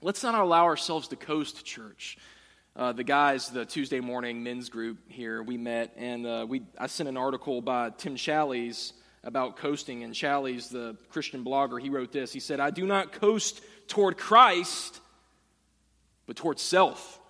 Let's 0.00 0.22
not 0.22 0.34
allow 0.34 0.64
ourselves 0.64 1.08
to 1.08 1.16
coast 1.16 1.64
church. 1.64 2.18
Uh, 2.74 2.92
the 2.92 3.04
guys, 3.04 3.50
the 3.50 3.64
Tuesday 3.64 4.00
morning 4.00 4.42
men's 4.42 4.68
group 4.68 4.98
here, 5.08 5.42
we 5.42 5.56
met, 5.56 5.92
and 5.96 6.26
uh, 6.26 6.46
we, 6.48 6.62
I 6.78 6.86
sent 6.86 7.08
an 7.08 7.16
article 7.16 7.60
by 7.60 7.90
Tim 7.90 8.16
Challies 8.16 8.92
about 9.24 9.56
coasting. 9.56 10.02
And 10.02 10.14
Challies, 10.14 10.70
the 10.70 10.96
Christian 11.10 11.44
blogger, 11.44 11.80
he 11.80 11.90
wrote 11.90 12.12
this. 12.12 12.32
He 12.32 12.40
said, 12.40 12.60
I 12.60 12.70
do 12.70 12.86
not 12.86 13.12
coast 13.12 13.60
toward 13.88 14.16
Christ, 14.16 15.00
but 16.26 16.36
toward 16.36 16.58
self. 16.58 17.20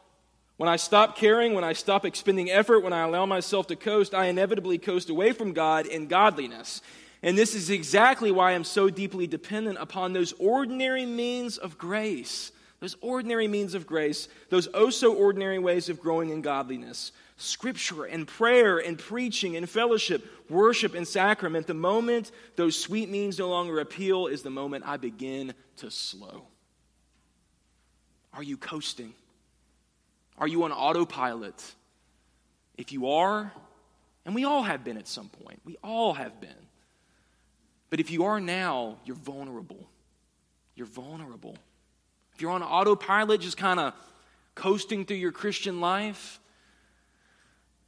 When 0.57 0.69
I 0.69 0.77
stop 0.77 1.17
caring, 1.17 1.55
when 1.55 1.65
I 1.65 1.73
stop 1.73 2.05
expending 2.05 2.51
effort, 2.51 2.85
when 2.85 2.93
I 2.93 3.03
allow 3.03 3.27
myself 3.27 3.67
to 3.67 3.77
coast, 3.77 4.15
I 4.15 4.27
inevitably 4.27 4.79
coast 4.79 5.11
away 5.11 5.33
from 5.33 5.53
God 5.53 5.87
in 5.87 6.07
godliness. 6.07 6.83
And 7.23 7.39
this 7.39 7.55
is 7.55 7.71
exactly 7.71 8.33
why 8.33 8.53
I'm 8.53 8.65
so 8.65 8.91
deeply 8.91 9.27
dependent 9.27 9.79
upon 9.81 10.13
those 10.13 10.33
ordinary 10.39 11.07
means 11.07 11.57
of 11.57 11.79
grace. 11.79 12.51
Those 12.81 12.97
ordinary 13.01 13.47
means 13.47 13.75
of 13.75 13.87
grace, 13.87 14.27
those 14.49 14.67
oh 14.75 14.91
so 14.91 15.15
ordinary 15.15 15.61
ways 15.61 15.89
of 15.89 16.01
growing 16.01 16.31
in 16.31 16.43
godliness. 16.43 17.13
Scripture 17.37 18.05
and 18.05 18.27
prayer 18.27 18.79
and 18.79 18.99
preaching 18.99 19.57
and 19.57 19.71
fellowship, 19.71 20.27
worship 20.51 20.95
and 20.95 21.07
sacrament. 21.07 21.69
The 21.69 21.75
moment 21.75 22.33
those 22.57 22.77
sweet 22.77 23.09
means 23.09 23.39
no 23.39 23.49
longer 23.49 23.79
appeal 23.79 24.27
is 24.27 24.43
the 24.43 24.51
moment 24.51 24.85
I 24.85 24.97
begin 24.97 25.55
to 25.77 25.93
slow. 25.93 26.49
Are 28.35 28.43
you 28.43 28.57
coasting? 28.57 29.15
Are 30.39 30.49
you 30.49 30.65
on 30.65 30.73
autopilot? 30.73 31.63
If 32.77 32.91
you 32.91 33.11
are, 33.11 33.53
and 34.25 34.35
we 34.35 34.45
all 34.45 34.63
have 34.63 34.83
been 34.83 34.97
at 34.97 35.07
some 35.07 35.29
point, 35.29 35.61
we 35.65 35.77
all 35.85 36.15
have 36.15 36.41
been, 36.41 36.62
but 37.93 38.01
if 38.01 38.11
you 38.11 38.25
are 38.25 38.41
now, 38.41 38.97
you're 39.05 39.15
vulnerable. 39.15 39.87
You're 40.75 40.87
vulnerable. 40.87 41.59
If 42.35 42.41
you're 42.41 42.51
on 42.51 42.63
autopilot, 42.63 43.43
just 43.43 43.59
kind 43.59 43.79
of 43.79 43.93
coasting 44.55 45.05
through 45.05 45.19
your 45.19 45.31
Christian 45.31 45.83
life, 45.83 46.41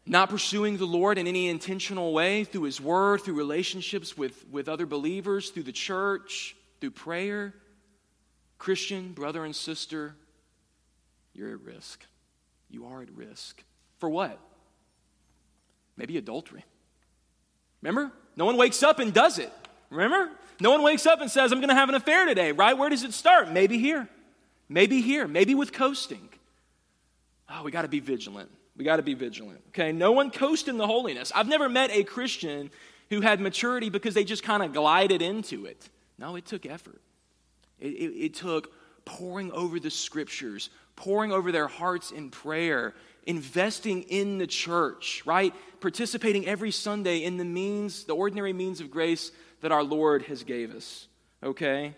not 0.05 0.29
pursuing 0.29 0.77
the 0.77 0.85
Lord 0.85 1.17
in 1.17 1.27
any 1.27 1.49
intentional 1.49 2.13
way 2.13 2.45
through 2.45 2.65
His 2.65 2.83
Word, 2.83 3.23
through 3.23 3.37
relationships 3.37 4.15
with, 4.15 4.47
with 4.51 4.69
other 4.69 4.85
believers, 4.85 5.49
through 5.49 5.63
the 5.63 5.73
church, 5.73 6.55
through 6.83 6.91
prayer, 6.91 7.55
Christian, 8.59 9.15
brother 9.15 9.43
and 9.43 9.57
sister, 9.57 10.15
you're 11.33 11.55
at 11.55 11.63
risk. 11.63 12.05
You 12.69 12.85
are 12.89 13.01
at 13.01 13.11
risk. 13.11 13.65
For 14.01 14.11
what? 14.11 14.39
Maybe 15.97 16.19
adultery. 16.19 16.67
Remember? 17.81 18.13
No 18.37 18.45
one 18.45 18.59
wakes 18.59 18.83
up 18.83 18.99
and 18.99 19.11
does 19.11 19.39
it. 19.39 19.51
Remember? 19.95 20.31
No 20.61 20.71
one 20.71 20.83
wakes 20.83 21.07
up 21.07 21.21
and 21.21 21.31
says, 21.31 21.53
I'm 21.53 21.59
going 21.59 21.69
to 21.69 21.75
have 21.75 21.89
an 21.89 21.95
affair 21.95 22.27
today, 22.27 22.53
right? 22.53 22.77
Where 22.77 22.89
does 22.89 23.03
it 23.03 23.13
start? 23.13 23.51
Maybe 23.51 23.79
here. 23.79 24.09
Maybe 24.69 25.01
here. 25.01 25.27
Maybe 25.27 25.55
with 25.55 25.73
coasting. 25.73 26.29
Oh, 27.49 27.63
we 27.63 27.71
got 27.71 27.83
to 27.83 27.89
be 27.89 28.01
vigilant. 28.01 28.51
We 28.77 28.85
got 28.85 28.97
to 28.97 29.03
be 29.03 29.15
vigilant. 29.15 29.63
Okay? 29.69 29.93
No 29.93 30.13
one 30.13 30.31
coasted 30.31 30.71
in 30.71 30.79
the 30.79 30.87
holiness. 30.87 31.33
I've 31.35 31.49
never 31.49 31.69
met 31.69 31.91
a 31.93 32.03
Christian 32.05 32.71
who 33.11 33.21
had 33.21 33.41
maturity 33.41 33.91
because 33.91 34.15
they 34.15 34.25
just 34.25 34.43
kind 34.43 34.63
of 34.63 34.73
glided 34.73 35.23
into 35.23 35.67
it. 35.67 35.89
No, 36.19 36.37
it 36.37 36.47
took 36.47 36.67
effort. 36.67 37.01
It, 37.79 37.89
it, 37.89 38.25
it 38.25 38.35
took 38.35 38.73
pouring 39.05 39.53
over 39.53 39.79
the 39.79 39.91
scriptures, 39.91 40.71
pouring 40.97 41.33
over 41.33 41.53
their 41.53 41.69
hearts 41.69 42.11
in 42.11 42.31
prayer, 42.31 42.95
investing 43.27 44.03
in 44.03 44.39
the 44.39 44.47
church, 44.47 45.23
right? 45.27 45.53
Participating 45.81 46.47
every 46.47 46.71
Sunday 46.71 47.19
in 47.19 47.37
the 47.37 47.45
means, 47.45 48.05
the 48.05 48.15
ordinary 48.15 48.53
means 48.53 48.81
of 48.81 48.91
grace 48.91 49.31
that 49.65 49.73
our 49.73 49.83
Lord 49.83 50.25
has 50.25 50.45
gave 50.45 50.75
us. 50.75 51.09
Okay? 51.43 51.95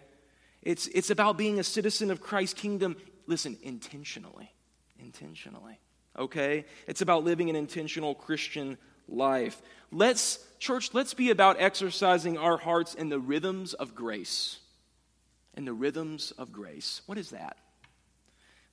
It's, 0.63 0.87
it's 0.87 1.11
about 1.11 1.37
being 1.37 1.59
a 1.59 1.65
citizen 1.65 2.13
of 2.13 2.21
Christ's 2.21 2.55
kingdom, 2.55 2.95
listen, 3.27 3.59
intentionally. 3.61 4.53
Intentionally. 5.01 5.81
Okay? 6.17 6.65
It's 6.87 7.01
about 7.01 7.25
living 7.25 7.51
an 7.51 7.57
intentional 7.57 8.15
Christian 8.15 8.79
life. 9.09 9.61
Let's, 9.91 10.39
church, 10.61 10.91
let's 10.95 11.13
be 11.13 11.31
about 11.31 11.57
exercising 11.59 12.39
our 12.39 12.57
hearts 12.57 12.95
in 12.95 13.09
the 13.09 13.19
rhythms 13.19 13.75
of 13.75 13.97
grace. 13.97 14.61
In 15.55 15.65
the 15.65 15.73
rhythms 15.73 16.31
of 16.39 16.53
grace. 16.53 17.03
What 17.07 17.19
is 17.19 17.31
that? 17.31 17.57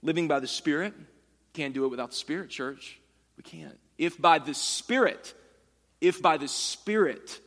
Living 0.03 0.27
by 0.27 0.39
the 0.39 0.47
Spirit. 0.47 0.93
Can't 1.53 1.73
do 1.73 1.85
it 1.85 1.89
without 1.89 2.11
the 2.11 2.15
Spirit, 2.15 2.51
church. 2.51 2.99
We 3.37 3.43
can't. 3.43 3.79
If 3.97 4.21
by 4.21 4.37
the 4.37 4.53
Spirit, 4.53 5.33
if 5.99 6.21
by 6.21 6.37
the 6.37 6.47
Spirit 6.47 7.39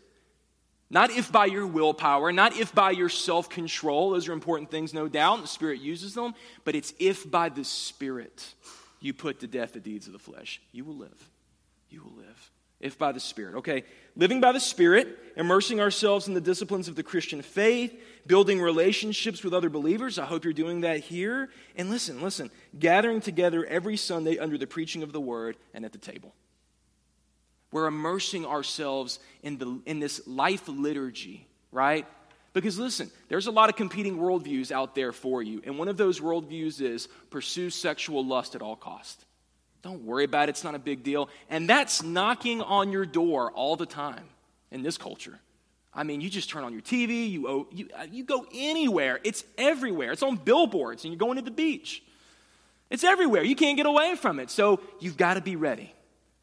Not 0.89 1.11
if 1.11 1.33
by 1.33 1.47
your 1.47 1.67
willpower, 1.67 2.31
not 2.31 2.57
if 2.57 2.75
by 2.75 2.93
your 2.93 3.09
self 3.09 3.49
control. 3.49 4.11
Those 4.11 4.29
are 4.29 4.33
important 4.33 4.71
things, 4.71 4.95
no 4.95 5.09
doubt. 5.09 5.43
The 5.43 5.49
Spirit 5.49 5.81
uses 5.81 6.15
them. 6.15 6.35
But 6.65 6.77
it's 6.77 6.95
if 6.99 7.29
by 7.29 7.49
the 7.49 7.65
Spirit 7.65 8.55
you 9.01 9.13
put 9.13 9.41
to 9.41 9.47
death 9.47 9.73
the 9.73 9.81
deeds 9.81 10.07
of 10.07 10.13
the 10.13 10.19
flesh. 10.19 10.61
You 10.73 10.85
will 10.85 10.97
live. 10.97 11.31
You 11.91 12.03
will 12.03 12.17
live. 12.17 12.51
If 12.79 12.99
by 12.99 13.13
the 13.13 13.21
Spirit. 13.21 13.57
Okay, 13.57 13.85
living 14.17 14.41
by 14.41 14.53
the 14.53 14.61
Spirit, 14.61 15.19
immersing 15.37 15.81
ourselves 15.81 16.29
in 16.29 16.35
the 16.35 16.41
disciplines 16.41 16.89
of 16.89 16.95
the 16.95 17.03
Christian 17.03 17.43
faith, 17.43 17.99
building 18.27 18.61
relationships 18.61 19.43
with 19.43 19.55
other 19.55 19.71
believers. 19.71 20.19
I 20.19 20.27
hope 20.27 20.45
you're 20.45 20.53
doing 20.53 20.83
that 20.83 21.01
here. 21.01 21.49
And 21.75 21.91
listen, 21.91 22.23
listen, 22.23 22.51
gathering 22.79 23.21
together 23.21 23.65
every 23.65 23.97
Sunday 23.97 24.39
under 24.39 24.59
the 24.59 24.67
preaching 24.67 25.03
of 25.03 25.13
the 25.13 25.21
Word 25.21 25.57
and 25.75 25.85
at 25.85 25.93
the 25.93 25.99
table. 25.99 26.35
We're 27.77 27.89
immersing 27.89 28.47
ourselves 28.47 29.19
in, 29.43 29.59
the, 29.59 29.79
in 29.85 30.01
this 30.01 30.27
life 30.27 30.67
liturgy, 30.67 31.47
right? 31.71 32.07
Because 32.55 32.79
listen, 32.79 33.11
there's 33.29 33.49
a 33.49 33.51
lot 33.51 33.69
of 33.69 33.77
competing 33.77 34.17
worldviews 34.17 34.73
out 34.73 34.95
there 34.95 35.13
for 35.13 35.43
you. 35.43 35.61
And 35.63 35.79
one 35.79 35.89
of 35.89 35.99
those 35.99 36.19
worldviews 36.19 36.81
is 36.81 37.07
pursue 37.29 37.69
sexual 37.69 38.25
lust 38.25 38.55
at 38.55 38.63
all 38.63 38.77
cost. 38.77 39.23
Don't 39.83 40.07
worry 40.07 40.25
about 40.25 40.45
it, 40.45 40.53
it's 40.53 40.65
not 40.65 40.75
a 40.75 40.79
big 40.79 41.03
deal. 41.03 41.29
And 41.51 41.69
that's 41.69 42.03
knocking 42.03 42.63
on 42.63 42.93
your 42.93 43.05
door 43.05 43.53
all 43.53 43.77
the 43.77 43.85
time 43.85 44.25
in 44.71 44.83
this 44.83 44.97
culture. 44.97 45.39
I 45.93 46.03
mean, 46.03 46.23
you 46.23 46.31
just 46.31 46.49
turn 46.49 46.65
on 46.65 46.73
your 46.73 46.81
TV, 46.81 47.31
you, 47.31 47.69
you, 47.73 47.91
uh, 47.95 48.07
you 48.11 48.25
go 48.25 48.47
anywhere, 48.55 49.21
it's 49.23 49.45
everywhere. 49.59 50.13
It's 50.13 50.23
on 50.23 50.37
billboards, 50.37 51.05
and 51.05 51.13
you're 51.13 51.19
going 51.19 51.37
to 51.37 51.45
the 51.45 51.51
beach. 51.51 52.03
It's 52.89 53.05
everywhere. 53.05 53.43
You 53.43 53.55
can't 53.55 53.77
get 53.77 53.85
away 53.85 54.17
from 54.17 54.41
it. 54.41 54.49
So 54.49 54.81
you've 54.99 55.19
got 55.19 55.35
to 55.35 55.43
be 55.43 55.57
ready 55.57 55.93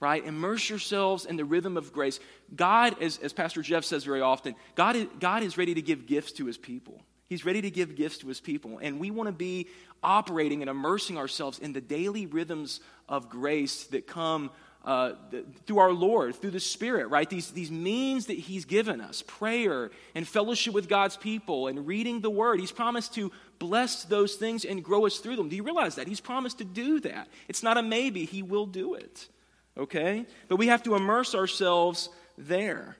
right? 0.03 0.25
Immerse 0.25 0.69
yourselves 0.69 1.25
in 1.25 1.37
the 1.37 1.45
rhythm 1.45 1.77
of 1.77 1.93
grace. 1.93 2.19
God, 2.53 3.01
as, 3.01 3.17
as 3.19 3.31
Pastor 3.31 3.61
Jeff 3.61 3.85
says 3.85 4.03
very 4.03 4.19
often, 4.19 4.53
God 4.75 4.97
is, 4.97 5.07
God 5.21 5.43
is 5.43 5.57
ready 5.57 5.73
to 5.73 5.81
give 5.81 6.05
gifts 6.05 6.33
to 6.33 6.45
his 6.45 6.57
people. 6.57 7.01
He's 7.29 7.45
ready 7.45 7.61
to 7.61 7.71
give 7.71 7.95
gifts 7.95 8.17
to 8.17 8.27
his 8.27 8.41
people. 8.41 8.79
And 8.81 8.99
we 8.99 9.11
want 9.11 9.27
to 9.27 9.33
be 9.33 9.69
operating 10.03 10.61
and 10.61 10.69
immersing 10.69 11.17
ourselves 11.17 11.57
in 11.57 11.71
the 11.71 11.79
daily 11.79 12.25
rhythms 12.25 12.81
of 13.07 13.29
grace 13.29 13.85
that 13.85 14.05
come 14.05 14.51
uh, 14.83 15.13
the, 15.31 15.45
through 15.65 15.79
our 15.79 15.93
Lord, 15.93 16.35
through 16.35 16.51
the 16.51 16.59
Spirit, 16.59 17.07
right? 17.07 17.29
These, 17.29 17.51
these 17.51 17.71
means 17.71 18.25
that 18.25 18.37
He's 18.37 18.65
given 18.65 18.99
us 18.99 19.21
prayer 19.21 19.89
and 20.15 20.27
fellowship 20.27 20.73
with 20.73 20.89
God's 20.89 21.15
people 21.15 21.67
and 21.67 21.87
reading 21.87 22.19
the 22.19 22.29
Word. 22.29 22.59
He's 22.59 22.73
promised 22.73 23.13
to 23.13 23.31
bless 23.57 24.03
those 24.03 24.35
things 24.35 24.65
and 24.65 24.83
grow 24.83 25.05
us 25.05 25.19
through 25.19 25.37
them. 25.37 25.47
Do 25.47 25.55
you 25.55 25.63
realize 25.63 25.95
that? 25.95 26.09
He's 26.09 26.19
promised 26.19 26.57
to 26.57 26.65
do 26.65 26.99
that. 26.99 27.29
It's 27.47 27.63
not 27.63 27.77
a 27.77 27.81
maybe, 27.81 28.25
He 28.25 28.43
will 28.43 28.65
do 28.65 28.95
it 28.95 29.29
okay? 29.77 30.25
But 30.47 30.57
we 30.57 30.67
have 30.67 30.83
to 30.83 30.95
immerse 30.95 31.35
ourselves 31.35 32.09
there. 32.37 32.97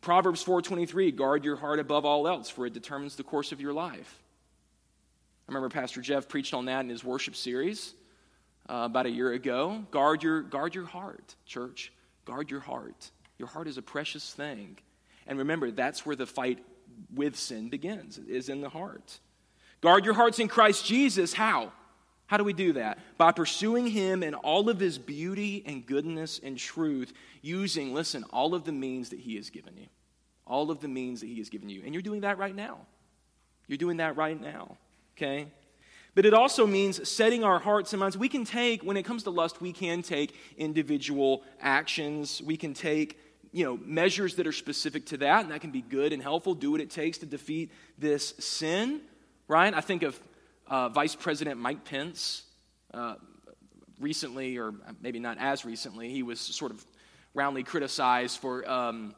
Proverbs 0.00 0.42
4:23, 0.42 1.10
guard 1.14 1.44
your 1.44 1.56
heart 1.56 1.80
above 1.80 2.04
all 2.04 2.28
else 2.28 2.48
for 2.48 2.66
it 2.66 2.72
determines 2.72 3.16
the 3.16 3.24
course 3.24 3.52
of 3.52 3.60
your 3.60 3.72
life. 3.72 4.22
I 5.48 5.52
remember 5.52 5.68
Pastor 5.68 6.00
Jeff 6.00 6.28
preached 6.28 6.54
on 6.54 6.66
that 6.66 6.80
in 6.80 6.88
his 6.88 7.02
worship 7.02 7.34
series 7.34 7.94
uh, 8.68 8.82
about 8.84 9.06
a 9.06 9.10
year 9.10 9.32
ago. 9.32 9.84
Guard 9.90 10.22
your 10.22 10.42
guard 10.42 10.74
your 10.74 10.84
heart, 10.84 11.34
church. 11.46 11.92
Guard 12.24 12.50
your 12.50 12.60
heart. 12.60 13.10
Your 13.38 13.48
heart 13.48 13.68
is 13.68 13.78
a 13.78 13.82
precious 13.82 14.32
thing. 14.32 14.78
And 15.26 15.38
remember, 15.38 15.70
that's 15.70 16.04
where 16.04 16.16
the 16.16 16.26
fight 16.26 16.64
with 17.14 17.36
sin 17.36 17.68
begins, 17.68 18.18
is 18.18 18.48
in 18.48 18.60
the 18.60 18.68
heart. 18.68 19.18
Guard 19.80 20.04
your 20.04 20.14
hearts 20.14 20.38
in 20.38 20.48
Christ 20.48 20.84
Jesus. 20.84 21.32
How? 21.32 21.72
How 22.28 22.36
do 22.36 22.44
we 22.44 22.52
do 22.52 22.74
that? 22.74 22.98
By 23.16 23.32
pursuing 23.32 23.86
Him 23.86 24.22
in 24.22 24.34
all 24.34 24.68
of 24.68 24.78
His 24.78 24.98
beauty 24.98 25.64
and 25.66 25.84
goodness 25.84 26.38
and 26.42 26.58
truth, 26.58 27.14
using, 27.40 27.94
listen, 27.94 28.22
all 28.30 28.54
of 28.54 28.64
the 28.64 28.72
means 28.72 29.08
that 29.08 29.18
He 29.18 29.36
has 29.36 29.48
given 29.48 29.76
you. 29.76 29.86
All 30.46 30.70
of 30.70 30.80
the 30.80 30.88
means 30.88 31.20
that 31.20 31.26
He 31.26 31.38
has 31.38 31.48
given 31.48 31.70
you. 31.70 31.82
And 31.84 31.94
you're 31.94 32.02
doing 32.02 32.20
that 32.20 32.36
right 32.36 32.54
now. 32.54 32.80
You're 33.66 33.78
doing 33.78 33.96
that 33.96 34.16
right 34.16 34.38
now, 34.38 34.76
okay? 35.16 35.48
But 36.14 36.26
it 36.26 36.34
also 36.34 36.66
means 36.66 37.08
setting 37.08 37.44
our 37.44 37.58
hearts 37.58 37.94
and 37.94 38.00
minds. 38.00 38.18
We 38.18 38.28
can 38.28 38.44
take, 38.44 38.82
when 38.82 38.98
it 38.98 39.04
comes 39.04 39.22
to 39.22 39.30
lust, 39.30 39.62
we 39.62 39.72
can 39.72 40.02
take 40.02 40.34
individual 40.58 41.44
actions. 41.62 42.42
We 42.44 42.58
can 42.58 42.74
take, 42.74 43.18
you 43.52 43.64
know, 43.64 43.78
measures 43.82 44.34
that 44.34 44.46
are 44.46 44.52
specific 44.52 45.06
to 45.06 45.16
that, 45.18 45.44
and 45.44 45.50
that 45.50 45.62
can 45.62 45.70
be 45.70 45.80
good 45.80 46.12
and 46.12 46.22
helpful. 46.22 46.54
Do 46.54 46.72
what 46.72 46.82
it 46.82 46.90
takes 46.90 47.16
to 47.18 47.26
defeat 47.26 47.70
this 47.96 48.34
sin, 48.38 49.00
right? 49.48 49.72
I 49.72 49.80
think 49.80 50.02
of 50.02 50.20
uh, 50.68 50.88
Vice 50.88 51.14
President 51.14 51.58
Mike 51.58 51.84
Pence, 51.84 52.42
uh, 52.94 53.14
recently, 53.98 54.58
or 54.58 54.74
maybe 55.00 55.18
not 55.18 55.38
as 55.38 55.64
recently, 55.64 56.10
he 56.10 56.22
was 56.22 56.40
sort 56.40 56.70
of 56.70 56.84
roundly 57.34 57.62
criticized 57.62 58.38
for 58.38 58.68
um, 58.70 59.14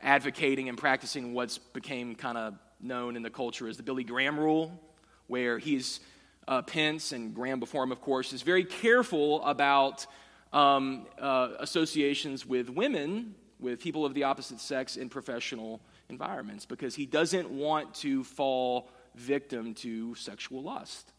advocating 0.00 0.68
and 0.68 0.78
practicing 0.78 1.34
what's 1.34 1.58
became 1.58 2.14
kind 2.14 2.38
of 2.38 2.54
known 2.80 3.16
in 3.16 3.22
the 3.22 3.30
culture 3.30 3.68
as 3.68 3.76
the 3.76 3.82
Billy 3.82 4.04
Graham 4.04 4.38
rule, 4.38 4.80
where 5.28 5.58
he's 5.58 6.00
uh, 6.48 6.62
Pence 6.62 7.12
and 7.12 7.34
Graham 7.34 7.60
before 7.60 7.84
him, 7.84 7.92
of 7.92 8.00
course, 8.00 8.32
is 8.32 8.42
very 8.42 8.64
careful 8.64 9.44
about 9.44 10.06
um, 10.52 11.06
uh, 11.18 11.50
associations 11.60 12.44
with 12.44 12.68
women, 12.68 13.34
with 13.60 13.80
people 13.80 14.04
of 14.04 14.12
the 14.14 14.24
opposite 14.24 14.60
sex 14.60 14.96
in 14.96 15.08
professional 15.08 15.80
environments, 16.08 16.66
because 16.66 16.94
he 16.94 17.06
doesn't 17.06 17.48
want 17.50 17.94
to 17.94 18.24
fall 18.24 18.90
victim 19.14 19.74
to 19.74 20.14
sexual 20.14 20.62
lust, 20.62 21.10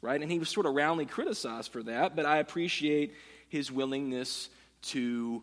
right? 0.00 0.20
And 0.20 0.30
he 0.30 0.38
was 0.38 0.48
sort 0.48 0.66
of 0.66 0.74
roundly 0.74 1.06
criticized 1.06 1.72
for 1.72 1.82
that, 1.84 2.16
but 2.16 2.26
I 2.26 2.38
appreciate 2.38 3.14
his 3.48 3.70
willingness 3.70 4.48
to 4.82 5.42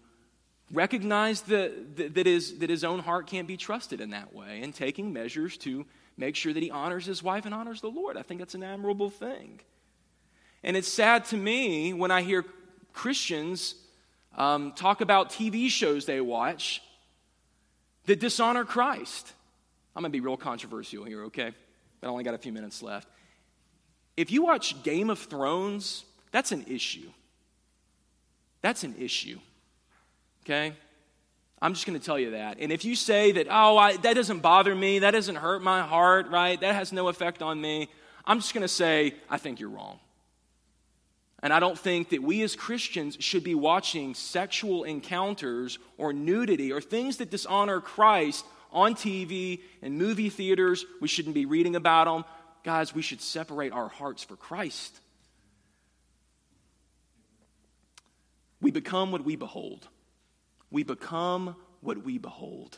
recognize 0.71 1.41
that, 1.43 2.13
that, 2.15 2.25
his, 2.25 2.59
that 2.59 2.69
his 2.69 2.83
own 2.83 2.99
heart 2.99 3.27
can't 3.27 3.47
be 3.47 3.57
trusted 3.57 4.01
in 4.01 4.11
that 4.11 4.33
way 4.33 4.61
and 4.61 4.73
taking 4.73 5.13
measures 5.13 5.57
to 5.57 5.85
make 6.17 6.35
sure 6.35 6.53
that 6.53 6.63
he 6.63 6.71
honors 6.71 7.05
his 7.05 7.21
wife 7.21 7.45
and 7.45 7.53
honors 7.53 7.81
the 7.81 7.89
Lord. 7.89 8.17
I 8.17 8.21
think 8.21 8.39
that's 8.39 8.55
an 8.55 8.63
admirable 8.63 9.09
thing. 9.09 9.59
And 10.63 10.75
it's 10.75 10.87
sad 10.87 11.25
to 11.25 11.37
me 11.37 11.93
when 11.93 12.11
I 12.11 12.21
hear 12.21 12.43
Christians 12.93 13.75
um, 14.35 14.73
talk 14.73 15.01
about 15.01 15.29
TV 15.29 15.69
shows 15.69 16.05
they 16.05 16.19
watch 16.19 16.81
that 18.05 18.19
dishonor 18.19 18.65
Christ. 18.65 19.31
I'm 19.95 20.01
going 20.01 20.11
to 20.11 20.15
be 20.15 20.21
real 20.21 20.37
controversial 20.37 21.03
here, 21.03 21.25
okay? 21.25 21.53
But 21.99 22.07
I 22.07 22.11
only 22.11 22.23
got 22.23 22.33
a 22.33 22.37
few 22.37 22.51
minutes 22.51 22.81
left. 22.81 23.07
If 24.15 24.31
you 24.31 24.43
watch 24.43 24.81
Game 24.83 25.09
of 25.09 25.19
Thrones, 25.19 26.03
that's 26.31 26.51
an 26.51 26.65
issue. 26.67 27.09
That's 28.61 28.83
an 28.83 28.95
issue. 28.97 29.39
Okay? 30.43 30.73
I'm 31.61 31.73
just 31.73 31.85
going 31.85 31.99
to 31.99 32.05
tell 32.05 32.19
you 32.19 32.31
that. 32.31 32.57
And 32.59 32.71
if 32.71 32.85
you 32.85 32.95
say 32.95 33.31
that, 33.33 33.47
oh, 33.49 33.77
I, 33.77 33.97
that 33.97 34.13
doesn't 34.13 34.39
bother 34.39 34.75
me, 34.75 34.99
that 34.99 35.11
doesn't 35.11 35.35
hurt 35.35 35.61
my 35.61 35.81
heart, 35.81 36.29
right? 36.29 36.59
That 36.61 36.75
has 36.75 36.91
no 36.91 37.07
effect 37.07 37.41
on 37.41 37.59
me, 37.59 37.89
I'm 38.25 38.39
just 38.39 38.53
going 38.53 38.63
to 38.63 38.67
say, 38.67 39.15
I 39.29 39.37
think 39.37 39.59
you're 39.59 39.69
wrong. 39.69 39.99
And 41.41 41.53
I 41.53 41.59
don't 41.59 41.77
think 41.77 42.09
that 42.09 42.21
we 42.21 42.41
as 42.41 42.55
Christians 42.55 43.17
should 43.19 43.43
be 43.43 43.55
watching 43.55 44.15
sexual 44.15 44.83
encounters 44.83 45.79
or 45.97 46.11
nudity 46.11 46.71
or 46.71 46.81
things 46.81 47.17
that 47.17 47.29
dishonor 47.29 47.79
Christ 47.79 48.43
on 48.71 48.95
TV 48.95 49.61
and 49.81 49.97
movie 49.97 50.29
theaters. 50.29 50.85
We 51.01 51.07
shouldn't 51.07 51.35
be 51.35 51.45
reading 51.45 51.75
about 51.75 52.05
them. 52.05 52.25
Guys, 52.63 52.93
we 52.93 53.01
should 53.01 53.21
separate 53.21 53.71
our 53.71 53.87
hearts 53.87 54.23
for 54.23 54.35
Christ. 54.35 54.99
We 58.59 58.71
become 58.71 59.11
what 59.11 59.23
we 59.23 59.35
behold. 59.35 59.87
We 60.71 60.83
become 60.83 61.55
what 61.81 62.03
we 62.03 62.17
behold. 62.17 62.77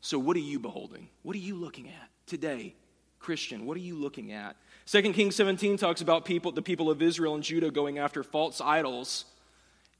So, 0.00 0.18
what 0.18 0.36
are 0.36 0.40
you 0.40 0.58
beholding? 0.58 1.08
What 1.22 1.34
are 1.36 1.40
you 1.40 1.54
looking 1.56 1.88
at 1.88 2.10
today, 2.26 2.74
Christian? 3.18 3.66
What 3.66 3.76
are 3.76 3.80
you 3.80 3.96
looking 3.96 4.32
at? 4.32 4.56
2 4.86 5.12
Kings 5.12 5.34
17 5.34 5.76
talks 5.78 6.00
about 6.00 6.24
people, 6.24 6.52
the 6.52 6.62
people 6.62 6.90
of 6.90 7.02
Israel 7.02 7.34
and 7.34 7.42
Judah 7.42 7.70
going 7.70 7.98
after 7.98 8.22
false 8.22 8.60
idols. 8.60 9.24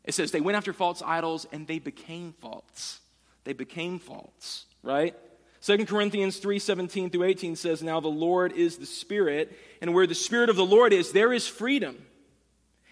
It 0.05 0.15
says 0.15 0.31
they 0.31 0.41
went 0.41 0.57
after 0.57 0.73
false 0.73 1.03
idols 1.05 1.47
and 1.53 1.67
they 1.67 1.79
became 1.79 2.35
false. 2.41 3.01
They 3.45 3.55
became 3.55 3.99
false 3.99 4.67
right? 4.85 5.17
2 5.63 5.87
Corinthians 5.87 6.37
3 6.37 6.59
17 6.59 7.11
through 7.11 7.25
18 7.25 7.57
says, 7.57 7.83
Now 7.83 8.01
the 8.01 8.09
Lord 8.09 8.53
is 8.53 8.77
the 8.77 8.87
Spirit, 8.87 9.59
and 9.81 9.95
where 9.95 10.07
the 10.07 10.15
Spirit 10.15 10.51
of 10.51 10.57
the 10.57 10.65
Lord 10.65 10.93
is, 10.93 11.13
there 11.13 11.33
is 11.33 11.47
freedom. 11.47 11.97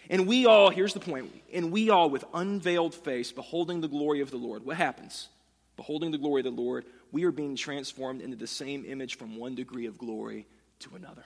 And 0.08 0.26
we 0.26 0.46
all, 0.46 0.70
here's 0.70 0.94
the 0.94 1.00
point, 1.00 1.30
and 1.52 1.70
we 1.70 1.90
all 1.90 2.10
with 2.10 2.24
unveiled 2.34 2.94
face, 2.94 3.30
beholding 3.30 3.80
the 3.80 3.88
glory 3.88 4.20
of 4.20 4.30
the 4.30 4.36
Lord. 4.36 4.64
What 4.64 4.76
happens? 4.76 5.28
Beholding 5.76 6.10
the 6.10 6.18
glory 6.18 6.40
of 6.40 6.44
the 6.44 6.62
Lord, 6.62 6.84
we 7.12 7.24
are 7.24 7.30
being 7.30 7.56
transformed 7.56 8.20
into 8.20 8.36
the 8.36 8.46
same 8.46 8.84
image 8.86 9.16
from 9.16 9.36
one 9.36 9.54
degree 9.54 9.86
of 9.86 9.98
glory 9.98 10.46
to 10.80 10.96
another. 10.96 11.24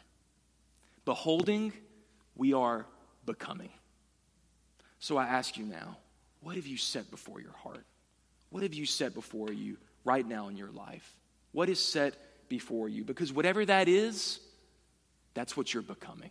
Beholding, 1.04 1.72
we 2.36 2.52
are 2.52 2.86
becoming. 3.24 3.70
So 4.98 5.16
I 5.16 5.26
ask 5.26 5.56
you 5.56 5.64
now, 5.64 5.96
what 6.40 6.56
have 6.56 6.66
you 6.66 6.76
set 6.76 7.10
before 7.10 7.40
your 7.40 7.52
heart? 7.52 7.84
What 8.50 8.62
have 8.62 8.74
you 8.74 8.86
set 8.86 9.14
before 9.14 9.52
you 9.52 9.76
right 10.06 10.26
now 10.26 10.48
in 10.48 10.56
your 10.56 10.70
life? 10.70 11.14
What 11.52 11.68
is 11.68 11.82
set 11.82 12.14
before 12.48 12.88
you? 12.88 13.04
Because 13.04 13.32
whatever 13.32 13.64
that 13.66 13.88
is, 13.88 14.40
that's 15.34 15.56
what 15.56 15.74
you're 15.74 15.82
becoming. 15.82 16.30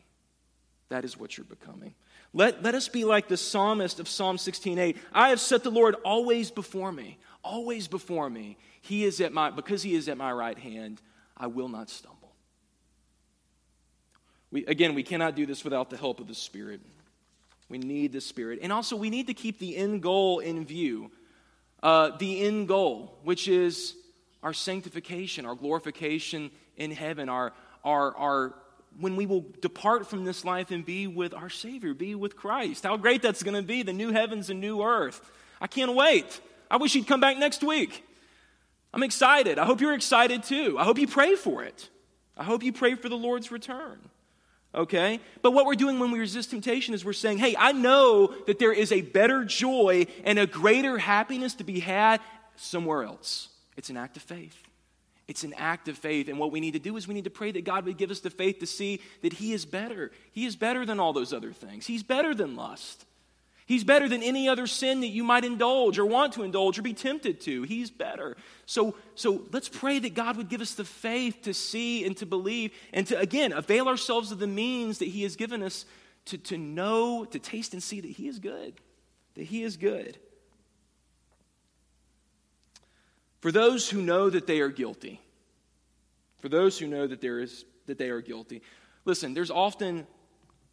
That 0.89 1.05
is 1.05 1.17
what 1.17 1.38
you're 1.38 1.45
becoming. 1.45 1.93
Let, 2.34 2.63
let 2.63 2.76
us 2.76 2.88
be 2.88 3.05
like 3.05 3.28
the 3.28 3.38
psalmist 3.38 3.99
of 3.99 4.07
Psalm 4.07 4.38
16:8. 4.38 4.97
I 5.13 5.30
have 5.30 5.39
set 5.39 5.63
the 5.63 5.71
Lord 5.71 5.95
always 6.03 6.51
before 6.51 6.91
me, 6.91 7.17
always 7.43 7.88
before 7.88 8.30
me. 8.30 8.57
He 8.82 9.03
is 9.05 9.21
at 9.21 9.32
my 9.32 9.51
because 9.51 9.84
he 9.84 9.95
is 9.95 10.09
at 10.09 10.17
my 10.17 10.32
right 10.32 10.57
hand, 10.57 11.01
I 11.38 11.47
will 11.47 11.69
not 11.69 11.89
stumble. 11.89 12.34
We, 14.51 14.65
again, 14.65 14.95
we 14.95 15.03
cannot 15.03 15.36
do 15.36 15.45
this 15.45 15.63
without 15.63 15.89
the 15.89 15.97
help 15.97 16.19
of 16.19 16.28
the 16.28 16.36
Spirit. 16.36 16.82
We 17.67 17.78
need 17.78 18.13
the 18.13 18.21
Spirit. 18.21 18.59
And 18.61 18.71
also, 18.71 18.95
we 18.95 19.09
need 19.09 19.28
to 19.28 19.34
keep 19.34 19.59
the 19.59 19.76
end 19.76 20.01
goal 20.01 20.39
in 20.39 20.65
view. 20.65 21.11
Uh, 21.86 22.17
the 22.17 22.41
end 22.41 22.67
goal, 22.67 23.15
which 23.21 23.47
is 23.47 23.93
our 24.41 24.53
sanctification, 24.53 25.45
our 25.45 25.53
glorification 25.53 26.49
in 26.77 26.89
heaven, 26.89 27.29
our, 27.29 27.53
our, 27.83 28.17
our 28.17 28.55
when 28.99 29.15
we 29.15 29.27
will 29.27 29.45
depart 29.61 30.07
from 30.07 30.25
this 30.25 30.43
life 30.43 30.71
and 30.71 30.83
be 30.83 31.05
with 31.05 31.36
our 31.36 31.47
Savior, 31.47 31.93
be 31.93 32.15
with 32.15 32.36
Christ. 32.36 32.86
How 32.86 32.97
great 32.97 33.21
that's 33.21 33.43
going 33.43 33.53
to 33.53 33.61
be, 33.61 33.83
the 33.83 33.93
new 33.93 34.11
heavens 34.11 34.49
and 34.49 34.59
new 34.59 34.81
earth. 34.81 35.21
I 35.61 35.67
can't 35.67 35.93
wait. 35.93 36.41
I 36.71 36.77
wish 36.77 36.93
he'd 36.93 37.05
come 37.05 37.19
back 37.19 37.38
next 37.38 37.63
week. 37.63 38.03
I'm 38.91 39.03
excited. 39.03 39.59
I 39.59 39.65
hope 39.65 39.79
you're 39.79 39.93
excited 39.93 40.41
too. 40.41 40.79
I 40.79 40.86
hope 40.86 40.97
you 40.97 41.07
pray 41.07 41.36
for 41.36 41.63
it. 41.63 41.88
I 42.36 42.45
hope 42.45 42.63
you 42.63 42.73
pray 42.73 42.95
for 42.95 43.09
the 43.09 43.15
Lord's 43.17 43.51
return. 43.51 43.99
Okay? 44.76 45.21
But 45.41 45.51
what 45.51 45.65
we're 45.65 45.76
doing 45.76 45.99
when 45.99 46.11
we 46.11 46.19
resist 46.19 46.51
temptation 46.51 46.93
is 46.93 47.05
we're 47.05 47.13
saying, 47.13 47.38
hey, 47.38 47.55
I 47.57 47.71
know 47.71 48.34
that 48.45 48.59
there 48.59 48.73
is 48.73 48.91
a 48.91 49.01
better 49.01 49.45
joy 49.45 50.05
and 50.26 50.38
a 50.38 50.45
greater 50.45 50.97
happiness 50.97 51.55
to 51.55 51.63
be 51.63 51.80
had 51.80 52.19
somewhere 52.57 53.03
else. 53.03 53.47
It's 53.78 53.89
an 53.89 53.97
act 53.97 54.17
of 54.17 54.23
faith. 54.23 54.61
It's 55.28 55.43
an 55.43 55.53
act 55.57 55.88
of 55.88 55.97
faith. 55.97 56.28
And 56.28 56.38
what 56.38 56.51
we 56.51 56.59
need 56.59 56.73
to 56.73 56.80
do 56.80 56.97
is 56.97 57.07
we 57.07 57.13
need 57.13 57.23
to 57.23 57.30
pray 57.30 57.51
that 57.51 57.63
God 57.63 57.86
would 57.86 57.97
give 57.97 58.11
us 58.11 58.19
the 58.19 58.30
faith 58.30 58.59
to 58.59 58.67
see 58.67 59.01
that 59.21 59.34
He 59.34 59.53
is 59.53 59.65
better. 59.65 60.11
He 60.32 60.45
is 60.45 60.55
better 60.55 60.86
than 60.86 60.99
all 60.99 61.13
those 61.13 61.34
other 61.34 61.51
things. 61.51 61.88
He's 61.88 62.03
better 62.03 62.36
than 62.36 62.55
lust. 62.55 63.05
He's 63.68 63.84
better 63.84 64.07
than 64.07 64.22
any 64.22 64.47
other 64.47 64.68
sin 64.68 65.01
that 65.01 65.07
you 65.07 65.24
might 65.24 65.43
indulge 65.43 65.97
or 65.97 66.05
want 66.05 66.34
to 66.34 66.43
indulge 66.43 66.78
or 66.78 66.84
be 66.84 66.93
tempted 66.93 67.41
to. 67.41 67.63
He's 67.63 67.89
better. 67.89 68.38
So, 68.68 68.95
so 69.16 69.41
let's 69.51 69.70
pray 69.70 69.97
that 69.97 70.13
God 70.13 70.38
would 70.38 70.49
give 70.49 70.61
us 70.61 70.76
the 70.76 70.86
faith 70.86 71.41
to 71.43 71.53
see 71.53 72.05
and 72.05 72.16
to 72.18 72.28
believe 72.28 72.72
and 72.93 73.07
to, 73.07 73.20
again, 73.20 73.51
avail 73.51 73.88
ourselves 73.88 74.32
of 74.32 74.38
the 74.38 74.47
means 74.47 74.99
that 74.99 75.07
He 75.07 75.24
has 75.24 75.36
given 75.36 75.63
us 75.63 75.86
to, 76.26 76.38
to 76.38 76.59
know, 76.59 77.26
to 77.26 77.39
taste 77.39 77.74
and 77.74 77.82
see 77.82 78.01
that 78.01 78.11
He 78.11 78.28
is 78.28 78.38
good. 78.38 78.76
That 79.34 79.45
He 79.45 79.63
is 79.63 79.78
good. 79.78 80.20
For 83.41 83.51
those 83.51 83.89
who 83.89 84.01
know 84.01 84.30
that 84.30 84.45
they 84.45 84.59
are 84.59 84.70
guilty, 84.70 85.22
for 86.39 86.49
those 86.49 86.78
who 86.78 86.86
know 86.86 87.07
that, 87.07 87.20
there 87.20 87.39
is, 87.39 87.66
that 87.88 87.97
they 87.97 88.09
are 88.09 88.22
guilty, 88.22 88.61
listen, 89.05 89.34
there's 89.34 89.51
often 89.51 90.05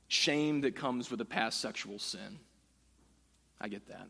shame 0.08 0.60
that 0.60 0.76
comes 0.76 1.10
with 1.10 1.22
a 1.22 1.24
past 1.24 1.60
sexual 1.60 1.98
sin. 1.98 2.38
I 3.62 3.68
get 3.68 3.88
that. 3.88 4.08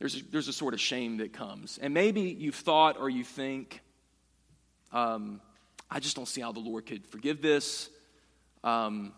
There's 0.00 0.16
a, 0.16 0.24
there's 0.32 0.48
a 0.48 0.52
sort 0.52 0.74
of 0.74 0.80
shame 0.80 1.18
that 1.18 1.32
comes. 1.32 1.78
And 1.80 1.94
maybe 1.94 2.22
you've 2.22 2.54
thought 2.54 2.96
or 2.98 3.08
you 3.08 3.22
think, 3.22 3.80
um, 4.92 5.40
I 5.90 6.00
just 6.00 6.16
don't 6.16 6.26
see 6.26 6.40
how 6.40 6.52
the 6.52 6.60
Lord 6.60 6.86
could 6.86 7.06
forgive 7.06 7.42
this. 7.42 7.90
Um, 8.64 9.12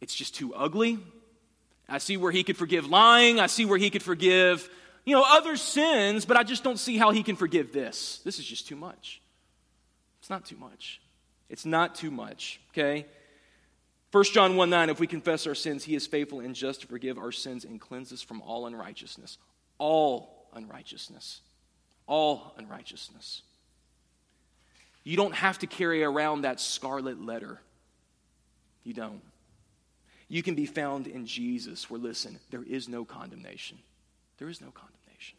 it's 0.00 0.14
just 0.14 0.34
too 0.34 0.54
ugly. 0.54 0.98
I 1.88 1.98
see 1.98 2.16
where 2.16 2.30
He 2.30 2.44
could 2.44 2.56
forgive 2.56 2.86
lying. 2.86 3.40
I 3.40 3.46
see 3.46 3.64
where 3.64 3.78
He 3.78 3.90
could 3.90 4.02
forgive 4.02 4.68
you 5.06 5.14
know, 5.14 5.24
other 5.26 5.56
sins, 5.56 6.24
but 6.26 6.36
I 6.36 6.42
just 6.42 6.64
don't 6.64 6.78
see 6.78 6.98
how 6.98 7.12
he 7.12 7.22
can 7.22 7.36
forgive 7.36 7.72
this. 7.72 8.20
This 8.24 8.38
is 8.40 8.44
just 8.44 8.66
too 8.66 8.74
much. 8.74 9.22
It's 10.18 10.28
not 10.28 10.44
too 10.44 10.56
much. 10.56 11.00
It's 11.48 11.64
not 11.64 11.94
too 11.94 12.10
much, 12.10 12.60
okay? 12.72 13.06
1 14.12 14.24
John 14.24 14.56
1 14.56 14.70
9, 14.70 14.90
if 14.90 15.00
we 15.00 15.06
confess 15.06 15.46
our 15.46 15.54
sins, 15.54 15.84
he 15.84 15.94
is 15.94 16.06
faithful 16.06 16.40
and 16.40 16.54
just 16.54 16.82
to 16.82 16.86
forgive 16.86 17.18
our 17.18 17.32
sins 17.32 17.64
and 17.64 17.80
cleanse 17.80 18.12
us 18.12 18.22
from 18.22 18.40
all 18.42 18.66
unrighteousness. 18.66 19.38
All 19.78 20.48
unrighteousness. 20.54 21.40
All 22.06 22.54
unrighteousness. 22.56 23.42
You 25.02 25.16
don't 25.16 25.34
have 25.34 25.58
to 25.60 25.66
carry 25.66 26.02
around 26.02 26.42
that 26.42 26.60
scarlet 26.60 27.24
letter. 27.24 27.60
You 28.84 28.94
don't. 28.94 29.22
You 30.28 30.42
can 30.42 30.54
be 30.54 30.66
found 30.66 31.06
in 31.06 31.26
Jesus, 31.26 31.88
where, 31.88 32.00
listen, 32.00 32.38
there 32.50 32.64
is 32.64 32.88
no 32.88 33.04
condemnation. 33.04 33.78
There 34.38 34.48
is 34.48 34.60
no 34.60 34.70
condemnation. 34.70 35.38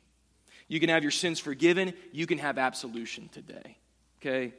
You 0.67 0.79
can 0.79 0.89
have 0.89 1.03
your 1.03 1.11
sins 1.11 1.39
forgiven. 1.39 1.93
You 2.11 2.27
can 2.27 2.37
have 2.37 2.57
absolution 2.57 3.29
today. 3.33 3.77
Okay? 4.21 4.53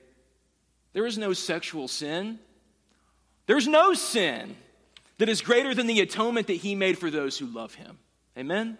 There 0.92 1.06
is 1.06 1.18
no 1.18 1.32
sexual 1.32 1.88
sin. 1.88 2.38
There's 3.48 3.66
no 3.66 3.94
sin 3.94 4.54
that 5.16 5.30
is 5.30 5.40
greater 5.40 5.74
than 5.74 5.86
the 5.86 6.00
atonement 6.00 6.46
that 6.48 6.58
He 6.58 6.74
made 6.74 6.98
for 6.98 7.10
those 7.10 7.38
who 7.38 7.46
love 7.46 7.74
Him. 7.74 7.98
Amen? 8.36 8.76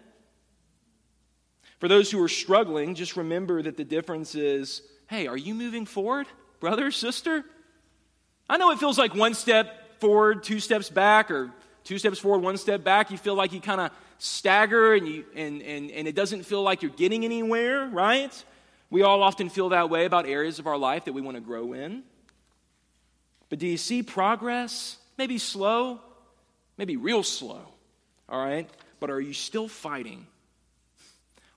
For 1.79 1.87
those 1.87 2.11
who 2.11 2.21
are 2.23 2.29
struggling, 2.29 2.93
just 2.93 3.17
remember 3.17 3.63
that 3.63 3.77
the 3.77 3.83
difference 3.83 4.35
is 4.35 4.83
hey, 5.07 5.25
are 5.25 5.35
you 5.35 5.55
moving 5.55 5.87
forward, 5.87 6.27
brother, 6.59 6.91
sister? 6.91 7.43
I 8.47 8.57
know 8.57 8.69
it 8.69 8.77
feels 8.77 8.99
like 8.99 9.15
one 9.15 9.33
step 9.33 9.99
forward, 9.99 10.43
two 10.43 10.59
steps 10.59 10.87
back, 10.87 11.31
or 11.31 11.51
two 11.83 11.97
steps 11.97 12.19
forward, 12.19 12.43
one 12.43 12.57
step 12.57 12.83
back. 12.83 13.09
You 13.09 13.17
feel 13.17 13.33
like 13.33 13.51
you 13.51 13.59
kind 13.59 13.81
of 13.81 13.91
stagger 14.19 14.93
and, 14.93 15.07
you, 15.07 15.25
and, 15.35 15.63
and, 15.63 15.89
and 15.89 16.07
it 16.07 16.13
doesn't 16.13 16.43
feel 16.43 16.61
like 16.61 16.83
you're 16.83 16.91
getting 16.91 17.25
anywhere, 17.25 17.87
right? 17.87 18.31
We 18.91 19.01
all 19.01 19.23
often 19.23 19.49
feel 19.49 19.69
that 19.69 19.89
way 19.89 20.05
about 20.05 20.27
areas 20.27 20.59
of 20.59 20.67
our 20.67 20.77
life 20.77 21.05
that 21.05 21.13
we 21.13 21.21
want 21.21 21.37
to 21.37 21.41
grow 21.41 21.73
in. 21.73 22.03
But 23.49 23.59
do 23.59 23.67
you 23.67 23.77
see 23.77 24.03
progress? 24.03 24.97
Maybe 25.17 25.37
slow, 25.37 25.99
maybe 26.77 26.95
real 26.95 27.23
slow, 27.23 27.61
all 28.29 28.43
right? 28.43 28.69
But 28.99 29.09
are 29.09 29.19
you 29.19 29.33
still 29.33 29.67
fighting? 29.67 30.25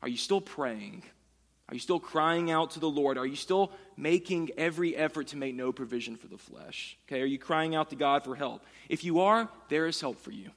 Are 0.02 0.08
you 0.08 0.16
still 0.16 0.40
praying? 0.40 1.04
Are 1.68 1.74
you 1.74 1.80
still 1.80 2.00
crying 2.00 2.50
out 2.50 2.72
to 2.72 2.80
the 2.80 2.90
Lord? 2.90 3.16
Are 3.16 3.26
you 3.26 3.36
still 3.36 3.72
making 3.96 4.50
every 4.58 4.96
effort 4.96 5.28
to 5.28 5.36
make 5.36 5.54
no 5.54 5.72
provision 5.72 6.16
for 6.16 6.26
the 6.26 6.38
flesh? 6.38 6.98
Okay, 7.06 7.22
are 7.22 7.26
you 7.26 7.38
crying 7.38 7.74
out 7.74 7.90
to 7.90 7.96
God 7.96 8.24
for 8.24 8.34
help? 8.34 8.64
If 8.88 9.04
you 9.04 9.20
are, 9.20 9.48
there 9.68 9.86
is 9.86 10.00
help 10.00 10.20
for 10.20 10.32
you. 10.32 10.50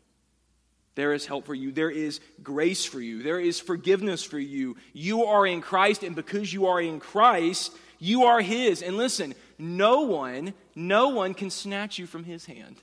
There 0.96 1.14
is 1.14 1.26
help 1.26 1.46
for 1.46 1.54
you. 1.54 1.72
There 1.72 1.90
is 1.90 2.22
grace 2.42 2.86
for 2.86 3.00
you. 3.00 3.22
There 3.22 3.40
is 3.40 3.60
forgiveness 3.60 4.24
for 4.24 4.40
you. 4.40 4.78
You 4.94 5.26
are 5.26 5.46
in 5.46 5.62
Christ, 5.62 6.04
and 6.04 6.16
because 6.16 6.52
you 6.52 6.68
are 6.68 6.82
in 6.82 7.00
Christ, 7.00 7.74
you 8.00 8.24
are 8.24 8.42
His. 8.42 8.82
And 8.82 8.98
listen, 8.98 9.36
no 9.58 10.02
one, 10.02 10.54
no 10.76 11.10
one 11.10 11.34
can 11.34 11.50
snatch 11.50 11.98
you 12.00 12.08
from 12.08 12.24
His 12.24 12.46
hand. 12.46 12.78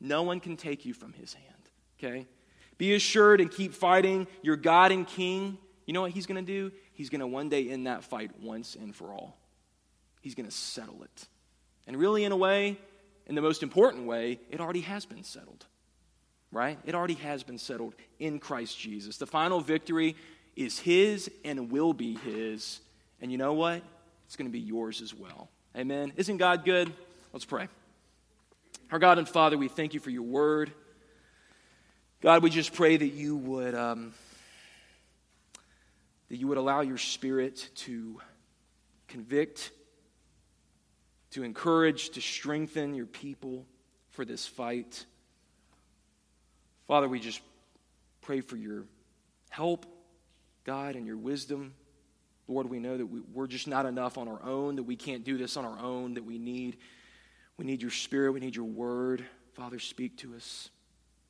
No 0.00 0.22
one 0.22 0.40
can 0.40 0.56
take 0.56 0.84
you 0.84 0.94
from 0.94 1.12
His 1.12 1.34
hand. 1.34 1.44
Okay? 1.98 2.26
Be 2.78 2.94
assured 2.94 3.40
and 3.40 3.50
keep 3.50 3.74
fighting 3.74 4.26
your 4.42 4.56
God 4.56 4.92
and 4.92 5.06
King. 5.06 5.58
You 5.86 5.92
know 5.92 6.02
what 6.02 6.12
He's 6.12 6.26
going 6.26 6.44
to 6.44 6.52
do? 6.52 6.72
He's 6.92 7.10
going 7.10 7.20
to 7.20 7.26
one 7.26 7.48
day 7.48 7.68
end 7.70 7.86
that 7.86 8.04
fight 8.04 8.30
once 8.40 8.74
and 8.74 8.94
for 8.94 9.12
all. 9.12 9.36
He's 10.20 10.34
going 10.34 10.46
to 10.46 10.54
settle 10.54 11.02
it. 11.02 11.28
And 11.86 11.96
really, 11.96 12.24
in 12.24 12.32
a 12.32 12.36
way, 12.36 12.78
in 13.26 13.34
the 13.34 13.42
most 13.42 13.62
important 13.62 14.06
way, 14.06 14.40
it 14.50 14.60
already 14.60 14.80
has 14.80 15.06
been 15.06 15.22
settled 15.22 15.66
right? 16.56 16.78
It 16.84 16.94
already 16.94 17.14
has 17.14 17.42
been 17.42 17.58
settled 17.58 17.94
in 18.18 18.38
Christ 18.38 18.78
Jesus. 18.78 19.18
The 19.18 19.26
final 19.26 19.60
victory 19.60 20.16
is 20.54 20.78
His 20.78 21.30
and 21.44 21.70
will 21.70 21.92
be 21.92 22.16
His. 22.16 22.80
And 23.20 23.30
you 23.30 23.38
know 23.38 23.52
what? 23.52 23.82
It's 24.26 24.36
going 24.36 24.48
to 24.48 24.52
be 24.52 24.60
yours 24.60 25.02
as 25.02 25.14
well. 25.14 25.50
Amen. 25.76 26.14
Isn't 26.16 26.38
God 26.38 26.64
good? 26.64 26.90
Let's 27.34 27.44
pray. 27.44 27.68
Our 28.90 28.98
God 28.98 29.18
and 29.18 29.28
Father, 29.28 29.58
we 29.58 29.68
thank 29.68 29.92
you 29.92 30.00
for 30.00 30.08
your 30.08 30.22
word. 30.22 30.72
God, 32.22 32.42
we 32.42 32.48
just 32.48 32.72
pray 32.72 32.96
that 32.96 33.08
you 33.08 33.36
would 33.36 33.74
um, 33.74 34.14
that 36.30 36.36
you 36.36 36.48
would 36.48 36.56
allow 36.56 36.80
your 36.80 36.96
Spirit 36.96 37.68
to 37.74 38.18
convict, 39.06 39.70
to 41.32 41.42
encourage, 41.42 42.08
to 42.10 42.22
strengthen 42.22 42.94
your 42.94 43.04
people 43.04 43.66
for 44.12 44.24
this 44.24 44.46
fight. 44.46 45.04
Father, 46.88 47.06
we 47.06 47.20
just 47.20 47.42
pray 48.22 48.40
for 48.40 48.56
your 48.56 48.84
help, 49.50 49.84
God, 50.64 50.96
and 50.96 51.06
your 51.06 51.18
wisdom. 51.18 51.74
Lord, 52.48 52.70
we 52.70 52.78
know 52.78 52.96
that 52.96 53.06
we, 53.06 53.20
we're 53.32 53.46
just 53.46 53.66
not 53.66 53.86
enough 53.86 54.18
on 54.18 54.28
our 54.28 54.42
own, 54.42 54.76
that 54.76 54.84
we 54.84 54.96
can't 54.96 55.24
do 55.24 55.36
this 55.36 55.56
on 55.56 55.64
our 55.64 55.78
own, 55.78 56.14
that 56.14 56.24
we 56.24 56.38
need, 56.38 56.76
we 57.56 57.64
need 57.64 57.82
your 57.82 57.90
spirit, 57.90 58.32
we 58.32 58.40
need 58.40 58.54
your 58.54 58.66
word. 58.66 59.24
Father, 59.54 59.78
speak 59.78 60.16
to 60.18 60.34
us. 60.34 60.70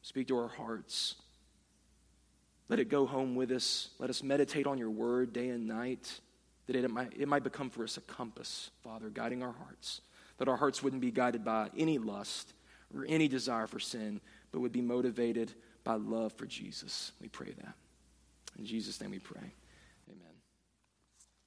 Speak 0.02 0.28
to 0.28 0.38
our 0.38 0.48
hearts. 0.48 1.16
Let 2.68 2.80
it 2.80 2.88
go 2.88 3.06
home 3.06 3.34
with 3.34 3.50
us. 3.50 3.88
Let 3.98 4.10
us 4.10 4.22
meditate 4.22 4.66
on 4.66 4.78
your 4.78 4.90
word 4.90 5.32
day 5.32 5.48
and 5.48 5.66
night, 5.66 6.20
that 6.66 6.76
it 6.76 6.90
might, 6.90 7.12
it 7.16 7.28
might 7.28 7.44
become 7.44 7.70
for 7.70 7.84
us 7.84 7.96
a 7.96 8.00
compass, 8.02 8.70
Father, 8.82 9.08
guiding 9.08 9.42
our 9.42 9.52
hearts. 9.52 10.00
That 10.38 10.48
our 10.48 10.56
hearts 10.56 10.82
wouldn't 10.82 11.00
be 11.00 11.10
guided 11.10 11.44
by 11.44 11.70
any 11.76 11.98
lust 11.98 12.52
or 12.94 13.06
any 13.08 13.26
desire 13.26 13.66
for 13.66 13.78
sin, 13.78 14.20
but 14.52 14.60
would 14.60 14.72
be 14.72 14.82
motivated 14.82 15.52
by 15.82 15.94
love 15.94 16.32
for 16.32 16.46
Jesus. 16.46 17.12
We 17.20 17.28
pray 17.28 17.52
that. 17.56 17.74
In 18.58 18.66
Jesus' 18.66 19.00
name 19.00 19.12
we 19.12 19.18
pray. 19.18 19.52